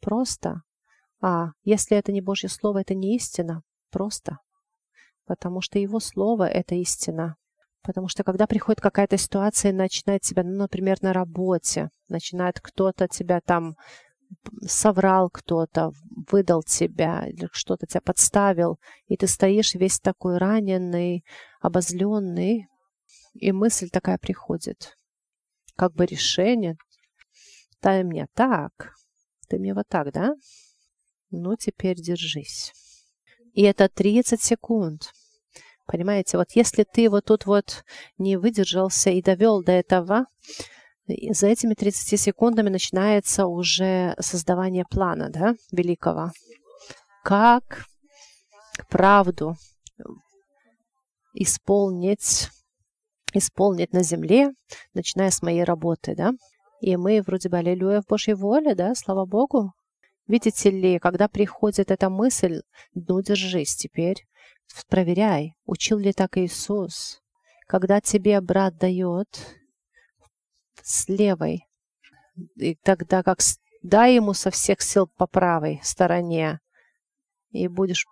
Просто. 0.00 0.62
А 1.20 1.48
если 1.64 1.98
это 1.98 2.12
не 2.12 2.22
Божье 2.22 2.48
Слово, 2.48 2.80
это 2.80 2.94
не 2.94 3.14
истина. 3.16 3.62
Просто 3.90 4.38
потому 5.28 5.60
что 5.60 5.78
Его 5.78 6.00
Слово— 6.00 6.48
это 6.48 6.74
истина. 6.74 7.36
Потому 7.82 8.08
что 8.08 8.24
когда 8.24 8.46
приходит 8.46 8.80
какая-то 8.80 9.16
ситуация 9.18 9.70
и 9.70 9.74
начинает 9.74 10.22
тебя, 10.22 10.42
ну, 10.42 10.56
например, 10.56 10.96
на 11.02 11.12
работе, 11.12 11.90
начинает 12.08 12.60
кто-то 12.60 13.06
тебя 13.06 13.40
там 13.40 13.76
соврал 14.66 15.30
кто-то, 15.30 15.92
выдал 16.30 16.62
тебя, 16.62 17.28
что-то 17.52 17.86
тебя 17.86 18.00
подставил, 18.00 18.78
и 19.06 19.16
ты 19.16 19.26
стоишь 19.26 19.74
весь 19.74 20.00
такой 20.00 20.38
раненый, 20.38 21.24
обозленный, 21.60 22.66
и 23.34 23.52
мысль 23.52 23.88
такая 23.88 24.18
приходит, 24.18 24.96
как 25.76 25.94
бы 25.94 26.04
решение, 26.04 26.76
дай 27.80 28.02
мне 28.02 28.26
так, 28.34 28.92
ты 29.48 29.58
мне 29.58 29.72
вот 29.72 29.88
так, 29.88 30.12
да? 30.12 30.34
Ну, 31.30 31.56
теперь 31.56 31.96
держись. 31.96 32.72
И 33.54 33.62
это 33.62 33.88
30 33.88 34.40
секунд. 34.40 35.12
Понимаете, 35.88 36.36
вот 36.36 36.48
если 36.52 36.84
ты 36.84 37.08
вот 37.08 37.24
тут 37.24 37.46
вот 37.46 37.82
не 38.18 38.36
выдержался 38.36 39.08
и 39.08 39.22
довел 39.22 39.64
до 39.64 39.72
этого, 39.72 40.26
за 41.06 41.46
этими 41.46 41.72
30 41.72 42.20
секундами 42.20 42.68
начинается 42.68 43.46
уже 43.46 44.14
создавание 44.20 44.84
плана, 44.84 45.30
да, 45.30 45.54
великого. 45.72 46.32
Как 47.24 47.86
правду 48.90 49.56
исполнить, 51.32 52.50
исполнить 53.32 53.94
на 53.94 54.02
земле, 54.02 54.50
начиная 54.92 55.30
с 55.30 55.40
моей 55.40 55.64
работы, 55.64 56.14
да. 56.14 56.32
И 56.82 56.98
мы 56.98 57.22
вроде 57.22 57.48
бы 57.48 57.56
аллилуйя 57.56 58.02
в 58.02 58.06
Божьей 58.06 58.34
воле, 58.34 58.74
да, 58.74 58.94
слава 58.94 59.24
Богу. 59.24 59.72
Видите 60.26 60.70
ли, 60.70 60.98
когда 60.98 61.28
приходит 61.28 61.90
эта 61.90 62.10
мысль, 62.10 62.60
ну, 62.92 63.22
держись 63.22 63.74
теперь, 63.74 64.26
проверяй, 64.88 65.54
учил 65.66 65.98
ли 65.98 66.12
так 66.12 66.36
Иисус. 66.38 67.20
Когда 67.66 68.00
тебе 68.00 68.40
брат 68.40 68.76
дает 68.78 69.28
с 70.82 71.08
левой, 71.08 71.66
и 72.56 72.74
тогда 72.76 73.22
как 73.22 73.40
дай 73.82 74.14
ему 74.14 74.34
со 74.34 74.50
всех 74.50 74.80
сил 74.80 75.06
по 75.16 75.26
правой 75.26 75.80
стороне, 75.82 76.60
и 77.50 77.68
будешь 77.68 78.06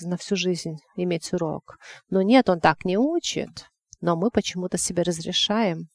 на 0.00 0.16
всю 0.16 0.36
жизнь 0.36 0.76
иметь 0.96 1.32
урок. 1.32 1.78
Но 2.10 2.22
нет, 2.22 2.48
он 2.48 2.60
так 2.60 2.84
не 2.84 2.98
учит, 2.98 3.66
но 4.00 4.16
мы 4.16 4.30
почему-то 4.30 4.78
себе 4.78 5.02
разрешаем, 5.02 5.88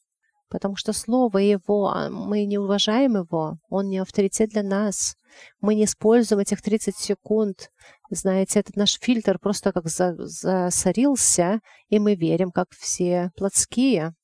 потому 0.48 0.76
что 0.76 0.92
слово 0.92 1.38
его, 1.38 1.88
а, 1.88 2.08
мы 2.10 2.46
не 2.46 2.58
уважаем 2.58 3.16
его, 3.16 3.58
он 3.68 3.88
не 3.88 3.98
авторитет 3.98 4.50
для 4.50 4.62
нас. 4.62 5.16
Мы 5.60 5.74
не 5.74 5.84
используем 5.84 6.40
этих 6.40 6.62
30 6.62 6.96
секунд. 6.96 7.70
Знаете, 8.10 8.60
этот 8.60 8.76
наш 8.76 8.98
фильтр 9.00 9.38
просто 9.38 9.72
как 9.72 9.88
за, 9.88 10.14
засорился, 10.18 11.60
и 11.88 11.98
мы 11.98 12.14
верим, 12.14 12.50
как 12.50 12.68
все 12.70 13.30
плотские. 13.36 14.14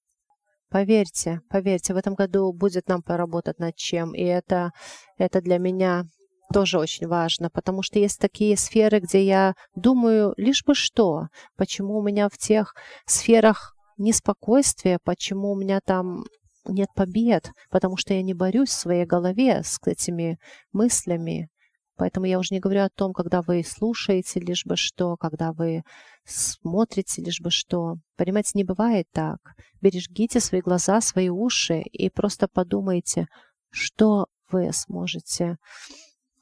Поверьте, 0.71 1.41
поверьте, 1.49 1.95
в 1.95 1.97
этом 1.97 2.15
году 2.15 2.53
будет 2.53 2.89
нам 2.89 3.03
поработать 3.03 3.59
над 3.59 3.77
чем. 3.77 4.15
И 4.15 4.23
это, 4.23 4.73
это 5.19 5.41
для 5.41 5.59
меня 5.59 6.05
тоже 6.53 6.79
очень 6.79 7.07
важно, 7.07 7.51
потому 7.51 7.83
что 7.83 7.99
есть 7.99 8.21
такие 8.21 8.57
сферы, 8.57 9.01
где 9.01 9.25
я 9.25 9.55
думаю, 9.75 10.35
лишь 10.37 10.65
бы 10.65 10.75
что, 10.75 11.29
почему 11.57 11.99
у 11.99 12.03
меня 12.03 12.29
в 12.29 12.39
тех 12.39 12.75
сферах 13.07 13.75
неспокойствие, 13.99 14.99
почему 15.03 15.53
у 15.53 15.57
меня 15.57 15.81
там 15.85 16.25
нет 16.67 16.89
побед, 16.95 17.51
потому 17.71 17.97
что 17.97 18.15
я 18.15 18.23
не 18.23 18.35
борюсь 18.35 18.71
в 18.71 18.73
своей 18.73 19.05
голове 19.05 19.63
с 19.63 19.79
этими 19.85 20.39
мыслями. 20.73 21.49
Поэтому 21.97 22.27
я 22.27 22.39
уже 22.39 22.55
не 22.55 22.61
говорю 22.61 22.83
о 22.83 22.91
том, 22.91 23.13
когда 23.13 23.41
вы 23.41 23.63
слушаете 23.65 24.41
лишь 24.41 24.67
бы 24.67 24.77
что, 24.77 25.17
когда 25.17 25.53
вы 25.53 25.85
смотрите 26.25 27.23
лишь 27.23 27.41
бы 27.41 27.51
что. 27.51 27.97
Понимаете, 28.17 28.51
не 28.55 28.65
бывает 28.65 29.07
так. 29.13 29.39
Бережите 29.81 30.41
свои 30.41 30.61
глаза, 30.61 31.01
свои 31.01 31.29
уши 31.29 31.81
и 31.81 32.11
просто 32.11 32.49
подумайте, 32.49 33.29
что 33.71 34.27
вы 34.51 34.73
сможете 34.73 35.57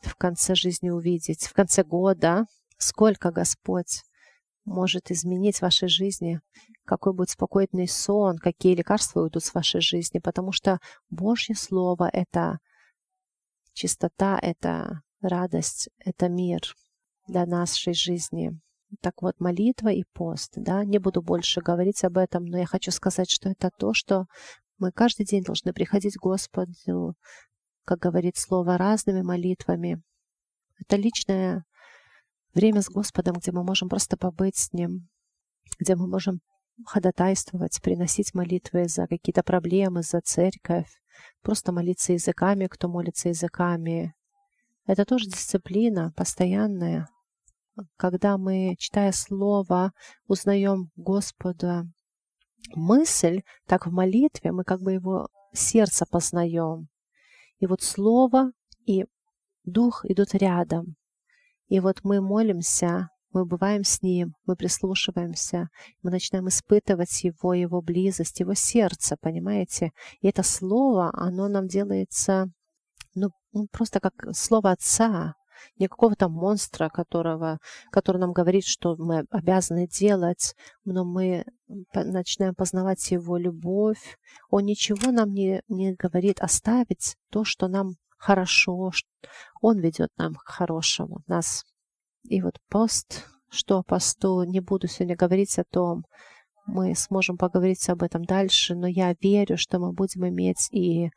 в 0.01 0.17
конце 0.17 0.55
жизни 0.55 0.91
увидеть, 0.91 1.47
в 1.47 1.53
конце 1.53 1.85
года, 1.85 2.47
сколько 2.79 3.31
Господь 3.31 4.03
может 4.65 5.11
изменить 5.11 5.59
в 5.59 5.63
вашей 5.63 5.89
жизни, 5.89 6.41
какой 6.85 7.13
будет 7.13 7.31
спокойный 7.31 7.89
сон, 7.89 8.39
какие 8.39 8.75
лекарства 8.75 9.23
уйдут 9.23 9.45
с 9.45 9.55
вашей 9.55 9.81
жизни, 9.81 10.19
потому 10.19 10.53
что 10.53 10.79
Божье 11.11 11.55
Слово— 11.55 12.09
это 12.13 12.59
чистота, 13.73 14.39
это 14.41 15.03
радость, 15.21 15.89
это 15.99 16.29
мир 16.29 16.61
для 17.27 17.47
нашей 17.47 17.95
жизни. 17.95 18.53
Так 19.01 19.23
вот, 19.23 19.41
молитва 19.41 19.89
и 19.89 20.05
пост, 20.13 20.53
да, 20.57 20.85
не 20.85 20.99
буду 20.99 21.23
больше 21.23 21.61
говорить 21.61 22.05
об 22.05 22.19
этом, 22.19 22.45
но 22.45 22.59
я 22.59 22.67
хочу 22.67 22.91
сказать, 22.91 23.31
что 23.31 23.49
это 23.49 23.71
то, 23.79 23.95
что 23.95 24.27
мы 24.79 24.93
каждый 24.93 25.25
день 25.25 25.43
должны 25.43 25.73
приходить 25.73 26.17
к 26.17 26.23
Господу, 26.23 27.15
как 27.85 27.99
говорит 27.99 28.37
Слово, 28.37 28.77
разными 28.77 29.23
молитвами. 29.23 30.03
Это 30.79 30.97
личная 30.97 31.65
время 32.55 32.83
с 32.83 32.89
Господом, 32.89 33.37
где 33.37 33.53
мы 33.53 33.65
можем 33.65 33.89
просто 33.89 34.17
побыть 34.17 34.57
с 34.57 34.73
Ним, 34.73 35.09
где 35.79 35.97
мы 35.97 36.07
можем 36.07 36.41
ходатайствовать, 36.87 37.81
приносить 37.83 38.35
молитвы 38.35 38.89
за 38.89 39.07
какие-то 39.07 39.43
проблемы, 39.43 40.03
за 40.03 40.21
церковь, 40.21 40.91
просто 41.43 41.73
молиться 41.73 42.13
языками, 42.13 42.67
кто 42.67 42.89
молится 42.89 43.29
языками. 43.29 44.15
Это 44.87 45.05
тоже 45.05 45.27
дисциплина 45.27 46.13
постоянная. 46.17 47.09
Когда 47.97 48.37
мы, 48.37 48.75
читая 48.79 49.13
Слово, 49.13 49.93
узнаем 50.27 50.91
Господа 50.97 51.87
мысль, 52.75 53.43
так 53.67 53.87
в 53.87 53.93
молитве 53.93 54.53
мы 54.53 54.65
как 54.65 54.81
бы 54.81 54.93
его 54.93 55.29
сердце 55.53 56.05
познаем. 56.07 56.89
И 57.59 57.67
вот 57.67 57.83
Слово 57.83 58.53
и 58.87 59.07
Дух 59.65 60.05
идут 60.05 60.35
рядом. 60.35 60.97
И 61.73 61.81
вот 61.81 62.01
мы 62.03 62.21
молимся, 62.21 63.09
мы 63.33 63.47
бываем 63.47 63.83
с 63.83 64.03
Ним, 64.03 64.35
мы 64.45 64.57
прислушиваемся, 64.57 65.71
мы 66.03 66.11
начинаем 66.11 66.49
испытывать 66.49 67.25
Его, 67.25 67.55
Его 67.55 67.81
близость, 67.81 68.41
Его 68.41 68.53
сердце, 68.53 69.17
понимаете? 69.19 69.93
И 70.21 70.29
это 70.29 70.43
слово, 70.43 71.11
оно 71.15 71.49
нам 71.49 71.69
делается, 71.69 72.51
ну, 73.15 73.31
ну 73.55 73.69
просто 73.73 74.01
как 74.01 74.13
слово 74.37 74.73
Отца, 74.73 75.33
не 75.79 75.89
какого-то 75.89 76.29
монстра, 76.29 76.91
которого, 76.91 77.59
который 77.91 78.19
нам 78.19 78.35
говорит, 78.35 78.67
что 78.67 78.95
мы 78.99 79.25
обязаны 79.31 79.89
делать, 79.89 80.55
но 80.85 81.07
мы 81.07 81.47
начинаем 81.95 82.55
познавать 82.55 83.11
Его 83.11 83.39
любовь. 83.39 84.19
Он 84.51 84.67
ничего 84.67 85.11
нам 85.11 85.33
не, 85.33 85.63
не 85.69 85.95
говорит 85.95 86.41
оставить 86.41 87.17
то, 87.31 87.45
что 87.45 87.69
нам 87.69 87.95
хорошо, 88.23 88.93
Он 89.61 89.81
ведет 89.81 90.11
нам 90.17 90.35
к 90.35 90.49
хорошему, 90.49 91.23
нас. 91.27 91.65
И 92.23 92.41
вот 92.41 92.59
пост, 92.69 93.27
что 93.51 93.79
о 93.79 93.83
посту, 93.83 94.45
не 94.45 94.61
буду 94.61 94.87
сегодня 94.87 95.17
говорить 95.17 95.59
о 95.59 95.65
том, 95.65 96.05
мы 96.67 96.95
сможем 96.95 97.37
поговорить 97.37 97.89
об 97.89 98.05
этом 98.05 98.25
дальше, 98.25 98.77
но 98.77 98.87
я 98.87 99.15
верю, 99.21 99.59
что 99.59 99.81
мы 99.81 99.93
будем 99.93 100.29
иметь 100.29 100.69
и, 100.71 101.11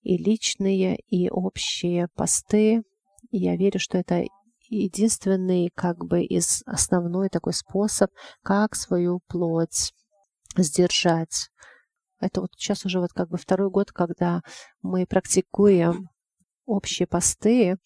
и 0.00 0.16
личные, 0.16 0.96
и 1.08 1.28
общие 1.28 2.08
посты. 2.14 2.82
И 3.30 3.38
я 3.38 3.56
верю, 3.56 3.78
что 3.78 3.98
это 3.98 4.24
единственный, 4.70 5.70
как 5.74 5.98
бы, 6.06 6.22
из 6.22 6.62
основной 6.64 7.28
такой 7.28 7.52
способ, 7.52 8.10
как 8.42 8.74
свою 8.74 9.20
плоть 9.28 9.92
сдержать. 10.56 11.50
Это 12.18 12.40
вот 12.40 12.50
сейчас 12.56 12.86
уже 12.86 12.98
вот 12.98 13.12
как 13.12 13.28
бы 13.28 13.36
второй 13.36 13.68
год, 13.68 13.92
когда 13.92 14.40
мы 14.80 15.04
практикуем 15.04 16.08
общие 16.70 17.06
посты, 17.06 17.76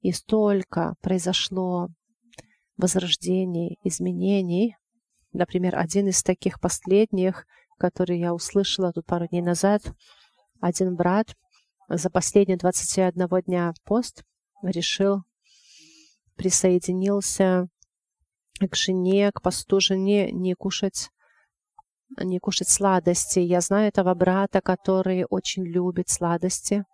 и 0.00 0.12
столько 0.12 0.94
произошло 1.00 1.88
возрождений, 2.76 3.78
изменений 3.82 4.76
Например, 5.36 5.76
один 5.76 6.08
из 6.08 6.22
таких 6.22 6.60
последних, 6.60 7.46
который 7.78 8.18
я 8.18 8.32
услышала 8.32 8.90
тут 8.92 9.04
пару 9.04 9.28
дней 9.28 9.42
назад, 9.42 9.82
один 10.62 10.96
брат 10.96 11.36
за 11.90 12.08
последние 12.08 12.56
21 12.56 13.28
дня 13.46 13.74
пост 13.84 14.24
решил, 14.62 15.24
присоединился 16.36 17.68
к 18.58 18.74
жене, 18.74 19.30
к 19.30 19.42
посту 19.42 19.78
жене 19.78 20.32
не 20.32 20.54
кушать 20.54 21.10
не 22.18 22.38
кушать 22.38 22.68
сладости. 22.68 23.40
Я 23.40 23.60
знаю 23.60 23.88
этого 23.88 24.14
брата, 24.14 24.62
который 24.62 25.26
очень 25.28 25.64
любит 25.64 26.08
сладости. 26.08 26.84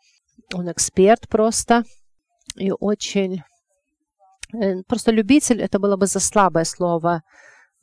Он 0.54 0.70
эксперт 0.70 1.28
просто 1.28 1.84
и 2.56 2.72
очень... 2.72 3.42
Э, 4.54 4.82
просто 4.86 5.10
любитель, 5.10 5.60
это 5.60 5.78
было 5.78 5.96
бы 5.96 6.06
за 6.06 6.20
слабое 6.20 6.64
слово. 6.64 7.22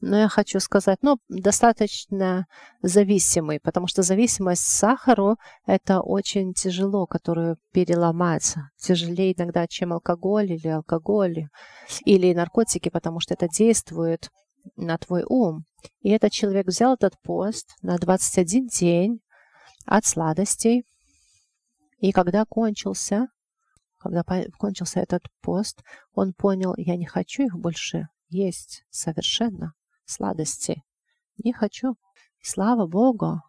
Но 0.02 0.18
я 0.18 0.30
хочу 0.30 0.62
сказать, 0.62 1.00
ну, 1.02 1.18
достаточно 1.28 2.46
зависимый, 2.82 3.60
потому 3.60 3.88
что 3.88 4.02
зависимость 4.02 4.64
к 4.64 4.68
сахару– 4.68 5.36
это 5.66 6.00
очень 6.00 6.54
тяжело, 6.54 7.06
которую 7.06 7.58
переломать. 7.74 8.56
Тяжелее 8.78 9.34
иногда, 9.34 9.68
чем 9.68 9.92
алкоголь 9.92 10.54
или 10.54 10.70
алкоголь, 10.70 11.48
или 12.06 12.34
наркотики, 12.34 12.88
потому 12.90 13.20
что 13.20 13.34
это 13.34 13.50
действует 13.50 14.30
на 14.78 14.98
твой 14.98 15.24
ум. 15.28 15.66
И 16.02 16.10
этот 16.12 16.32
человек 16.32 16.68
взял 16.68 16.94
этот 16.94 17.16
пост 17.22 17.76
на 17.82 17.98
21 17.98 18.68
день 18.68 19.20
от 19.86 20.06
сладостей. 20.06 20.86
И 22.00 22.12
когда 22.12 22.46
кончился, 22.46 23.28
когда 23.98 24.24
кончился 24.58 25.00
этот 25.02 25.24
пост, 25.42 25.84
он 26.14 26.34
понял, 26.34 26.74
я 26.78 26.96
не 26.96 27.06
хочу 27.06 27.44
их 27.44 27.58
больше 27.58 28.08
есть 28.30 28.84
совершенно, 28.90 29.74
сладости. 30.06 30.84
Не 31.44 31.52
хочу. 31.52 31.96
Слава 32.42 32.88
Богу, 32.88 33.42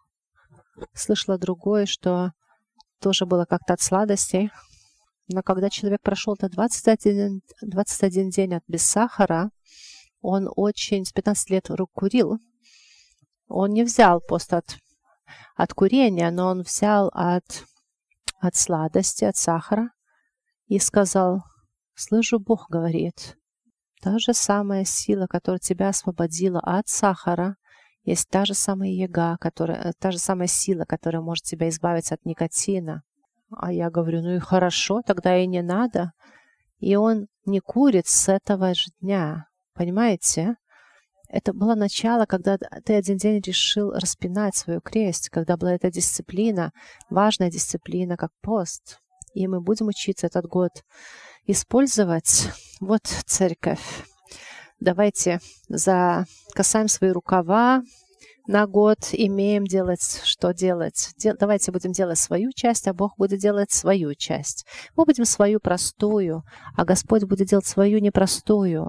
слышала 0.95 1.39
другое, 1.39 1.87
что 1.87 2.33
тоже 3.01 3.27
было 3.27 3.45
как-то 3.45 3.75
от 3.75 3.81
сладостей. 3.81 4.51
Но 5.29 5.43
когда 5.43 5.71
человек 5.71 6.03
прошел 6.03 6.35
это 6.35 6.49
21, 6.49 7.43
21 7.63 8.31
день 8.31 8.55
от 8.55 8.65
без 8.67 8.83
сахара, 8.83 9.51
он 10.21 10.49
очень 10.55 11.05
с 11.05 11.13
15 11.13 11.51
лет 11.51 11.69
курил. 11.93 12.39
Он 13.49 13.71
не 13.71 13.85
взял 13.85 14.21
пост 14.21 14.53
от, 14.53 14.77
от 15.57 15.73
курения, 15.73 16.31
но 16.31 16.49
он 16.49 16.63
взял 16.63 17.11
от, 17.15 17.65
от 18.41 18.57
сладости, 18.57 19.25
от 19.25 19.37
сахара 19.37 19.91
и 20.67 20.79
сказал, 20.79 21.43
«Слышу, 21.95 22.41
Бог 22.41 22.67
говорит, 22.69 23.37
та 24.03 24.19
же 24.19 24.35
самая 24.35 24.85
сила, 24.85 25.27
которая 25.27 25.61
тебя 25.61 25.91
освободила 25.91 26.61
от 26.61 26.89
сахара, 26.89 27.57
есть 28.03 28.29
та 28.29 28.45
же 28.45 28.55
самая 28.55 28.91
яга, 28.91 29.37
которая, 29.39 29.93
та 29.99 30.11
же 30.11 30.19
самая 30.19 30.49
сила, 30.49 30.85
которая 30.85 31.23
может 31.23 31.45
тебя 31.45 31.69
избавить 31.69 32.11
от 32.13 32.25
никотина». 32.25 33.03
А 33.57 33.73
я 33.73 33.91
говорю, 33.91 34.23
ну 34.23 34.37
и 34.37 34.39
хорошо, 34.39 35.03
тогда 35.05 35.37
и 35.37 35.47
не 35.47 35.63
надо. 35.63 36.13
И 36.79 36.97
он 36.97 37.27
не 37.45 37.61
курит 37.61 38.07
с 38.07 38.29
этого 38.29 38.75
же 38.75 38.91
дня. 39.01 39.47
Понимаете? 39.75 40.57
Это 41.33 41.53
было 41.53 41.77
начало, 41.77 42.27
когда 42.27 42.59
ты 42.59 42.95
один 42.95 43.17
день 43.17 43.41
решил 43.41 43.93
распинать 43.93 44.57
свою 44.57 44.81
кресть, 44.81 45.29
когда 45.29 45.57
была 45.57 45.75
эта 45.75 45.89
дисциплина, 45.89 46.73
важная 47.09 47.51
дисциплина, 47.51 48.17
как 48.17 48.33
пост. 48.43 48.99
И 49.33 49.47
мы 49.47 49.61
будем 49.61 49.87
учиться 49.87 50.27
этот 50.27 50.47
год 50.47 50.85
использовать. 51.47 52.49
Вот 52.81 53.03
церковь. 53.05 53.81
Давайте 54.81 55.39
закасаем 55.69 56.89
свои 56.89 57.11
рукава 57.11 57.83
на 58.49 58.67
год, 58.67 58.99
имеем 59.13 59.67
делать, 59.67 60.23
что 60.25 60.53
делать. 60.53 61.11
Дел, 61.17 61.37
давайте 61.39 61.71
будем 61.71 61.93
делать 61.93 62.19
свою 62.19 62.51
часть, 62.53 62.89
а 62.89 62.95
Бог 62.95 63.17
будет 63.17 63.39
делать 63.39 63.71
свою 63.71 64.15
часть. 64.15 64.67
Мы 64.97 65.05
будем 65.05 65.25
свою 65.27 65.61
простую, 65.61 66.43
а 66.77 66.85
Господь 66.85 67.23
будет 67.23 67.47
делать 67.47 67.67
свою 67.67 68.01
непростую. 68.01 68.89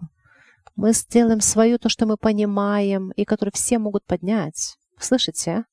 Мы 0.75 0.93
сделаем 0.93 1.41
свое, 1.41 1.77
то, 1.77 1.89
что 1.89 2.05
мы 2.05 2.17
понимаем, 2.17 3.11
и 3.11 3.25
которое 3.25 3.51
все 3.51 3.77
могут 3.77 4.05
поднять. 4.05 4.77
Слышите? 4.97 5.65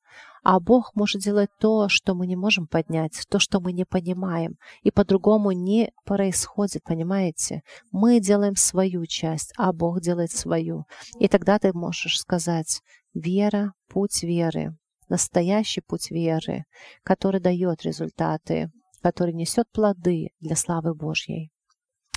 А 0.42 0.60
Бог 0.60 0.94
может 0.94 1.22
делать 1.22 1.50
то, 1.60 1.88
что 1.88 2.14
мы 2.14 2.26
не 2.26 2.36
можем 2.36 2.66
поднять, 2.66 3.24
то, 3.28 3.38
что 3.38 3.60
мы 3.60 3.72
не 3.72 3.84
понимаем. 3.84 4.56
И 4.82 4.90
по-другому 4.90 5.52
не 5.52 5.92
происходит, 6.04 6.82
понимаете? 6.84 7.62
Мы 7.90 8.20
делаем 8.20 8.56
свою 8.56 9.06
часть, 9.06 9.52
а 9.56 9.72
Бог 9.72 10.00
делает 10.00 10.30
свою. 10.30 10.84
И 11.18 11.28
тогда 11.28 11.58
ты 11.58 11.72
можешь 11.72 12.18
сказать, 12.18 12.80
вера, 13.14 13.72
путь 13.88 14.22
веры, 14.22 14.76
настоящий 15.08 15.80
путь 15.80 16.10
веры, 16.10 16.64
который 17.02 17.40
дает 17.40 17.82
результаты, 17.82 18.70
который 19.02 19.34
несет 19.34 19.70
плоды 19.70 20.30
для 20.40 20.56
славы 20.56 20.94
Божьей. 20.94 21.50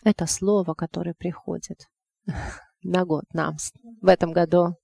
Это 0.03 0.25
слово, 0.25 0.73
которое 0.73 1.13
приходит 1.13 1.90
на 2.83 3.05
год 3.05 3.25
нам 3.33 3.57
в 4.01 4.07
этом 4.07 4.31
году. 4.31 4.75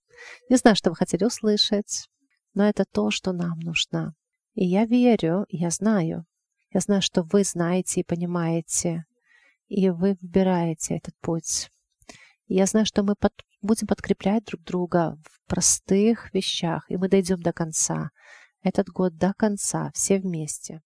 Не 0.49 0.57
знаю, 0.57 0.75
что 0.75 0.89
вы 0.89 0.95
хотели 0.95 1.23
услышать, 1.23 2.07
но 2.53 2.67
это 2.67 2.85
то, 2.85 3.11
что 3.11 3.33
нам 3.33 3.59
нужно. 3.59 4.13
И 4.53 4.65
я 4.65 4.85
верю, 4.85 5.45
я 5.49 5.69
знаю, 5.69 6.25
я 6.71 6.79
знаю, 6.79 7.01
что 7.01 7.23
вы 7.23 7.43
знаете 7.43 8.01
и 8.01 8.03
понимаете, 8.03 9.05
и 9.67 9.89
вы 9.89 10.17
выбираете 10.21 10.97
этот 10.97 11.15
путь. 11.21 11.69
И 12.47 12.55
я 12.55 12.65
знаю, 12.65 12.85
что 12.85 13.03
мы 13.03 13.15
под, 13.15 13.33
будем 13.61 13.88
подкреплять 13.88 14.45
друг 14.45 14.63
друга 14.63 15.17
в 15.23 15.49
простых 15.49 16.33
вещах, 16.33 16.85
и 16.89 16.97
мы 16.97 17.09
дойдем 17.09 17.41
до 17.41 17.53
конца. 17.53 18.09
Этот 18.63 18.89
год 18.89 19.15
до 19.15 19.33
конца, 19.33 19.91
все 19.93 20.19
вместе. 20.19 20.81